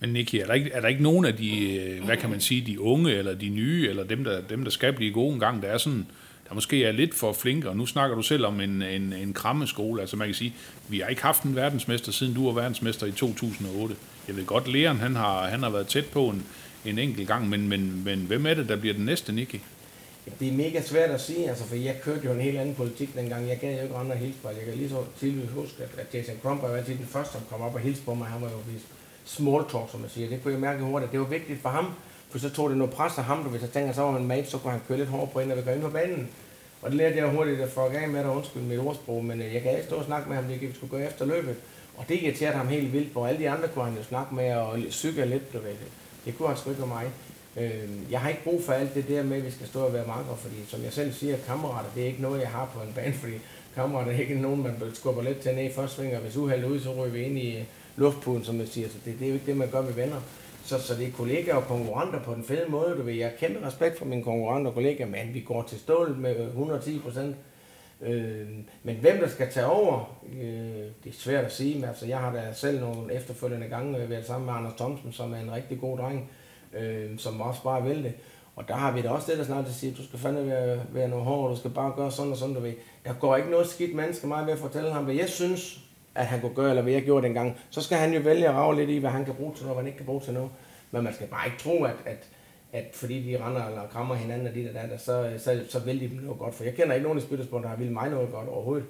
Men 0.00 0.12
Nicky, 0.12 0.34
er 0.34 0.46
der, 0.46 0.54
ikke, 0.54 0.70
er 0.72 0.80
der 0.80 0.88
ikke 0.88 1.02
nogen 1.02 1.24
af 1.24 1.36
de, 1.36 1.76
øh, 1.76 2.04
hvad 2.04 2.16
kan 2.16 2.30
man 2.30 2.40
sige, 2.40 2.66
de 2.66 2.80
unge, 2.80 3.12
eller 3.12 3.34
de 3.34 3.48
nye, 3.48 3.88
eller 3.88 4.04
dem, 4.04 4.24
der, 4.24 4.40
dem, 4.40 4.64
der 4.64 4.70
skal 4.70 4.92
blive 4.92 5.12
gode 5.12 5.34
en 5.34 5.40
gang, 5.40 5.62
der 5.62 5.68
er 5.68 5.78
sådan, 5.78 6.06
der 6.48 6.54
måske 6.54 6.84
er 6.84 6.92
lidt 6.92 7.14
for 7.14 7.32
flinke, 7.32 7.68
og 7.68 7.76
nu 7.76 7.86
snakker 7.86 8.16
du 8.16 8.22
selv 8.22 8.46
om 8.46 8.60
en, 8.60 8.82
en, 8.82 9.12
en 9.12 9.32
krammeskole, 9.32 10.00
altså 10.00 10.16
man 10.16 10.28
kan 10.28 10.34
sige, 10.34 10.54
vi 10.88 10.98
har 10.98 11.08
ikke 11.08 11.22
haft 11.22 11.42
en 11.42 11.56
verdensmester, 11.56 12.12
siden 12.12 12.34
du 12.34 12.46
var 12.46 12.52
verdensmester 12.52 13.06
i 13.06 13.12
2008. 13.12 13.96
Jeg 14.28 14.36
ved 14.36 14.46
godt, 14.46 14.68
Leon, 14.68 14.96
han 14.96 15.16
har, 15.16 15.46
han 15.46 15.62
har 15.62 15.70
været 15.70 15.86
tæt 15.86 16.06
på 16.06 16.28
en, 16.28 16.46
en 16.84 16.98
enkelt 16.98 17.28
gang, 17.28 17.48
men, 17.48 17.68
men, 17.68 18.04
men 18.04 18.18
hvem 18.18 18.46
er 18.46 18.54
det, 18.54 18.68
der 18.68 18.76
bliver 18.76 18.94
den 18.94 19.04
næste, 19.04 19.32
Nicky? 19.32 19.60
Det 20.40 20.48
er 20.48 20.52
mega 20.52 20.82
svært 20.82 21.10
at 21.10 21.20
sige, 21.20 21.48
altså, 21.48 21.64
for 21.64 21.74
jeg 21.76 21.96
kørte 22.02 22.20
jo 22.24 22.32
en 22.32 22.40
helt 22.40 22.58
anden 22.58 22.74
politik 22.74 23.14
dengang. 23.14 23.48
Jeg 23.48 23.58
gad 23.58 23.76
jo 23.76 23.82
ikke 23.82 23.94
andre 23.94 24.16
hilse 24.16 24.38
Jeg 24.44 24.64
kan 24.66 24.74
lige 24.74 24.88
så 24.88 25.02
tidligt 25.20 25.50
huske, 25.50 25.82
at, 25.82 25.88
at 25.98 26.14
Jason 26.14 26.34
Crump 26.42 26.62
var 26.62 26.76
altid 26.76 26.96
den 26.96 27.06
første, 27.06 27.32
som 27.32 27.42
kom 27.50 27.60
op 27.60 27.74
og 27.74 27.80
hilste 27.80 28.04
på 28.04 28.14
mig. 28.14 28.26
Han 28.26 28.42
var 28.42 28.50
jo 28.50 28.56
vist 28.72 28.86
small 29.24 29.64
talk, 29.70 29.90
som 29.90 30.00
man 30.00 30.10
siger. 30.10 30.28
Det 30.28 30.42
kunne 30.42 30.52
jeg 30.52 30.60
mærke 30.60 30.82
hurtigt. 30.82 31.12
Det 31.12 31.20
var 31.20 31.26
vigtigt 31.26 31.62
for 31.62 31.68
ham, 31.68 31.86
for 32.30 32.38
så 32.38 32.50
tog 32.50 32.70
det 32.70 32.78
noget 32.78 32.94
pres 32.94 33.18
af 33.18 33.24
ham, 33.24 33.42
du 33.44 33.48
hvis 33.48 33.62
jeg 33.62 33.70
tænker, 33.70 33.92
så 33.92 34.02
var 34.02 34.12
han 34.12 34.26
mate, 34.26 34.50
så 34.50 34.58
kunne 34.58 34.72
han 34.72 34.80
køre 34.88 34.98
lidt 34.98 35.08
hårdt 35.08 35.32
på 35.32 35.40
en, 35.40 35.50
og 35.50 35.56
vi 35.56 35.62
går 35.62 35.70
ind 35.70 35.82
på 35.82 35.88
banen. 35.88 36.28
Og 36.82 36.90
det 36.90 36.96
lærte 36.98 37.16
jeg 37.16 37.28
hurtigt 37.28 37.60
at 37.60 37.68
fuck 37.68 38.02
af 38.02 38.08
med 38.08 38.20
dig, 38.20 38.30
undskyld 38.30 38.62
mit 38.62 38.78
ordsprog, 38.78 39.24
men 39.24 39.42
øh, 39.42 39.54
jeg 39.54 39.62
kan 39.62 39.70
ikke 39.70 39.84
stå 39.84 39.96
og 39.96 40.04
snakke 40.04 40.28
med 40.28 40.36
ham, 40.36 40.44
det 40.44 40.60
vi 40.60 40.72
skulle 40.74 40.90
gå 40.90 40.98
efter 40.98 41.26
løbet. 41.26 41.56
Og 41.96 42.04
det 42.08 42.22
irriterede 42.22 42.56
ham 42.56 42.68
helt 42.68 42.92
vildt, 42.92 43.12
hvor 43.12 43.26
alle 43.26 43.40
de 43.40 43.50
andre 43.50 43.68
kunne 43.68 43.84
han 43.84 43.96
jo 43.96 44.02
snakke 44.02 44.34
med 44.34 44.54
og 44.54 44.78
cykle 44.90 45.26
lidt, 45.26 45.52
du 45.52 45.58
ved. 45.58 45.74
Det 46.24 46.38
kunne 46.38 46.48
han 46.48 46.56
sgu 46.56 46.70
ikke 46.70 46.86
mig. 46.86 47.06
Øh, 47.56 47.88
jeg 48.10 48.20
har 48.20 48.28
ikke 48.28 48.44
brug 48.44 48.62
for 48.62 48.72
alt 48.72 48.94
det 48.94 49.08
der 49.08 49.22
med, 49.22 49.36
at 49.36 49.46
vi 49.46 49.50
skal 49.50 49.66
stå 49.66 49.80
og 49.80 49.92
være 49.92 50.06
marker, 50.06 50.34
fordi 50.36 50.56
som 50.68 50.82
jeg 50.82 50.92
selv 50.92 51.12
siger, 51.12 51.36
kammerater, 51.46 51.90
det 51.94 52.02
er 52.02 52.06
ikke 52.06 52.22
noget, 52.22 52.40
jeg 52.40 52.48
har 52.48 52.70
på 52.74 52.80
en 52.80 52.92
bane, 52.94 53.14
fordi 53.14 53.32
kammerater 53.74 54.12
er 54.12 54.18
ikke 54.18 54.34
nogen, 54.34 54.62
man 54.62 54.74
skubber 54.94 55.22
lidt 55.22 55.40
til 55.40 55.54
ned 55.54 55.64
i 55.64 55.72
første 55.72 55.96
sving, 55.96 56.14
og 56.14 56.20
hvis 56.20 56.36
uheldet 56.36 56.68
ud, 56.68 56.80
så 56.80 56.92
ryger 56.92 57.12
vi 57.12 57.22
ind 57.22 57.38
i 57.38 57.64
luftpuden, 57.96 58.44
som 58.44 58.54
man 58.54 58.66
siger. 58.66 58.88
Så 58.88 58.94
det, 59.04 59.18
det 59.18 59.24
er 59.24 59.28
jo 59.28 59.34
ikke 59.34 59.46
det, 59.46 59.56
man 59.56 59.70
gør 59.70 59.82
med 59.82 59.92
venner. 59.92 60.20
Så, 60.64 60.78
så 60.78 60.94
det 60.94 61.06
er 61.06 61.12
kollegaer 61.12 61.54
og 61.54 61.64
konkurrenter 61.64 62.22
på 62.22 62.34
den 62.34 62.44
fede 62.44 62.66
måde. 62.68 62.94
Du 62.98 63.02
ved, 63.02 63.14
jeg 63.14 63.28
har 63.28 63.36
kæmpe 63.48 63.66
respekt 63.66 63.98
for 63.98 64.04
mine 64.04 64.22
konkurrenter 64.22 64.70
og 64.70 64.74
kollegaer, 64.74 65.06
men 65.06 65.34
vi 65.34 65.40
går 65.40 65.62
til 65.62 65.78
stål 65.78 66.16
med 66.16 66.46
110 66.46 66.98
procent. 66.98 67.36
Øh, 68.02 68.48
men 68.82 68.96
hvem 68.96 69.18
der 69.18 69.28
skal 69.28 69.52
tage 69.52 69.66
over, 69.66 70.20
øh, 70.40 70.48
det 71.04 71.10
er 71.10 71.12
svært 71.12 71.44
at 71.44 71.52
sige. 71.52 71.74
Men 71.74 71.84
altså, 71.84 72.06
jeg 72.06 72.18
har 72.18 72.32
da 72.32 72.52
selv 72.52 72.80
nogle 72.80 73.14
efterfølgende 73.14 73.68
gange 73.68 73.98
øh, 73.98 74.10
været 74.10 74.26
sammen 74.26 74.46
med 74.46 74.54
Anders 74.54 74.74
Thomsen, 74.76 75.12
som 75.12 75.32
er 75.32 75.38
en 75.38 75.52
rigtig 75.52 75.80
god 75.80 75.98
dreng, 75.98 76.30
øh, 76.78 77.18
som 77.18 77.40
også 77.40 77.62
bare 77.62 77.82
vil 77.82 78.04
det. 78.04 78.12
Og 78.56 78.68
der 78.68 78.74
har 78.74 78.92
vi 78.92 79.02
da 79.02 79.08
også 79.08 79.30
det, 79.30 79.38
der 79.38 79.44
snart 79.44 79.66
til 79.66 79.90
at 79.90 79.96
du 79.96 80.04
skal 80.04 80.18
fandme 80.18 80.46
være, 80.46 80.80
være 80.92 81.08
noget 81.08 81.24
hård, 81.24 81.50
du 81.50 81.56
skal 81.56 81.70
bare 81.70 81.92
gøre 81.96 82.10
sådan 82.10 82.32
og 82.32 82.38
sådan, 82.38 82.54
du 82.54 82.60
ved. 82.60 82.72
Jeg 83.04 83.14
går 83.20 83.36
ikke 83.36 83.50
noget 83.50 83.66
skidt 83.66 83.94
menneske 83.94 84.26
mig 84.26 84.46
ved 84.46 84.52
at 84.52 84.58
fortælle 84.58 84.92
ham, 84.92 85.04
hvad 85.04 85.14
jeg 85.14 85.28
synes, 85.28 85.80
at 86.14 86.26
han 86.26 86.40
kunne 86.40 86.54
gøre, 86.54 86.70
eller 86.70 86.82
hvad 86.82 86.92
jeg 86.92 87.02
gjorde 87.02 87.26
dengang. 87.26 87.58
Så 87.70 87.80
skal 87.80 87.98
han 87.98 88.14
jo 88.14 88.20
vælge 88.20 88.48
at 88.48 88.54
rave 88.54 88.76
lidt 88.76 88.90
i, 88.90 88.98
hvad 88.98 89.10
han 89.10 89.24
kan 89.24 89.34
bruge 89.34 89.54
til 89.54 89.64
noget, 89.64 89.70
og 89.70 89.74
hvad 89.74 89.82
han 89.82 89.86
ikke 89.86 89.96
kan 89.96 90.06
bruge 90.06 90.20
til 90.20 90.32
noget. 90.32 90.50
Men 90.90 91.04
man 91.04 91.14
skal 91.14 91.26
bare 91.26 91.46
ikke 91.46 91.58
tro, 91.58 91.84
at, 91.84 91.96
at, 92.06 92.28
at 92.72 92.84
fordi 92.92 93.32
de 93.32 93.44
render 93.44 93.66
eller 93.66 93.88
krammer 93.88 94.14
hinanden 94.14 94.46
og 94.46 94.54
det 94.54 94.74
der, 94.74 94.86
der 94.86 94.98
så, 94.98 95.32
så, 95.38 95.64
så 95.68 95.78
vil 95.78 96.00
de 96.00 96.08
dem 96.08 96.18
noget 96.22 96.38
godt. 96.38 96.54
For 96.54 96.64
jeg 96.64 96.74
kender 96.74 96.94
ikke 96.94 97.04
nogen 97.04 97.18
i 97.18 97.22
spillersport, 97.22 97.62
der 97.62 97.68
har 97.68 97.76
ville 97.76 97.92
mig 97.92 98.10
noget 98.10 98.32
godt 98.32 98.48
overhovedet. 98.48 98.86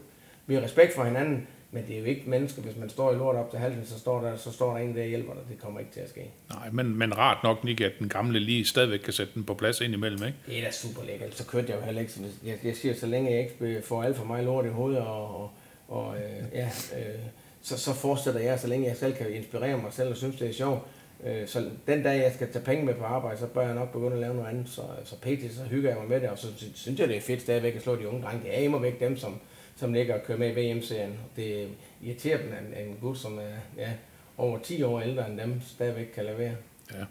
Vi 0.46 0.54
har 0.54 0.62
respekt 0.62 0.94
for 0.94 1.04
hinanden, 1.04 1.46
men 1.74 1.84
det 1.86 1.96
er 1.96 2.00
jo 2.00 2.04
ikke 2.04 2.22
mennesker, 2.30 2.62
hvis 2.62 2.76
man 2.76 2.88
står 2.88 3.12
i 3.12 3.16
lort 3.16 3.36
op 3.36 3.50
til 3.50 3.58
halsen, 3.58 3.86
så 3.86 3.98
står 3.98 4.20
der, 4.20 4.36
så 4.36 4.52
står 4.52 4.76
der 4.76 4.78
en 4.78 4.96
der 4.96 5.04
hjælper 5.04 5.32
dig. 5.32 5.42
Det 5.50 5.58
kommer 5.58 5.80
ikke 5.80 5.92
til 5.92 6.00
at 6.00 6.08
ske. 6.08 6.30
Nej, 6.50 6.70
men, 6.72 6.98
men 6.98 7.18
rart 7.18 7.38
nok, 7.44 7.64
Nick, 7.64 7.80
at 7.80 7.92
den 7.98 8.08
gamle 8.08 8.38
lige 8.38 8.64
stadigvæk 8.64 9.00
kan 9.00 9.12
sætte 9.12 9.32
den 9.34 9.44
på 9.44 9.54
plads 9.54 9.80
ind 9.80 9.94
imellem, 9.94 10.26
ikke? 10.26 10.38
Det 10.46 10.58
er 10.58 10.64
da 10.64 10.70
super 10.70 11.02
lækkert. 11.06 11.34
Så 11.34 11.46
kørte 11.46 11.72
jeg 11.72 11.80
jo 11.80 11.84
heller 11.84 12.00
ikke. 12.00 12.12
Jeg, 12.44 12.58
jeg 12.64 12.76
siger, 12.76 12.94
så 12.94 13.06
længe 13.06 13.30
jeg 13.30 13.40
ikke 13.40 13.82
får 13.82 14.02
alt 14.02 14.16
for 14.16 14.24
meget 14.24 14.44
lort 14.44 14.64
i 14.66 14.68
hovedet, 14.68 15.00
og, 15.00 15.40
og, 15.40 15.50
og 15.88 16.16
øh, 16.16 16.44
ja, 16.52 16.70
øh, 16.96 17.20
så, 17.62 17.78
så 17.78 17.94
fortsætter 17.94 18.40
jeg, 18.40 18.60
så 18.60 18.66
længe 18.66 18.88
jeg 18.88 18.96
selv 18.96 19.14
kan 19.14 19.32
inspirere 19.32 19.78
mig 19.78 19.92
selv 19.92 20.10
og 20.10 20.16
synes, 20.16 20.36
det 20.36 20.48
er 20.48 20.52
sjovt. 20.52 20.82
Øh, 21.26 21.48
så 21.48 21.70
den 21.86 22.02
dag, 22.02 22.22
jeg 22.22 22.32
skal 22.34 22.52
tage 22.52 22.64
penge 22.64 22.84
med 22.84 22.94
på 22.94 23.04
arbejde, 23.04 23.38
så 23.38 23.46
bør 23.46 23.62
jeg 23.62 23.74
nok 23.74 23.92
begynde 23.92 24.12
at 24.12 24.18
lave 24.18 24.34
noget 24.34 24.48
andet. 24.48 24.68
Så, 24.68 24.82
så 25.04 25.16
pt. 25.16 25.54
så 25.54 25.62
hygger 25.70 25.90
jeg 25.90 25.98
mig 25.98 26.08
med 26.08 26.20
det, 26.20 26.28
og 26.28 26.38
så 26.38 26.46
synes 26.74 27.00
jeg, 27.00 27.08
det 27.08 27.16
er 27.16 27.20
fedt 27.20 27.42
stadigvæk 27.42 27.76
at 27.76 27.82
slå 27.82 27.96
de 27.96 28.08
unge 28.08 28.22
drenge. 28.22 28.44
Det 28.44 28.58
er 28.58 28.62
immer 28.62 28.78
væk 28.78 29.00
dem, 29.00 29.16
som, 29.16 29.40
som 29.76 29.92
ligger 29.92 30.14
og 30.14 30.22
kører 30.26 30.38
med 30.38 30.56
i 30.56 30.60
VM-serien. 30.60 31.14
Det 31.36 31.68
irriterer 32.02 32.42
dem, 32.42 32.52
at 32.74 32.86
en 32.86 32.96
gut, 33.00 33.18
som 33.18 33.38
er 33.38 33.82
ja, 33.82 33.90
over 34.36 34.58
10 34.58 34.82
år 34.82 35.00
ældre 35.00 35.30
end 35.30 35.40
dem, 35.40 35.60
stadigvæk 35.66 36.06
kan 36.14 36.24
levere. 36.24 36.56
Ja. 36.92 37.04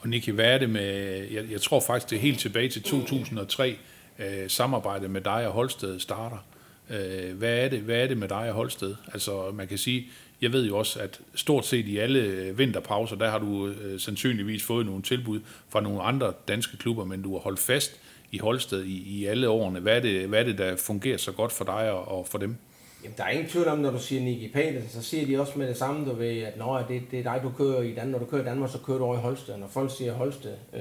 Og 0.00 0.08
Nicky, 0.08 0.30
hvad 0.30 0.54
er 0.54 0.58
det 0.58 0.70
med, 0.70 0.82
jeg, 1.30 1.50
jeg 1.50 1.60
tror 1.60 1.80
faktisk, 1.80 2.10
det 2.10 2.16
er 2.16 2.20
helt 2.20 2.38
tilbage 2.38 2.68
til 2.68 2.82
2003, 2.82 3.76
øh, 4.18 4.50
samarbejdet 4.50 5.10
med 5.10 5.20
dig 5.20 5.46
og 5.46 5.52
Holsted 5.52 6.00
starter. 6.00 6.46
Øh, 6.90 7.36
hvad, 7.36 7.64
er 7.64 7.68
det, 7.68 7.80
hvad 7.80 7.96
er 7.96 8.06
det 8.06 8.18
med 8.18 8.28
dig 8.28 8.48
og 8.48 8.54
Holsted? 8.54 8.94
Altså 9.12 9.50
man 9.50 9.68
kan 9.68 9.78
sige, 9.78 10.06
jeg 10.40 10.52
ved 10.52 10.66
jo 10.66 10.78
også, 10.78 11.00
at 11.00 11.20
stort 11.34 11.66
set 11.66 11.86
i 11.86 11.98
alle 11.98 12.18
øh, 12.18 12.58
vinterpauser, 12.58 13.16
der 13.16 13.30
har 13.30 13.38
du 13.38 13.68
øh, 13.68 14.00
sandsynligvis 14.00 14.62
fået 14.62 14.86
nogle 14.86 15.02
tilbud 15.02 15.40
fra 15.68 15.80
nogle 15.80 16.02
andre 16.02 16.32
danske 16.48 16.76
klubber, 16.76 17.04
men 17.04 17.22
du 17.22 17.32
har 17.32 17.40
holdt 17.40 17.60
fast 17.60 18.00
i 18.32 18.38
Holsted 18.38 18.84
i, 18.84 19.18
i 19.18 19.26
alle 19.26 19.48
årene. 19.48 19.80
Hvad 19.80 19.96
er, 19.96 20.00
det, 20.00 20.28
hvad 20.28 20.40
er 20.40 20.44
det, 20.44 20.58
der 20.58 20.76
fungerer 20.76 21.16
så 21.16 21.32
godt 21.32 21.52
for 21.52 21.64
dig 21.64 21.90
og, 21.92 22.18
og 22.18 22.26
for 22.26 22.38
dem? 22.38 22.56
Jamen, 23.02 23.14
der 23.16 23.24
er 23.24 23.30
ingen 23.30 23.48
tvivl 23.48 23.68
om, 23.68 23.78
når 23.78 23.90
du 23.90 23.98
siger 23.98 24.22
Nicky 24.22 24.52
Petersen, 24.52 24.90
så 24.90 25.02
siger 25.02 25.26
de 25.26 25.40
også 25.40 25.58
med 25.58 25.68
det 25.68 25.76
samme, 25.76 26.10
du 26.10 26.14
ved, 26.14 26.42
at 26.42 26.58
når 26.58 26.84
det, 26.88 27.02
det 27.10 27.18
er 27.18 27.22
dig, 27.22 27.40
du 27.42 27.52
kører 27.58 27.82
i 27.82 27.94
Danmark. 27.94 28.10
Når 28.12 28.18
du 28.18 28.24
kører 28.24 28.42
i 28.42 28.44
Danmark, 28.44 28.70
så 28.70 28.78
kører 28.78 28.98
du 28.98 29.04
over 29.04 29.16
i 29.16 29.20
Holsted. 29.20 29.56
Når 29.56 29.66
folk 29.66 29.96
siger 29.96 30.12
Holsted, 30.12 30.54
øh, 30.74 30.80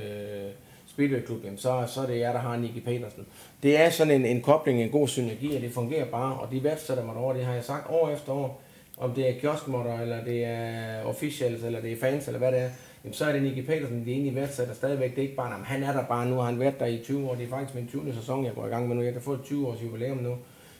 Speedway 0.87 1.25
Club, 1.25 1.43
jamen, 1.43 1.57
så, 1.57 1.83
så 1.87 2.01
er 2.01 2.05
det 2.05 2.19
jer, 2.19 2.31
der 2.31 2.39
har 2.39 2.57
Nicky 2.57 2.79
Petersen. 2.79 3.25
Det 3.63 3.79
er 3.79 3.89
sådan 3.89 4.13
en, 4.13 4.25
en 4.25 4.41
kobling, 4.41 4.81
en 4.81 4.89
god 4.89 5.07
synergi, 5.07 5.55
og 5.55 5.61
det 5.61 5.71
fungerer 5.71 6.05
bare, 6.05 6.33
og 6.39 6.51
de 6.51 6.63
værdsætter 6.63 7.05
mig 7.05 7.15
over. 7.15 7.33
Det 7.33 7.45
har 7.45 7.53
jeg 7.53 7.63
sagt 7.63 7.89
år 7.89 8.09
efter 8.09 8.31
år. 8.31 8.61
Om 8.97 9.13
det 9.13 9.29
er 9.29 9.39
kioskmotter, 9.39 10.01
eller 10.01 10.23
det 10.23 10.45
er 10.45 11.03
officials, 11.03 11.63
eller 11.63 11.81
det 11.81 11.91
er 11.91 11.97
fans, 11.99 12.27
eller 12.27 12.39
hvad 12.39 12.51
det 12.51 12.59
er. 12.59 12.69
Jamen, 13.03 13.13
så 13.13 13.25
er 13.25 13.31
det 13.31 13.43
Nicky 13.43 13.65
Petersen, 13.65 14.05
de 14.05 14.11
egentlig 14.11 14.35
værdsætter 14.35 14.73
stadigvæk. 14.73 15.09
Det 15.09 15.17
er 15.17 15.21
ikke 15.21 15.35
bare, 15.35 15.51
jamen, 15.51 15.65
han 15.65 15.83
er 15.83 15.93
der 15.93 16.05
bare 16.05 16.29
nu, 16.29 16.35
har 16.35 16.43
han 16.43 16.59
været 16.59 16.79
der 16.79 16.85
i 16.85 17.01
20 17.03 17.29
år. 17.29 17.35
Det 17.35 17.45
er 17.45 17.49
faktisk 17.49 17.75
min 17.75 17.87
20. 17.87 18.13
sæson, 18.13 18.45
jeg 18.45 18.53
går 18.55 18.65
i 18.65 18.69
gang 18.69 18.87
med 18.87 18.95
nu. 18.95 19.01
Jeg 19.01 19.13
kan 19.13 19.21
få 19.21 19.33
et 19.33 19.43
20 19.43 19.67
års 19.67 19.83
jubilæum 19.83 20.17
nu. 20.17 20.37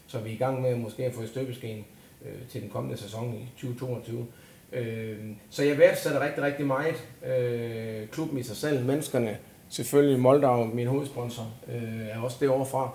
Så 0.07 0.19
vi 0.19 0.29
er 0.29 0.33
i 0.33 0.37
gang 0.37 0.61
med 0.61 0.75
måske 0.75 1.05
at 1.05 1.13
få 1.13 1.21
et 1.21 1.29
støbeskeen 1.29 1.85
øh, 2.25 2.47
til 2.49 2.61
den 2.61 2.69
kommende 2.69 2.97
sæson 2.97 3.33
i 3.33 3.49
2022. 3.55 4.25
Øh, 4.73 5.17
så 5.49 5.63
jeg 5.63 5.77
værdsætter 5.77 6.25
rigtig, 6.25 6.43
rigtig 6.43 6.65
meget 6.65 7.07
øh, 7.25 8.07
klubben 8.07 8.39
i 8.39 8.43
sig 8.43 8.55
selv, 8.55 8.85
menneskerne, 8.85 9.37
selvfølgelig 9.69 10.19
Moldau, 10.19 10.65
min 10.65 10.87
hovedsponsor, 10.87 11.53
øh, 11.67 12.07
er 12.07 12.19
også 12.19 12.37
det 12.39 12.49
overfra. 12.49 12.89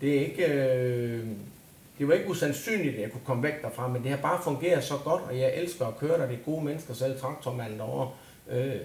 Det 0.00 0.16
er 0.16 0.20
ikke... 0.20 0.46
Øh, 0.46 1.26
det 1.98 2.08
var 2.08 2.14
ikke 2.14 2.30
usandsynligt, 2.30 2.94
at 2.94 3.02
jeg 3.02 3.10
kunne 3.10 3.24
komme 3.24 3.42
væk 3.42 3.62
derfra, 3.62 3.88
men 3.88 4.02
det 4.02 4.10
har 4.10 4.18
bare 4.18 4.42
fungeret 4.42 4.84
så 4.84 4.94
godt, 5.04 5.22
og 5.22 5.38
jeg 5.38 5.52
elsker 5.56 5.86
at 5.86 5.98
køre 5.98 6.18
der. 6.18 6.26
Det 6.26 6.34
er 6.34 6.44
gode 6.44 6.64
mennesker, 6.64 6.94
selv 6.94 7.20
traktormanden 7.20 7.78
derovre. 7.78 8.10
Øh, 8.52 8.80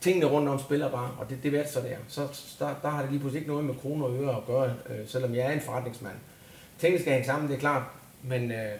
tingene 0.00 0.26
rundt 0.26 0.48
om 0.48 0.58
spiller 0.58 0.90
bare, 0.90 1.10
og 1.18 1.30
det, 1.30 1.38
det 1.42 1.52
ved 1.52 1.66
så 1.66 1.80
der. 1.80 1.96
Så 2.08 2.20
der, 2.58 2.74
der 2.82 2.88
har 2.88 3.02
det 3.02 3.10
lige 3.10 3.20
pludselig 3.20 3.40
ikke 3.40 3.50
noget 3.50 3.64
med 3.64 3.74
kroner 3.74 4.04
og 4.06 4.22
øre 4.22 4.36
at 4.36 4.46
gøre, 4.46 4.74
øh, 4.88 5.06
selvom 5.06 5.34
jeg 5.34 5.46
er 5.46 5.52
en 5.52 5.60
forretningsmand. 5.60 6.14
Tingene 6.78 7.00
skal 7.00 7.12
hænge 7.12 7.26
sammen, 7.26 7.48
det 7.48 7.56
er 7.56 7.60
klart, 7.60 7.82
men 8.22 8.50
øh, 8.52 8.72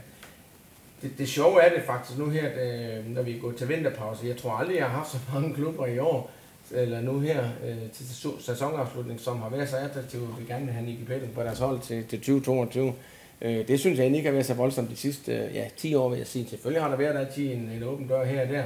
det, 1.02 1.18
det 1.18 1.28
sjove 1.28 1.62
er 1.62 1.74
det 1.74 1.82
faktisk 1.82 2.18
nu 2.18 2.28
her, 2.28 2.54
det, 2.54 3.04
når 3.06 3.22
vi 3.22 3.36
er 3.36 3.40
gået 3.40 3.56
til 3.56 3.68
vinterpause. 3.68 4.26
Jeg 4.26 4.36
tror 4.36 4.50
aldrig, 4.50 4.76
jeg 4.76 4.86
har 4.86 4.96
haft 4.98 5.10
så 5.10 5.18
mange 5.32 5.54
klubber 5.54 5.86
i 5.86 5.98
år, 5.98 6.30
eller 6.70 7.00
nu 7.00 7.20
her 7.20 7.48
øh, 7.66 7.90
til 7.92 8.06
sæsonafslutning, 8.40 9.20
som 9.20 9.42
har 9.42 9.48
været 9.48 9.68
så 9.68 9.76
attraktive, 9.76 10.28
vi 10.38 10.44
gerne 10.44 10.64
vil 10.64 10.74
have 10.74 10.86
Nicky 10.86 11.04
Petten 11.04 11.30
på 11.34 11.42
deres 11.42 11.58
hold 11.58 11.80
til, 11.80 12.04
til 12.04 12.18
2022. 12.18 12.94
Øh, 13.42 13.68
det 13.68 13.80
synes 13.80 13.98
jeg 13.98 14.06
ikke 14.06 14.22
har 14.22 14.32
været 14.32 14.46
så 14.46 14.54
voldsomt 14.54 14.90
de 14.90 14.96
sidste 14.96 15.32
øh, 15.32 15.54
ja, 15.54 15.64
10 15.76 15.94
år, 15.94 16.08
vil 16.08 16.18
jeg 16.18 16.26
sige. 16.26 16.48
Selvfølgelig 16.48 16.82
har 16.82 16.90
der 16.90 16.96
været 16.96 17.16
altid 17.16 17.52
en, 17.52 17.70
en 17.76 17.82
åben 17.82 18.08
dør 18.08 18.24
her 18.24 18.42
og 18.42 18.48
der, 18.48 18.62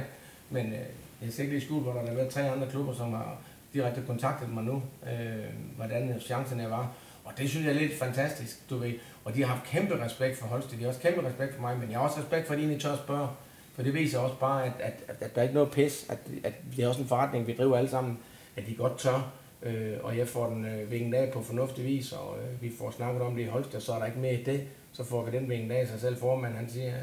men 0.49 0.65
øh, 0.65 0.79
jeg 1.21 1.31
skal 1.31 1.45
ikke 1.45 1.55
lige 1.55 1.65
skjult, 1.65 1.83
hvor 1.83 1.93
der 1.93 2.07
har 2.07 2.13
været 2.13 2.29
tre 2.29 2.51
andre 2.51 2.69
klubber, 2.69 2.93
som 2.93 3.13
har 3.13 3.37
direkte 3.73 4.03
kontaktet 4.07 4.49
mig 4.49 4.63
nu, 4.63 4.83
øh, 5.03 5.75
hvordan 5.75 6.19
chancerne 6.19 6.69
var. 6.69 6.91
Og 7.23 7.33
det 7.37 7.49
synes 7.49 7.65
jeg 7.65 7.75
er 7.75 7.79
lidt 7.79 7.99
fantastisk, 7.99 8.69
du 8.69 8.77
ved. 8.77 8.93
Og 9.25 9.35
de 9.35 9.41
har 9.43 9.47
haft 9.55 9.65
kæmpe 9.69 10.05
respekt 10.05 10.37
for 10.37 10.47
Holsted, 10.47 10.77
de 10.77 10.83
har 10.83 10.89
også 10.89 11.01
kæmpe 11.01 11.27
respekt 11.27 11.55
for 11.55 11.61
mig, 11.61 11.77
men 11.79 11.91
jeg 11.91 11.99
har 11.99 12.07
også 12.07 12.19
respekt 12.19 12.47
for, 12.47 12.53
at 12.53 12.57
de 12.57 12.63
egentlig 12.63 12.81
tør 12.81 12.93
at 12.93 12.99
spørge. 12.99 13.27
For 13.73 13.83
det 13.83 13.93
viser 13.93 14.19
også 14.19 14.35
bare, 14.35 14.65
at, 14.65 14.71
at, 14.79 14.93
at, 15.07 15.15
at 15.21 15.35
der 15.35 15.41
er 15.41 15.43
ikke 15.43 15.55
noget 15.55 15.71
pis, 15.71 16.05
at, 16.09 16.17
at 16.43 16.53
det 16.75 16.83
er 16.83 16.87
også 16.87 17.01
en 17.01 17.07
forretning, 17.07 17.47
vi 17.47 17.55
driver 17.57 17.77
alle 17.77 17.89
sammen, 17.89 18.17
at 18.55 18.67
de 18.67 18.75
godt 18.75 18.99
tør. 18.99 19.31
Øh, 19.63 19.97
og 20.03 20.17
jeg 20.17 20.27
får 20.27 20.49
den 20.49 20.65
øh, 20.65 20.91
vinget 20.91 21.17
af 21.17 21.31
på 21.33 21.41
fornuftig 21.43 21.85
vis, 21.85 22.11
og 22.11 22.37
øh, 22.37 22.61
vi 22.61 22.71
får 22.77 22.91
snakket 22.91 23.21
om 23.21 23.35
det 23.35 23.43
i 23.43 23.47
Holsted, 23.47 23.79
så 23.79 23.93
er 23.93 23.99
der 23.99 24.05
ikke 24.05 24.19
mere 24.19 24.33
i 24.33 24.43
det. 24.43 24.63
Så 24.93 25.03
får 25.03 25.25
vi 25.25 25.37
den 25.37 25.49
vinget 25.49 25.71
af 25.71 25.87
sig 25.87 25.99
selv 25.99 26.17
formand, 26.17 26.53
han 26.53 26.69
siger, 26.69 26.95
øh, 26.95 27.01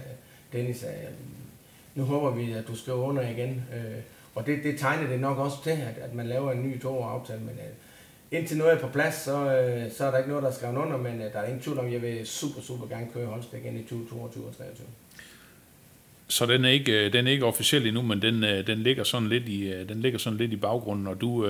Dennis, 0.53 0.83
øh, 0.83 0.89
nu 1.99 2.05
håber 2.05 2.31
vi, 2.31 2.53
at 2.53 2.69
du 2.69 2.77
skal 2.77 2.93
under 2.93 3.23
igen. 3.23 3.65
Øh, 3.75 3.99
og 4.35 4.47
det, 4.47 4.65
det 4.65 4.79
tegner 4.79 5.09
det 5.09 5.21
nok 5.21 5.39
også 5.39 5.63
til, 5.63 5.71
at, 5.71 5.99
at 6.03 6.15
man 6.15 6.27
laver 6.27 6.53
en 6.53 6.63
ny 6.63 6.85
aftale. 6.85 7.41
Men 7.41 7.55
øh, 7.55 8.39
indtil 8.39 8.57
noget 8.57 8.73
er 8.73 8.79
på 8.79 8.89
plads, 8.89 9.15
så, 9.15 9.57
øh, 9.57 9.93
så 9.93 10.05
er 10.05 10.11
der 10.11 10.19
ikke 10.19 10.29
noget, 10.29 10.43
der 10.43 10.51
er 10.51 10.55
skrevet 10.55 10.77
under, 10.77 10.97
men 10.97 11.15
øh, 11.21 11.33
der 11.33 11.39
er 11.39 11.47
ingen 11.47 11.63
tvivl 11.63 11.79
om, 11.79 11.87
at 11.87 11.93
jeg 11.93 12.03
vil 12.03 12.27
super, 12.27 12.61
super 12.61 12.87
gerne 12.87 13.07
køre 13.15 13.27
Holstebæk 13.27 13.65
igen 13.65 13.77
i 13.77 13.83
2022 13.83 14.45
og 14.45 14.53
2023. 14.53 14.87
Så 16.29 16.47
den 16.47 16.65
er 16.65 16.69
ikke, 16.69 17.07
øh, 17.07 17.13
den 17.13 17.27
er 17.27 17.31
ikke 17.31 17.47
officiel 17.47 17.87
endnu, 17.87 18.03
men 18.03 18.23
den, 18.23 18.45
øh, 18.45 18.67
den, 18.67 18.79
ligger 18.79 19.05
sådan 19.05 19.29
lidt 19.29 19.49
i, 19.49 19.73
øh, 19.73 19.89
den 19.89 20.01
ligger 20.01 20.19
sådan 20.19 20.39
lidt 20.39 20.53
i 20.53 20.57
baggrunden, 20.57 21.07
og 21.07 21.21
du, 21.21 21.47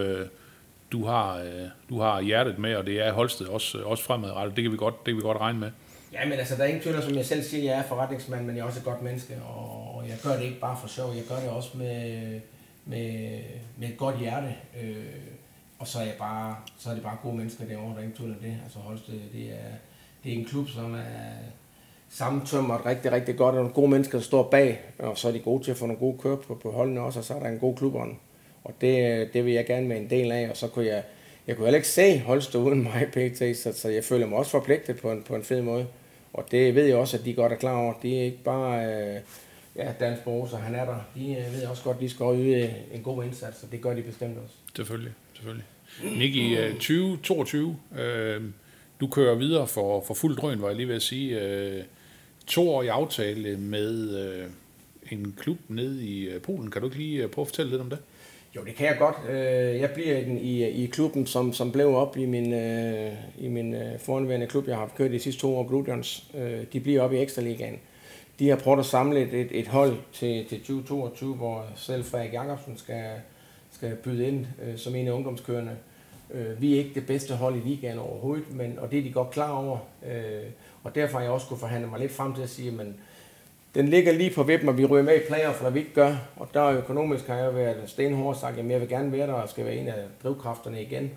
du, 0.93 1.05
har, 1.05 1.43
du 1.89 2.01
har 2.01 2.21
hjertet 2.21 2.59
med, 2.59 2.77
og 2.77 2.87
det 2.87 3.01
er 3.07 3.13
Holsted 3.13 3.47
også, 3.47 3.79
også 3.79 4.05
fremadrettet. 4.05 4.57
Det 4.57 4.65
kan, 4.65 4.73
vi 4.73 4.77
godt, 4.77 5.07
det 5.07 5.13
kan 5.13 5.17
vi 5.17 5.23
godt 5.23 5.41
regne 5.41 5.59
med. 5.59 5.71
Ja, 6.13 6.25
men 6.29 6.39
altså, 6.39 6.57
der 6.57 6.63
er 6.63 6.67
ingen 6.67 6.83
tvivl, 6.83 7.03
som 7.03 7.15
jeg 7.15 7.27
selv 7.27 7.43
siger, 7.43 7.65
jeg 7.65 7.79
er 7.79 7.83
forretningsmand, 7.83 8.47
men 8.47 8.57
jeg 8.57 8.63
er 8.63 8.67
også 8.67 8.79
et 8.79 8.85
godt 8.85 9.03
menneske, 9.03 9.35
og 9.43 10.05
jeg 10.09 10.17
gør 10.23 10.37
det 10.37 10.43
ikke 10.43 10.61
bare 10.61 10.77
for 10.81 10.89
sjov, 10.89 11.15
jeg 11.15 11.25
gør 11.29 11.37
det 11.37 11.49
også 11.49 11.79
med, 11.79 12.41
med, 12.85 13.39
med 13.77 13.89
et 13.89 13.97
godt 13.97 14.19
hjerte. 14.19 14.55
Øh, 14.83 15.05
og 15.79 15.87
så 15.89 15.99
er, 15.99 16.05
jeg 16.05 16.15
bare, 16.19 16.57
så 16.79 16.91
er 16.91 16.95
det 16.95 17.03
bare 17.03 17.17
gode 17.23 17.37
mennesker 17.37 17.65
derovre, 17.65 17.91
der 17.91 17.99
er 17.99 18.03
ingen 18.03 18.17
tvivl 18.17 18.31
om 18.31 18.39
det. 18.43 18.57
Altså 18.65 18.79
Holsted, 18.79 19.15
det 19.33 19.45
er, 19.51 19.73
det 20.25 20.33
er 20.33 20.37
en 20.37 20.45
klub, 20.45 20.69
som 20.69 20.95
er 20.95 21.33
sammentømret 22.09 22.87
rigtig, 22.87 23.13
rigtig 23.13 23.37
godt, 23.37 23.55
og 23.55 23.61
nogle 23.61 23.75
gode 23.75 23.91
mennesker, 23.91 24.19
der 24.19 24.25
står 24.25 24.43
bag, 24.43 24.81
og 24.99 25.19
så 25.19 25.29
er 25.29 25.33
de 25.33 25.39
gode 25.39 25.65
til 25.65 25.71
at 25.71 25.77
få 25.77 25.87
nogle 25.87 26.01
gode 26.01 26.19
køb 26.19 26.39
på, 26.39 26.55
på 26.55 26.73
holdene 26.73 27.01
også, 27.01 27.19
og 27.19 27.25
så 27.25 27.35
er 27.35 27.41
der 27.41 27.49
en 27.49 27.59
god 27.59 27.77
klubånd. 27.77 28.17
Og 28.65 28.75
det, 28.81 29.21
øh, 29.21 29.33
det 29.33 29.45
vil 29.45 29.53
jeg 29.53 29.67
gerne 29.67 29.89
med 29.89 29.97
en 29.97 30.11
del 30.11 30.33
af, 30.33 30.51
og 30.51 30.57
så 30.57 30.69
kunne 30.69 30.87
jeg, 30.87 31.03
jeg 31.49 31.57
kunne 31.57 31.67
heller 31.67 31.79
ikke 31.79 31.89
se 31.89 32.19
Holsted 32.19 32.61
uden 32.61 32.83
mig, 32.83 33.09
PT, 33.13 33.57
så, 33.57 33.73
så 33.75 33.89
jeg 33.89 34.05
føler 34.05 34.27
mig 34.27 34.39
også 34.39 34.51
forpligtet 34.51 34.97
på 35.01 35.13
en, 35.13 35.23
på 35.23 35.35
en 35.35 35.45
fed 35.45 35.63
måde. 35.63 35.87
Og 36.33 36.47
det 36.51 36.75
ved 36.75 36.85
jeg 36.85 36.97
også, 36.97 37.17
at 37.17 37.25
de 37.25 37.35
godt 37.35 37.53
er 37.53 37.57
klar 37.57 37.77
over. 37.77 37.95
Det 38.03 38.19
er 38.19 38.23
ikke 38.23 38.43
bare 38.45 38.87
øh, 38.87 39.21
ja, 39.77 39.93
Dans 40.01 40.21
Borges, 40.25 40.53
han 40.53 40.75
er 40.75 40.85
der. 40.85 40.99
De 41.15 41.31
øh, 41.31 41.55
ved 41.55 41.67
også 41.67 41.83
godt, 41.83 41.97
at 41.97 42.01
de 42.01 42.11
skal 42.11 42.27
yde 42.27 42.75
en 42.93 43.03
god 43.03 43.25
indsats, 43.25 43.63
og 43.63 43.73
det 43.73 43.81
gør 43.81 43.95
de 43.95 44.03
bestemt 44.03 44.39
også. 44.39 44.55
Selvfølgelig, 44.77 45.13
selvfølgelig. 45.35 45.65
Nicky, 46.03 46.59
øh, 46.59 46.73
2022, 46.73 47.77
øh, 47.99 48.43
du 49.01 49.07
kører 49.07 49.35
videre 49.35 49.67
for, 49.67 50.05
for 50.07 50.15
fuld 50.15 50.37
drøn, 50.37 50.63
var 50.63 50.69
jeg 50.69 50.77
lige 50.77 50.89
ved 50.89 50.97
at 50.97 51.03
sige. 51.03 51.41
Øh, 51.41 51.85
i 52.85 52.87
aftale 52.87 53.57
med 53.57 54.19
øh, 54.27 54.47
en 55.11 55.35
klub 55.39 55.59
nede 55.69 56.07
i 56.07 56.29
øh, 56.29 56.41
Polen. 56.41 56.71
Kan 56.71 56.83
du 56.83 56.89
ikke 56.89 56.99
lige 56.99 57.23
øh, 57.23 57.31
prøve 57.31 57.43
at 57.43 57.49
fortælle 57.49 57.71
lidt 57.71 57.81
om 57.81 57.91
det? 57.91 57.99
Jo, 58.57 58.65
det 58.65 58.75
kan 58.75 58.87
jeg 58.87 58.97
godt. 58.99 59.17
Øh, 59.29 59.81
jeg 59.81 59.91
bliver 59.91 60.17
i, 60.19 60.69
i 60.69 60.87
klubben, 60.87 61.27
som, 61.27 61.53
som 61.53 61.73
blev 61.73 61.95
op 61.95 62.17
i 62.17 62.27
min, 62.27 62.53
øh, 62.53 63.13
i 63.39 63.49
min 63.49 63.75
øh, 63.75 63.99
foranværende 63.99 64.47
klub, 64.47 64.69
jeg 64.69 64.77
har 64.77 64.91
kørt 64.97 65.11
de 65.11 65.19
sidste 65.19 65.41
to 65.41 65.57
år, 65.57 65.63
Blue 65.69 65.85
Jones. 65.89 66.27
Øh, 66.35 66.65
de 66.73 66.81
bliver 66.81 67.03
op 67.03 67.13
i 67.13 67.19
Ekstraligaen. 67.19 67.79
De 68.39 68.49
har 68.49 68.57
prøvet 68.57 68.79
at 68.79 68.87
samle 68.87 69.21
et, 69.21 69.49
et 69.51 69.69
hold 69.69 69.97
til, 70.13 70.47
til 70.49 70.59
2022, 70.59 71.35
hvor 71.35 71.67
selv 71.77 72.05
Frederik 72.05 72.33
Jacobsen 72.33 72.79
skal, 72.79 73.11
skal 73.71 73.97
byde 73.97 74.29
ind 74.29 74.47
øh, 74.63 74.77
som 74.79 74.95
en 74.95 75.09
af 75.09 75.13
ungdomskørende. 75.13 75.77
Vi 76.59 76.75
er 76.75 76.79
ikke 76.79 76.95
det 76.95 77.07
bedste 77.07 77.35
hold 77.35 77.57
i 77.57 77.69
ligaen 77.69 77.99
overhovedet, 77.99 78.55
men, 78.55 78.79
og 78.79 78.91
det 78.91 78.99
er 78.99 79.03
de 79.03 79.13
godt 79.13 79.31
klar 79.31 79.51
over. 79.51 79.79
Og 80.83 80.95
derfor 80.95 81.19
har 81.19 81.25
jeg 81.25 81.33
også 81.33 81.47
kunne 81.47 81.59
forhandle 81.59 81.91
mig 81.91 82.01
lidt 82.01 82.13
frem 82.13 82.35
til 82.35 82.43
at 82.43 82.49
sige, 82.49 82.69
at 82.69 82.87
den 83.79 83.89
ligger 83.89 84.13
lige 84.13 84.31
på 84.31 84.43
vippen, 84.43 84.69
og 84.69 84.79
vi 84.79 84.85
ryger 84.85 85.05
med 85.05 85.15
i 85.15 85.21
for 85.29 85.35
eller 85.35 85.71
vi 85.71 85.79
ikke 85.79 85.95
gør. 85.95 86.17
Og 86.37 86.49
der 86.55 86.65
økonomisk 86.65 87.27
har 87.27 87.37
jeg 87.37 87.55
været 87.55 87.83
stenhård 87.87 88.35
sagt, 88.35 88.59
at 88.59 88.71
jeg 88.71 88.81
vil 88.81 88.89
gerne 88.89 89.13
være 89.13 89.27
der 89.27 89.33
og 89.33 89.49
skal 89.49 89.65
være 89.65 89.77
en 89.77 89.89
af 89.89 89.95
drivkræfterne 90.23 90.83
igen. 90.83 91.11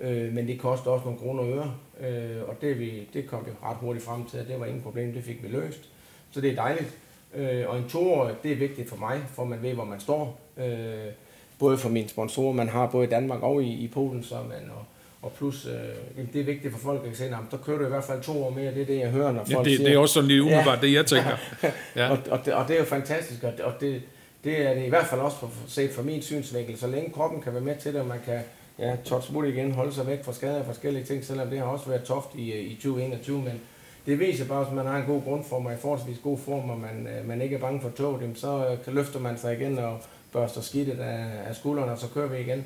Øh, 0.00 0.32
men 0.32 0.46
det 0.46 0.60
koster 0.60 0.90
også 0.90 1.04
nogle 1.04 1.20
kroner 1.20 1.42
og 1.42 1.50
øre, 1.50 1.74
øh, 2.00 2.48
og 2.48 2.56
det, 2.60 2.78
vi, 2.78 3.08
det 3.12 3.26
kom 3.26 3.46
vi 3.46 3.50
ret 3.62 3.76
hurtigt 3.76 4.04
frem 4.04 4.24
til, 4.24 4.38
at 4.38 4.48
det 4.48 4.60
var 4.60 4.66
ingen 4.66 4.82
problem, 4.82 5.12
det 5.12 5.24
fik 5.24 5.42
vi 5.42 5.48
løst. 5.48 5.90
Så 6.30 6.40
det 6.40 6.50
er 6.50 6.54
dejligt. 6.54 6.98
Øh, 7.34 7.68
og 7.68 7.78
en 7.78 7.88
toårig, 7.88 8.34
det 8.42 8.52
er 8.52 8.56
vigtigt 8.56 8.88
for 8.88 8.96
mig, 8.96 9.20
for 9.34 9.44
man 9.44 9.62
ved, 9.62 9.74
hvor 9.74 9.84
man 9.84 10.00
står. 10.00 10.40
Øh, 10.56 11.12
både 11.58 11.78
for 11.78 11.88
mine 11.88 12.08
sponsorer, 12.08 12.52
man 12.52 12.68
har 12.68 12.86
både 12.86 13.06
i 13.06 13.10
Danmark 13.10 13.42
og 13.42 13.62
i, 13.62 13.84
i 13.84 13.88
Polen, 13.88 14.22
så 14.22 14.34
man, 14.34 14.70
og, 14.70 14.84
og 15.22 15.32
plus, 15.32 15.66
øh, 15.66 16.24
det 16.32 16.40
er 16.40 16.44
vigtigt 16.44 16.72
for 16.72 16.80
folk 16.80 17.06
at 17.06 17.16
se, 17.16 17.24
at 17.24 17.34
så 17.50 17.56
kører 17.56 17.78
du 17.78 17.84
i 17.84 17.88
hvert 17.88 18.04
fald 18.04 18.22
to 18.22 18.44
år 18.44 18.50
mere. 18.50 18.74
Det 18.74 18.82
er 18.82 18.86
det, 18.86 18.98
jeg 18.98 19.10
hører, 19.10 19.32
når 19.32 19.44
folk 19.44 19.50
ja, 19.50 19.70
det, 19.70 19.76
siger. 19.76 19.88
det 19.88 19.94
er 19.94 19.98
også 19.98 20.14
sådan 20.14 20.28
lige 20.28 20.42
umiddelbart, 20.42 20.82
ja. 20.82 20.86
det 20.86 20.94
jeg 20.94 21.06
tænker. 21.06 21.36
Ja. 21.96 22.10
og, 22.10 22.18
og, 22.30 22.40
det, 22.44 22.54
og 22.54 22.68
det 22.68 22.74
er 22.74 22.78
jo 22.78 22.84
fantastisk, 22.84 23.42
og, 23.44 23.52
og 23.64 23.72
det, 23.80 24.02
det 24.44 24.66
er 24.66 24.74
det 24.74 24.86
i 24.86 24.88
hvert 24.88 25.06
fald 25.06 25.20
også 25.20 25.36
for, 25.36 25.50
set 25.68 25.90
fra 25.90 26.02
min 26.02 26.22
synsvinkel. 26.22 26.78
Så 26.78 26.86
længe 26.86 27.12
kroppen 27.12 27.42
kan 27.42 27.52
være 27.52 27.62
med 27.62 27.76
til 27.76 27.92
det, 27.92 28.00
og 28.00 28.06
man 28.06 28.18
kan 28.24 28.40
ja, 28.78 28.96
touch 29.04 29.28
smut 29.28 29.46
igen, 29.46 29.72
holde 29.72 29.94
sig 29.94 30.06
væk 30.06 30.24
fra 30.24 30.32
skader 30.32 30.58
og 30.58 30.66
forskellige 30.66 31.04
ting, 31.04 31.24
selvom 31.24 31.48
det 31.50 31.58
har 31.58 31.66
også 31.66 31.88
været 31.88 32.02
toft 32.02 32.28
i, 32.34 32.54
i 32.54 32.74
2021, 32.74 33.38
men 33.38 33.60
det 34.06 34.20
viser 34.20 34.44
bare, 34.44 34.66
at 34.66 34.72
man 34.72 34.86
har 34.86 34.96
en 34.96 35.06
god 35.06 35.22
grundform 35.22 35.66
og 35.66 35.72
i 35.72 35.76
forholdsvis 35.76 36.18
god 36.22 36.38
form, 36.38 36.70
og 36.70 36.78
man, 36.78 37.06
øh, 37.06 37.28
man 37.28 37.42
ikke 37.42 37.56
er 37.56 37.60
bange 37.60 37.80
for 37.80 37.90
tog, 37.90 38.20
så 38.34 38.76
kan 38.84 38.94
løfter 38.94 39.20
man 39.20 39.38
sig 39.38 39.60
igen 39.60 39.78
og 39.78 39.98
børster 40.32 40.60
skidtet 40.60 40.98
af, 40.98 41.24
af 41.48 41.56
skuldrene, 41.56 41.92
og 41.92 41.98
så 41.98 42.06
kører 42.14 42.28
vi 42.28 42.38
igen. 42.38 42.64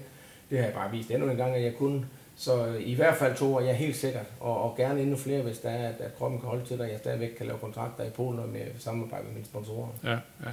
Det 0.50 0.58
har 0.58 0.64
jeg 0.64 0.74
bare 0.74 0.90
vist 0.90 1.10
endnu 1.10 1.30
en 1.30 1.36
gang, 1.36 1.54
at 1.54 1.62
jeg 1.62 1.74
kunne. 1.78 2.04
Så 2.36 2.66
øh, 2.66 2.88
i 2.88 2.94
hvert 2.94 3.16
fald 3.16 3.36
to 3.36 3.54
år, 3.54 3.60
jeg 3.60 3.70
er 3.70 3.74
helt 3.74 3.96
sikkert, 3.96 4.26
og, 4.40 4.62
og 4.62 4.76
gerne 4.76 5.00
endnu 5.00 5.16
flere, 5.16 5.42
hvis 5.42 5.58
der 5.58 5.68
er, 5.68 5.88
at, 5.88 6.00
at 6.00 6.16
kroppen 6.18 6.40
kan 6.40 6.48
holde 6.48 6.64
til 6.64 6.78
dig, 6.78 6.88
jeg 6.92 6.98
stadigvæk 6.98 7.28
kan 7.28 7.46
lave 7.46 7.58
kontrakter 7.58 8.04
i 8.04 8.10
Polen 8.10 8.38
og 8.38 8.48
med 8.48 8.60
samarbejde 8.78 9.24
med 9.24 9.32
mine 9.32 9.44
sponsorer. 9.44 9.88
Ja, 10.04 10.10
ja. 10.10 10.50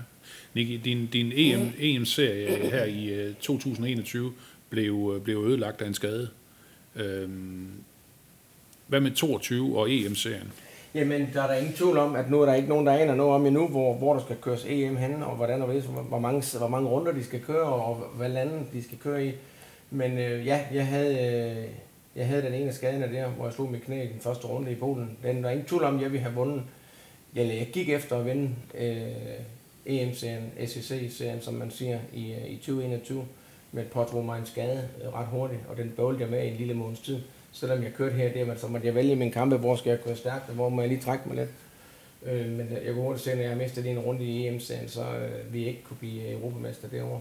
Niki, 0.54 0.78
din, 0.78 1.08
din 1.08 1.32
EM, 1.36 1.72
EM-serie 1.80 2.70
her 2.70 2.86
i 2.86 3.34
2021 3.42 4.26
øh, 4.26 4.32
blev, 4.70 5.14
øh, 5.16 5.22
blev 5.22 5.46
ødelagt 5.48 5.82
af 5.82 5.88
en 5.88 5.94
skade. 5.94 6.30
Øhm, 6.96 7.72
hvad 8.88 9.00
med 9.00 9.12
22 9.12 9.80
og 9.80 9.92
EM-serien? 9.92 10.52
Jamen, 10.94 11.30
der 11.34 11.44
er 11.44 11.48
der 11.48 11.54
ingen 11.54 11.74
tvivl 11.74 11.98
om, 11.98 12.16
at 12.16 12.30
nu 12.30 12.42
er 12.42 12.46
der 12.46 12.54
ikke 12.54 12.70
nogen, 12.70 12.86
der 12.86 12.94
aner 12.94 13.16
noget 13.16 13.34
om 13.34 13.46
endnu, 13.46 13.68
hvor, 13.68 13.94
hvor 13.94 14.14
der 14.14 14.22
skal 14.22 14.36
køres 14.42 14.66
EM 14.68 14.98
hen, 14.98 15.24
og 15.24 15.36
hvordan 15.36 15.62
og 15.62 15.68
hvor 15.68 16.20
mange, 16.20 16.58
hvor 16.58 16.68
mange 16.68 16.90
runder 16.90 17.12
de 17.12 17.24
skal 17.24 17.42
køre, 17.42 17.64
og 17.64 17.96
hvad 17.96 18.30
lande 18.30 18.66
de 18.74 18.84
skal 18.84 18.98
køre 18.98 19.26
i. 19.26 19.32
Men 19.92 20.18
øh, 20.18 20.48
ja, 20.48 20.66
jeg 20.74 20.88
havde, 20.88 21.14
øh, 21.14 21.68
jeg 22.16 22.28
havde 22.28 22.42
den 22.42 22.54
ene 22.54 22.74
skade 22.74 23.14
der, 23.14 23.28
hvor 23.28 23.46
jeg 23.46 23.54
slog 23.54 23.72
mit 23.72 23.82
knæ 23.82 24.04
i 24.04 24.08
den 24.08 24.20
første 24.20 24.48
runde 24.48 24.72
i 24.72 24.76
Polen. 24.76 25.18
Den 25.24 25.44
var 25.44 25.50
ingen 25.50 25.66
tvivl 25.66 25.84
om, 25.84 25.96
at 25.96 26.02
jeg 26.02 26.12
ville 26.12 26.24
have 26.24 26.36
vundet. 26.36 26.64
Jeg, 27.36 27.48
jeg 27.48 27.70
gik 27.74 27.90
efter 27.90 28.18
at 28.18 28.26
vinde 28.26 28.56
øh, 28.78 29.02
EM-serien, 29.86 30.52
SEC-serien, 30.68 31.42
som 31.42 31.54
man 31.54 31.72
siger, 31.72 32.00
i, 32.14 32.34
øh, 32.34 32.46
i 32.46 32.56
2021, 32.56 33.26
men 33.72 33.86
pådrog 33.92 34.26
mig 34.26 34.40
en 34.40 34.46
skade 34.46 34.90
øh, 35.04 35.14
ret 35.14 35.28
hurtigt, 35.28 35.62
og 35.70 35.78
den 35.78 35.94
bøvlede 35.96 36.22
jeg 36.22 36.30
med 36.30 36.44
i 36.44 36.48
en 36.48 36.56
lille 36.56 36.74
måneds 36.74 37.00
tid. 37.00 37.20
Selvom 37.52 37.84
jeg 37.84 37.94
kørte 37.94 38.16
her 38.16 38.34
det 38.34 38.48
var, 38.48 38.56
så 38.56 38.68
måtte 38.68 38.88
jeg 38.88 38.96
vælge 38.96 39.16
min 39.16 39.32
kampe, 39.32 39.58
hvor 39.58 39.76
skal 39.76 39.90
jeg 39.90 40.00
køre 40.04 40.16
stærkt, 40.16 40.50
og 40.50 40.56
hvor 40.56 40.70
må 40.70 40.82
jeg 40.82 40.90
lige 40.90 41.02
trække 41.02 41.24
mig 41.30 41.38
lidt. 41.38 41.50
Øh, 42.26 42.52
men 42.52 42.68
jeg 42.86 42.94
kunne 42.94 43.04
hurtigt 43.04 43.24
se, 43.24 43.36
når 43.36 43.44
jeg 43.44 43.58
mistede 43.58 43.90
en 43.90 44.00
runde 44.00 44.24
i 44.24 44.48
EM-serien, 44.48 44.90
så 44.90 45.02
øh, 45.02 45.54
vi 45.54 45.66
ikke 45.66 45.84
kunne 45.84 45.98
blive 45.98 46.24
øh, 46.24 46.34
europamester 46.34 46.88
derovre. 46.88 47.20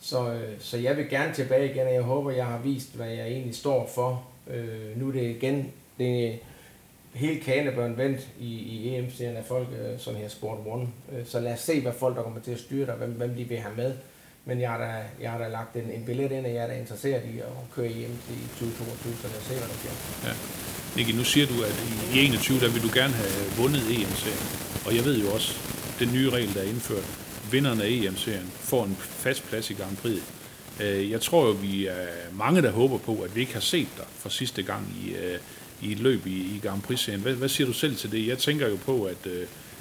Så, 0.00 0.32
øh, 0.32 0.52
så 0.58 0.76
jeg 0.76 0.96
vil 0.96 1.08
gerne 1.08 1.34
tilbage 1.34 1.70
igen, 1.70 1.86
og 1.86 1.94
jeg 1.94 2.02
håber, 2.02 2.30
jeg 2.30 2.46
har 2.46 2.58
vist, 2.58 2.96
hvad 2.96 3.08
jeg 3.08 3.26
egentlig 3.26 3.54
står 3.54 3.90
for. 3.94 4.24
Øh, 4.50 5.00
nu 5.00 5.08
er 5.08 5.12
det 5.12 5.22
igen 5.22 5.72
det 6.00 6.26
er 6.26 6.32
helt 7.14 7.44
kanebørn 7.44 7.96
vendt 7.96 8.20
i, 8.40 8.52
i 8.54 8.96
EM-serien 8.96 9.36
af 9.36 9.44
folk, 9.44 9.68
øh, 9.82 9.98
som 9.98 10.14
her 10.14 10.28
Sport 10.28 10.58
One. 10.66 10.88
Øh, 11.12 11.26
så 11.26 11.40
lad 11.40 11.52
os 11.52 11.60
se, 11.60 11.80
hvad 11.80 11.92
folk, 11.98 12.16
der 12.16 12.22
kommer 12.22 12.40
til 12.40 12.52
at 12.52 12.58
styre 12.58 12.86
dig, 12.86 12.94
hvem, 12.94 13.10
hvem 13.10 13.34
de 13.34 13.44
vil 13.44 13.58
have 13.58 13.76
med. 13.76 13.92
men 14.44 14.60
jeg 14.60 14.70
har 14.70 14.78
da, 14.78 14.90
jeg 15.20 15.30
har 15.30 15.38
da 15.38 15.48
lagt 15.48 15.76
en, 15.76 15.90
en 15.90 16.04
billet 16.06 16.32
ind, 16.32 16.46
og 16.46 16.54
jeg 16.54 16.62
er 16.64 16.66
da 16.66 16.76
interesseret 16.78 17.22
i 17.34 17.38
at 17.38 17.54
køre 17.74 17.88
hjem 17.88 18.14
til 18.26 18.36
2022, 18.58 19.14
så 19.22 19.28
lad 19.28 19.36
os 19.40 19.46
se, 19.50 19.54
hvad 19.60 19.68
der 19.72 19.78
sker. 19.82 19.94
Ja. 20.28 20.34
Nicky, 20.96 21.12
nu 21.20 21.24
siger 21.24 21.46
du, 21.52 21.56
at 21.68 21.76
i 22.14 22.18
21, 22.26 22.60
der 22.60 22.70
vil 22.74 22.82
du 22.86 22.90
gerne 23.00 23.14
have 23.22 23.36
vundet 23.60 23.82
EM-serien. 23.94 24.46
Og 24.86 24.90
jeg 24.96 25.04
ved 25.04 25.16
jo 25.24 25.28
også, 25.36 25.50
den 26.00 26.12
nye 26.16 26.30
regel, 26.30 26.54
der 26.54 26.60
er 26.60 26.68
indført, 26.74 27.06
vinderne 27.52 27.84
af 27.84 27.88
EM-serien 27.88 28.50
får 28.54 28.84
en 28.84 28.96
fast 29.00 29.48
plads 29.48 29.70
i 29.70 29.74
Grand 29.74 29.96
Prix. 29.96 30.22
Øh, 30.80 31.10
jeg 31.10 31.20
tror 31.20 31.46
jo, 31.46 31.50
vi 31.50 31.86
er 31.86 32.06
mange, 32.32 32.62
der 32.62 32.70
håber 32.70 32.98
på, 32.98 33.20
at 33.20 33.36
vi 33.36 33.40
ikke 33.40 33.52
har 33.52 33.60
set 33.60 33.88
dig 33.96 34.06
for 34.14 34.28
sidste 34.28 34.62
gang 34.62 34.96
i, 35.04 35.14
øh, 35.14 35.38
i 35.82 35.92
et 35.92 35.98
løb 35.98 36.26
i, 36.26 36.30
i 36.30 36.60
Grand 36.62 36.82
Prix-serien. 36.82 37.20
Hvad, 37.20 37.32
hvad 37.32 37.48
siger 37.48 37.66
du 37.66 37.72
selv 37.72 37.96
til 37.96 38.12
det? 38.12 38.26
Jeg 38.26 38.38
tænker 38.38 38.68
jo 38.68 38.76
på, 38.76 39.04
at 39.04 39.26
uh, 39.26 39.32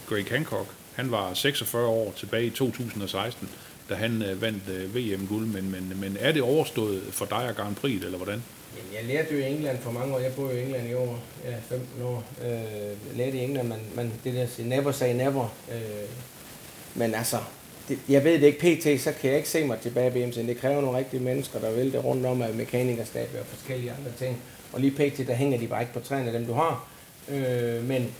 Greg 0.07 0.25
Hancock, 0.29 0.67
han 0.93 1.11
var 1.11 1.33
46 1.33 1.87
år 1.87 2.13
tilbage 2.17 2.45
i 2.45 2.49
2016, 2.49 3.49
da 3.89 3.95
han 3.95 4.23
uh, 4.31 4.41
vandt 4.41 4.63
uh, 4.67 4.95
VM-guld, 4.95 5.45
men, 5.45 5.71
men, 5.71 5.93
men 5.95 6.17
er 6.19 6.31
det 6.31 6.41
overstået 6.41 7.03
for 7.11 7.25
dig 7.25 7.49
og 7.49 7.55
Grand 7.55 7.75
Prix, 7.75 8.03
eller 8.03 8.17
hvordan? 8.17 8.43
Jamen, 8.77 8.93
jeg 8.93 9.15
lærte 9.15 9.33
jo 9.33 9.39
i 9.39 9.51
England 9.51 9.81
for 9.81 9.91
mange 9.91 10.15
år. 10.15 10.19
Jeg 10.19 10.33
boede 10.33 10.53
jo 10.53 10.59
i 10.59 10.63
England 10.63 10.89
i 10.89 10.93
over 10.93 11.17
ja, 11.45 11.55
15 11.69 12.03
år. 12.03 12.23
Øh, 12.41 12.49
jeg 12.49 13.15
lærte 13.15 13.37
i 13.37 13.39
England, 13.39 13.67
man, 13.67 13.79
man, 13.95 14.11
det 14.23 14.33
der 14.33 14.47
siger, 14.47 14.69
never 14.69 14.91
say 14.91 15.13
never. 15.15 15.55
Øh, 15.71 15.79
men 16.95 17.13
altså, 17.13 17.37
det, 17.89 17.99
jeg 18.09 18.23
ved 18.23 18.33
det 18.33 18.43
ikke 18.43 18.59
pt, 18.59 19.01
så 19.01 19.11
kan 19.21 19.29
jeg 19.29 19.37
ikke 19.37 19.49
se 19.49 19.63
mig 19.63 19.79
tilbage 19.79 20.13
ved 20.13 20.27
MCN. 20.27 20.47
Det 20.47 20.57
kræver 20.57 20.81
nogle 20.81 20.97
rigtige 20.97 21.23
mennesker, 21.23 21.59
der 21.59 21.71
vil 21.71 21.93
det 21.93 22.03
rundt 22.03 22.25
om 22.25 22.41
af 22.41 22.53
mekanikerstabe 22.53 23.39
og 23.39 23.45
forskellige 23.45 23.91
andre 23.91 24.11
ting. 24.17 24.37
Og 24.73 24.79
lige 24.79 24.91
pt, 24.91 25.27
der 25.27 25.33
hænger 25.33 25.57
de 25.57 25.67
bare 25.67 25.81
ikke 25.81 25.93
på 25.93 25.99
træerne, 25.99 26.33
dem 26.33 26.45
du 26.45 26.53
har. 26.53 26.87
Øh, 27.29 27.87
men 27.87 28.11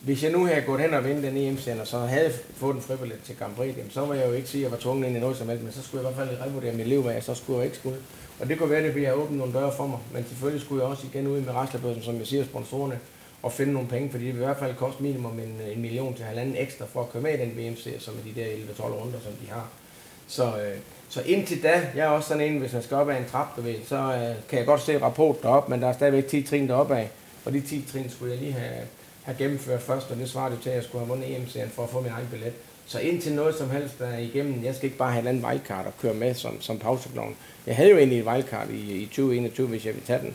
hvis 0.00 0.22
jeg 0.22 0.32
nu 0.32 0.46
havde 0.46 0.60
gået 0.60 0.80
hen 0.80 0.94
og 0.94 1.04
vundet 1.04 1.22
den 1.22 1.36
em 1.36 1.58
og 1.80 1.86
så 1.86 1.98
havde 1.98 2.32
fået 2.56 2.76
en 2.76 2.82
fribillet 2.82 3.18
til 3.24 3.36
Grand 3.36 3.54
Prix, 3.54 3.76
jamen, 3.76 3.90
så 3.90 4.00
var 4.00 4.14
jeg 4.14 4.28
jo 4.28 4.32
ikke 4.32 4.48
sige, 4.48 4.60
at 4.60 4.62
jeg 4.62 4.70
var 4.70 4.78
tvunget 4.78 5.08
ind 5.08 5.16
i 5.16 5.20
noget 5.20 5.36
som 5.36 5.48
helst, 5.48 5.64
men 5.64 5.72
så 5.72 5.82
skulle 5.82 6.04
jeg 6.04 6.12
i 6.12 6.14
hvert 6.14 6.28
fald 6.28 6.40
revurdere 6.46 6.72
mit 6.72 6.88
liv, 6.88 7.02
hvad 7.02 7.14
jeg 7.14 7.22
så 7.22 7.34
skulle 7.34 7.58
og 7.58 7.64
ikke 7.64 7.76
skulle. 7.76 7.96
Og 8.40 8.48
det 8.48 8.58
kunne 8.58 8.70
være, 8.70 8.78
at 8.78 8.84
det 8.84 8.94
ville 8.94 9.06
have 9.06 9.22
åbnet 9.22 9.38
nogle 9.38 9.52
døre 9.52 9.72
for 9.76 9.86
mig, 9.86 9.98
men 10.12 10.24
selvfølgelig 10.28 10.64
skulle 10.64 10.82
jeg 10.82 10.90
også 10.90 11.06
igen 11.14 11.26
ud 11.26 11.40
med 11.40 11.52
Rastlerbørsen, 11.54 12.02
som 12.02 12.18
jeg 12.18 12.26
siger, 12.26 12.44
sponsorerne, 12.44 12.98
og 13.42 13.52
finde 13.52 13.72
nogle 13.72 13.88
penge, 13.88 14.10
fordi 14.10 14.26
det 14.26 14.34
vil 14.34 14.42
i 14.42 14.44
hvert 14.44 14.58
fald 14.58 14.74
koste 14.74 15.02
minimum 15.02 15.38
en, 15.38 15.60
en 15.74 15.80
million 15.80 16.14
til 16.14 16.24
halvanden 16.24 16.56
ekstra 16.58 16.86
for 16.92 17.00
at 17.00 17.12
køre 17.12 17.22
med 17.22 17.34
i 17.34 17.36
den 17.36 17.50
BMC, 17.50 17.94
som 17.98 18.14
er 18.14 18.32
de 18.32 18.40
der 18.40 18.46
11-12 18.46 18.82
runder, 18.82 19.20
som 19.20 19.32
de 19.32 19.50
har. 19.50 19.68
Så, 20.26 20.44
øh, 20.44 20.78
så 21.08 21.22
indtil 21.26 21.62
da, 21.62 21.88
jeg 21.96 22.04
er 22.06 22.08
også 22.08 22.28
sådan 22.28 22.52
en, 22.52 22.58
hvis 22.58 22.72
man 22.72 22.82
skal 22.82 22.96
op 22.96 23.08
ad 23.08 23.16
en 23.16 23.28
trappe, 23.30 23.64
ved, 23.64 23.74
så 23.86 23.96
øh, 23.96 24.48
kan 24.48 24.58
jeg 24.58 24.66
godt 24.66 24.80
se 24.80 25.02
rapport 25.02 25.42
deroppe, 25.42 25.70
men 25.70 25.82
der 25.82 25.88
er 25.88 25.92
stadigvæk 25.92 26.26
10 26.26 26.42
trin 26.42 26.68
deroppe 26.68 26.96
af, 26.96 27.10
og 27.44 27.52
de 27.52 27.60
10 27.60 27.84
trin 27.92 28.10
skulle 28.10 28.32
jeg 28.32 28.40
lige 28.40 28.52
have, 28.52 28.86
have 29.22 29.36
gennemført 29.38 29.82
først, 29.82 30.10
og 30.10 30.16
det 30.16 30.28
svarede 30.28 30.54
jo 30.54 30.60
til, 30.62 30.70
at 30.70 30.76
jeg 30.76 30.84
skulle 30.84 31.06
have 31.06 31.08
vundet 31.08 31.36
EM-serien 31.36 31.70
for 31.70 31.82
at 31.82 31.90
få 31.90 32.00
min 32.00 32.10
egen 32.10 32.28
billet. 32.30 32.52
Så 32.86 32.98
indtil 32.98 33.32
noget 33.32 33.54
som 33.54 33.70
helst 33.70 34.00
er 34.00 34.18
igennem, 34.18 34.64
jeg 34.64 34.74
skal 34.74 34.84
ikke 34.84 34.98
bare 34.98 35.12
have 35.12 35.24
et 35.24 35.28
andet 35.28 35.44
wildcard 35.44 35.86
og 35.86 35.92
køre 36.02 36.14
med 36.14 36.34
som, 36.34 36.60
som 36.60 36.78
pauseklovn. 36.78 37.36
Jeg 37.66 37.76
havde 37.76 37.90
jo 37.90 37.96
egentlig 37.96 38.18
et 38.18 38.26
wildcard 38.26 38.68
i, 38.70 39.02
i 39.02 39.06
2021, 39.06 39.68
hvis 39.68 39.86
jeg 39.86 39.94
ville 39.94 40.06
tage 40.06 40.18
den. 40.18 40.34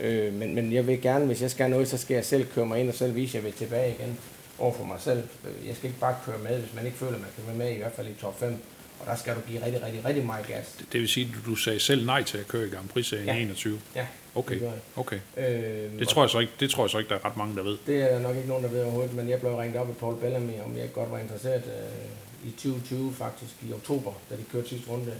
Øh, 0.00 0.32
men, 0.34 0.54
men 0.54 0.72
jeg 0.72 0.86
vil 0.86 1.02
gerne, 1.02 1.24
hvis 1.26 1.42
jeg 1.42 1.50
skal 1.50 1.70
noget, 1.70 1.88
så 1.88 1.98
skal 1.98 2.14
jeg 2.14 2.24
selv 2.24 2.46
køre 2.54 2.66
mig 2.66 2.80
ind 2.80 2.88
og 2.88 2.94
selv 2.94 3.14
vise, 3.14 3.30
at 3.38 3.44
jeg 3.44 3.44
vil 3.44 3.58
tilbage 3.58 3.94
igen 3.94 4.18
over 4.58 4.72
for 4.74 4.84
mig 4.84 4.96
selv. 5.00 5.22
Øh, 5.44 5.66
Jeg 5.66 5.76
skal 5.76 5.86
ikke 5.88 6.00
bare 6.00 6.16
køre 6.26 6.38
med, 6.38 6.58
hvis 6.58 6.74
man 6.74 6.86
ikke 6.86 6.98
føler, 6.98 7.14
at 7.14 7.20
man 7.20 7.30
kan 7.36 7.44
være 7.46 7.56
med 7.68 7.76
i 7.76 7.78
hvert 7.78 7.92
fald 7.92 8.06
i 8.08 8.14
top 8.20 8.40
5. 8.40 8.56
Og 9.00 9.06
der 9.06 9.16
skal 9.16 9.34
du 9.34 9.40
give 9.48 9.64
rigtig, 9.64 9.82
rigtig, 9.82 10.04
rigtig 10.04 10.26
meget 10.26 10.46
gas. 10.46 10.74
Det, 10.78 10.86
det 10.92 11.00
vil 11.00 11.08
sige, 11.08 11.26
at 11.40 11.46
du, 11.46 11.54
sagde 11.54 11.78
selv 11.80 12.06
nej 12.06 12.22
til 12.22 12.38
at 12.38 12.48
køre 12.48 12.66
i 12.66 12.70
Grand 12.70 13.12
Ja. 13.26 13.34
i 13.36 13.42
21. 13.42 13.78
Ja, 13.94 14.06
Okay, 14.34 14.60
det 14.60 14.72
okay. 14.96 15.18
Øh, 15.36 15.98
Det 15.98 16.08
tror, 16.08 16.22
jeg 16.22 16.30
så 16.30 16.38
ikke, 16.38 16.52
det 16.60 16.70
tror 16.70 16.84
jeg 16.84 16.90
så 16.90 16.98
ikke, 16.98 17.08
der 17.08 17.14
er 17.14 17.24
ret 17.24 17.36
mange, 17.36 17.56
der 17.56 17.62
ved. 17.62 17.76
Det 17.86 18.02
er 18.02 18.08
der 18.08 18.18
nok 18.18 18.36
ikke 18.36 18.48
nogen, 18.48 18.64
der 18.64 18.70
ved 18.70 18.82
overhovedet, 18.82 19.14
men 19.14 19.28
jeg 19.28 19.40
blev 19.40 19.54
ringet 19.56 19.80
op 19.80 19.88
af 19.88 19.96
Paul 19.96 20.16
Bellamy, 20.20 20.52
om 20.66 20.76
jeg 20.76 20.92
godt 20.92 21.10
var 21.10 21.18
interesseret 21.18 21.62
øh, 21.66 22.48
i 22.48 22.50
2020 22.50 23.14
faktisk, 23.14 23.52
i 23.68 23.72
oktober, 23.72 24.12
da 24.30 24.36
de 24.36 24.44
kørte 24.52 24.68
sidste 24.68 24.90
runde 24.90 25.12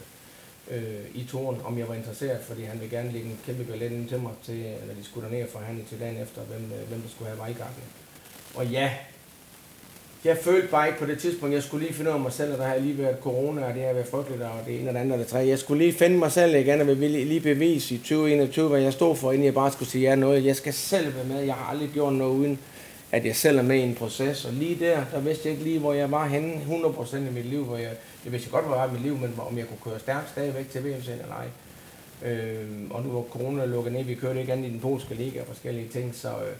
øh, 0.71 1.05
i 1.15 1.25
toren, 1.25 1.61
om 1.65 1.79
jeg 1.79 1.89
var 1.89 1.95
interesseret, 1.95 2.41
fordi 2.45 2.63
han 2.63 2.81
ville 2.81 2.97
gerne 2.97 3.13
lægge 3.13 3.27
en 3.27 3.39
kæmpe 3.47 3.65
billet 3.65 3.93
ind 3.93 4.09
til 4.09 4.21
mig, 4.21 4.33
til, 4.45 4.65
når 4.87 4.95
de 4.95 5.05
skulle 5.05 5.29
derned 5.29 5.43
og 5.43 5.49
forhandle 5.49 5.85
til 5.89 6.01
dagen 6.01 6.17
efter, 6.23 6.41
hvem, 6.41 6.73
øh, 6.73 6.89
hvem 6.89 7.01
der 7.01 7.09
skulle 7.09 7.29
have 7.29 7.39
vejgarten. 7.39 7.83
Og 8.55 8.67
ja, 8.67 8.91
jeg 10.25 10.37
følte 10.37 10.69
bare 10.69 10.87
ikke 10.87 10.99
på 10.99 11.07
det 11.07 11.19
tidspunkt, 11.19 11.55
jeg 11.55 11.63
skulle 11.63 11.87
lige 11.87 11.95
finde 11.95 12.11
ud 12.11 12.15
af 12.15 12.21
mig 12.21 12.33
selv, 12.33 12.53
og 12.53 12.59
der 12.59 12.67
har 12.67 12.79
lige 12.79 12.99
været 12.99 13.17
corona, 13.23 13.65
og 13.65 13.75
det 13.75 13.83
har 13.83 13.93
været 13.93 14.07
frygteligt, 14.07 14.43
og 14.43 14.51
det 14.67 14.81
ene 14.81 14.91
og 14.91 14.95
det 14.95 15.01
andet 15.01 15.13
og 15.13 15.19
det 15.19 15.27
tredje. 15.27 15.49
Jeg 15.49 15.59
skulle 15.59 15.85
lige 15.85 15.99
finde 15.99 16.19
mig 16.19 16.33
selv 16.33 16.55
igen, 16.55 16.81
og 16.81 16.87
ville 16.87 17.25
lige 17.25 17.41
bevise 17.41 17.95
i 17.95 17.99
2021, 17.99 18.69
hvad 18.69 18.81
jeg 18.81 18.93
stod 18.93 19.17
for, 19.17 19.33
inden 19.33 19.45
jeg 19.45 19.55
bare 19.55 19.73
skulle 19.73 19.89
sige 19.89 20.09
ja 20.09 20.15
noget. 20.15 20.45
Jeg 20.45 20.57
skal 20.57 20.73
selv 20.73 21.15
være 21.15 21.25
med, 21.25 21.41
jeg 21.41 21.55
har 21.55 21.71
aldrig 21.71 21.91
gjort 21.95 22.13
noget 22.13 22.33
uden, 22.33 22.59
at 23.13 23.27
jeg 23.27 23.37
selv 23.37 23.59
er 23.59 23.63
med 23.63 23.77
i 23.77 23.83
en 23.83 23.95
proces. 23.95 24.45
Og 24.45 24.53
lige 24.53 24.85
der, 24.85 25.05
der 25.13 25.21
vidste 25.21 25.49
jeg 25.49 25.53
ikke 25.53 25.65
lige, 25.65 25.79
hvor 25.79 25.93
jeg 25.93 26.11
var 26.11 26.27
henne 26.27 26.55
100% 26.55 27.17
i 27.17 27.21
mit 27.21 27.47
liv, 27.47 27.65
hvor 27.65 27.77
jeg, 27.77 27.93
jeg 28.25 28.33
vidste 28.33 28.51
godt, 28.51 28.65
hvor 28.65 28.75
jeg 28.75 28.83
var 28.83 28.89
i 28.89 28.93
mit 28.93 29.03
liv, 29.03 29.19
men 29.19 29.35
om 29.39 29.59
jeg 29.59 29.67
kunne 29.67 29.93
køre 29.93 30.01
stærkt 30.01 30.31
stadigvæk 30.31 30.71
til 30.71 30.85
VM 30.85 30.95
eller 30.95 31.35
ej. 31.35 31.47
Øh, 32.31 32.67
og 32.91 33.03
nu 33.03 33.13
var 33.13 33.23
corona 33.23 33.65
lukket 33.65 33.93
ned, 33.93 34.05
vi 34.05 34.15
kørte 34.15 34.41
ikke 34.41 34.53
andet 34.53 34.69
i 34.69 34.73
den 34.73 34.81
polske 34.81 35.15
liga 35.15 35.41
og 35.41 35.47
forskellige 35.47 35.89
ting, 35.89 36.15
så, 36.15 36.29
øh, 36.29 36.57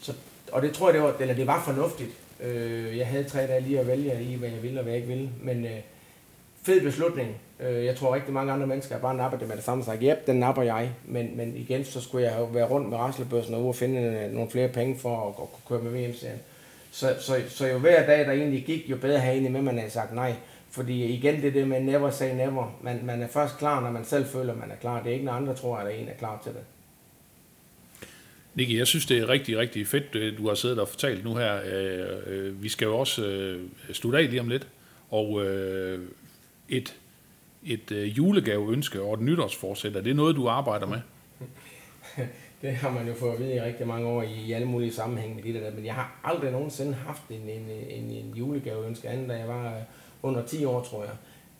så 0.00 0.12
og 0.52 0.62
det 0.62 0.72
tror 0.72 0.88
jeg, 0.88 0.94
det 0.94 1.02
var, 1.02 1.14
eller 1.20 1.34
det 1.34 1.46
var 1.46 1.62
fornuftigt. 1.64 2.10
Øh, 2.40 2.98
jeg 2.98 3.06
havde 3.06 3.24
tre 3.24 3.46
dage 3.46 3.60
lige 3.60 3.80
at 3.80 3.86
vælge 3.86 4.22
i, 4.22 4.34
hvad 4.34 4.48
jeg 4.48 4.62
ville 4.62 4.80
og 4.80 4.82
hvad 4.82 4.92
jeg 4.92 5.02
ikke 5.02 5.14
ville, 5.14 5.30
men 5.42 5.64
øh, 5.64 5.78
fed 6.62 6.80
beslutning. 6.80 7.36
Øh, 7.60 7.84
jeg 7.84 7.96
tror 7.96 8.14
rigtig 8.14 8.34
mange 8.34 8.52
andre 8.52 8.66
mennesker 8.66 8.94
har 8.94 9.02
bare 9.02 9.16
nappet 9.16 9.40
det 9.40 9.48
med 9.48 9.56
det 9.56 9.64
samme 9.64 9.84
sagt, 9.84 10.02
yep, 10.02 10.26
den 10.26 10.36
napper 10.36 10.62
jeg. 10.62 10.90
Men, 11.04 11.36
men 11.36 11.56
igen, 11.56 11.84
så 11.84 12.00
skulle 12.00 12.26
jeg 12.26 12.38
jo 12.38 12.44
være 12.44 12.66
rundt 12.66 12.88
med 12.88 12.98
Raslebørsen 12.98 13.54
og 13.54 13.60
ude 13.60 13.68
og 13.68 13.74
finde 13.74 14.00
øh, 14.00 14.32
nogle 14.32 14.50
flere 14.50 14.68
penge 14.68 14.98
for 14.98 15.28
at, 15.28 15.28
at 15.28 15.48
kunne 15.52 15.78
køre 15.78 15.90
med 15.90 16.08
VM-serien. 16.08 16.38
Så, 16.92 17.14
så, 17.20 17.40
så 17.48 17.66
jo 17.66 17.78
hver 17.78 18.06
dag, 18.06 18.26
der 18.26 18.32
egentlig 18.32 18.64
gik, 18.64 18.90
jo 18.90 18.96
bedre 18.96 19.18
have 19.18 19.32
egentlig 19.32 19.52
med, 19.52 19.62
man 19.62 19.78
havde 19.78 19.90
sagt 19.90 20.14
nej. 20.14 20.34
Fordi 20.70 21.04
igen, 21.04 21.42
det 21.42 21.54
der 21.54 21.66
med 21.66 21.80
never 21.80 22.10
say 22.10 22.34
never. 22.34 22.78
Man, 22.82 23.00
man 23.04 23.22
er 23.22 23.28
først 23.28 23.58
klar, 23.58 23.80
når 23.80 23.90
man 23.90 24.04
selv 24.04 24.26
føler, 24.26 24.54
man 24.54 24.70
er 24.70 24.76
klar. 24.80 25.02
Det 25.02 25.10
er 25.10 25.14
ikke, 25.14 25.24
når 25.24 25.32
andre 25.32 25.54
tror, 25.54 25.76
at 25.76 26.00
en 26.00 26.08
er 26.08 26.14
klar 26.18 26.40
til 26.44 26.52
det. 26.52 26.60
Nicky, 28.54 28.78
jeg 28.78 28.86
synes, 28.86 29.06
det 29.06 29.18
er 29.18 29.28
rigtig, 29.28 29.58
rigtig 29.58 29.86
fedt, 29.86 30.14
øh, 30.14 30.38
du 30.38 30.48
har 30.48 30.54
siddet 30.54 30.78
og 30.78 30.88
fortalt 30.88 31.24
nu 31.24 31.36
her. 31.36 31.60
Vi 32.50 32.68
skal 32.68 32.86
jo 32.86 32.98
også 32.98 33.56
slutte 33.92 34.18
af 34.18 34.30
lige 34.30 34.40
om 34.40 34.48
lidt. 34.48 34.66
Og 35.10 35.46
øh, 35.46 36.00
et, 36.70 36.96
et 37.64 37.92
øh, 37.92 38.18
julegaveønske 38.18 39.02
og 39.02 39.14
et 39.14 39.20
nytårsforsæt, 39.20 39.96
er 39.96 40.00
det 40.00 40.16
noget, 40.16 40.36
du 40.36 40.48
arbejder 40.48 40.86
med? 40.86 41.00
Det 42.62 42.72
har 42.76 42.90
man 42.90 43.08
jo 43.08 43.14
fået 43.14 43.32
at 43.32 43.38
vide 43.38 43.54
i 43.54 43.60
rigtig 43.60 43.86
mange 43.86 44.08
år 44.08 44.22
i, 44.22 44.34
i 44.46 44.52
alle 44.52 44.66
mulige 44.66 44.92
sammenhænge 44.92 45.34
med 45.34 45.42
det 45.42 45.54
der, 45.54 45.74
men 45.74 45.84
jeg 45.84 45.94
har 45.94 46.20
aldrig 46.24 46.52
nogensinde 46.52 46.94
haft 46.94 47.22
en, 47.30 47.48
en, 47.48 47.66
en, 47.88 48.10
en 48.10 48.34
julegaveønske 48.34 49.08
andet, 49.08 49.28
da 49.28 49.34
jeg 49.34 49.48
var 49.48 49.66
øh, 49.66 49.82
under 50.22 50.46
10 50.46 50.64
år, 50.64 50.82
tror 50.82 51.04
jeg. 51.04 51.14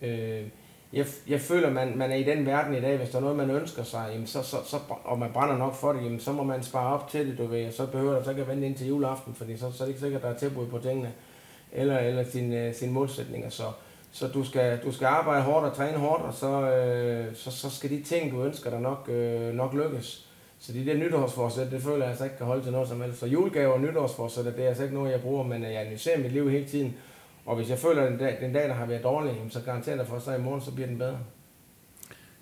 Øh, 0.08 0.46
jeg, 0.92 1.06
jeg 1.28 1.40
føler, 1.40 1.70
man, 1.70 1.98
man 1.98 2.10
er 2.10 2.14
i 2.14 2.22
den 2.22 2.46
verden 2.46 2.74
i 2.74 2.80
dag, 2.80 2.96
hvis 2.96 3.10
der 3.10 3.16
er 3.16 3.22
noget, 3.22 3.36
man 3.36 3.50
ønsker 3.50 3.82
sig, 3.82 4.10
jamen 4.12 4.26
så, 4.26 4.42
så, 4.42 4.56
så, 4.66 4.76
og 5.04 5.18
man 5.18 5.32
brænder 5.32 5.56
nok 5.56 5.74
for 5.74 5.92
det, 5.92 6.04
jamen 6.04 6.20
så 6.20 6.32
må 6.32 6.42
man 6.42 6.62
spare 6.62 6.94
op 6.94 7.10
til 7.10 7.30
det, 7.30 7.38
du 7.38 7.46
ved, 7.46 7.66
og 7.66 7.72
så 7.72 7.86
behøver 7.86 8.18
du 8.18 8.24
så 8.24 8.30
ikke 8.30 8.42
at 8.42 8.48
vente 8.48 8.66
ind 8.66 8.76
til 8.76 8.86
juleaften, 8.86 9.34
fordi 9.34 9.56
så, 9.56 9.72
så 9.72 9.82
er 9.82 9.86
det 9.86 9.88
ikke 9.88 10.00
sikkert, 10.00 10.20
at 10.20 10.28
der 10.28 10.34
er 10.34 10.38
tilbud 10.38 10.66
på 10.66 10.78
tingene, 10.78 11.12
eller, 11.72 11.98
eller 11.98 12.24
sine, 12.24 12.66
øh, 12.66 12.74
sin 12.74 12.92
målsætninger, 12.92 13.48
så, 13.48 13.62
så 14.12 14.28
du 14.28 14.44
skal, 14.44 14.80
du 14.84 14.92
skal 14.92 15.06
arbejde 15.06 15.42
hårdt 15.42 15.66
og 15.66 15.76
træne 15.76 15.98
hårdt, 15.98 16.22
og 16.22 16.34
så, 16.34 16.70
øh, 16.70 17.36
så, 17.36 17.50
så 17.50 17.70
skal 17.70 17.90
de 17.90 18.02
ting, 18.02 18.32
du 18.32 18.44
ønsker 18.44 18.70
dig 18.70 18.80
nok, 18.80 19.08
øh, 19.08 19.54
nok 19.54 19.74
lykkes. 19.74 20.26
Så 20.58 20.72
de 20.72 20.86
der 20.86 20.94
nytårsforsæt, 20.94 21.70
det 21.70 21.82
føler 21.82 21.98
jeg 21.98 22.08
altså 22.08 22.24
ikke 22.24 22.36
kan 22.36 22.46
holde 22.46 22.62
til 22.62 22.72
noget 22.72 22.88
som 22.88 23.00
helst. 23.00 23.18
Så 23.18 23.26
julegaver 23.26 23.72
og 23.72 23.80
nytårsforsæt, 23.80 24.44
det 24.44 24.64
er 24.64 24.68
altså 24.68 24.82
ikke 24.82 24.94
noget, 24.94 25.12
jeg 25.12 25.20
bruger, 25.20 25.44
men 25.44 25.62
jeg 25.62 25.80
analyserer 25.80 26.18
mit 26.18 26.32
liv 26.32 26.50
hele 26.50 26.64
tiden. 26.64 26.94
Og 27.46 27.56
hvis 27.56 27.70
jeg 27.70 27.78
føler, 27.78 28.02
at 28.02 28.10
den 28.10 28.18
dag, 28.18 28.38
den 28.40 28.52
dag 28.52 28.68
der 28.68 28.74
har 28.74 28.86
været 28.86 29.02
dårlig, 29.02 29.42
så 29.50 29.60
garanterer 29.60 29.96
jeg 29.96 30.06
for, 30.06 30.16
at 30.16 30.22
så 30.22 30.32
i 30.32 30.40
morgen, 30.40 30.60
så 30.60 30.72
bliver 30.72 30.86
den 30.86 30.98
bedre. 30.98 31.18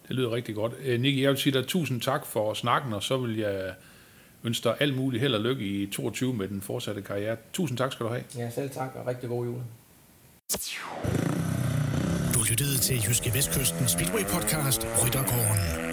Det 0.08 0.16
lyder 0.16 0.30
rigtig 0.30 0.54
godt. 0.54 0.72
Øh, 0.84 1.00
Nicky, 1.00 1.22
jeg 1.22 1.30
vil 1.30 1.38
sige 1.38 1.52
dig 1.52 1.66
tusind 1.66 2.00
tak 2.00 2.26
for 2.26 2.54
snakken, 2.54 2.92
og 2.92 3.02
så 3.02 3.16
vil 3.16 3.38
jeg 3.38 3.74
ønske 4.44 4.64
dig 4.64 4.76
alt 4.80 4.96
muligt 4.96 5.20
held 5.20 5.34
og 5.34 5.40
lykke 5.40 5.64
i 5.64 5.86
22 5.86 6.34
med 6.34 6.48
den 6.48 6.60
fortsatte 6.60 7.02
karriere. 7.02 7.36
Tusind 7.52 7.78
tak 7.78 7.92
skal 7.92 8.06
du 8.06 8.10
have. 8.10 8.24
Ja, 8.36 8.50
selv 8.50 8.70
tak, 8.70 8.90
og 8.94 9.06
rigtig 9.06 9.28
god 9.28 9.44
jul 9.46 9.60
lyttede 12.50 12.78
til 12.78 13.04
Jyske 13.08 13.34
Vestkysten 13.34 13.88
Speedway 13.88 14.24
podcast 14.24 14.86
Ryttergården. 15.04 15.87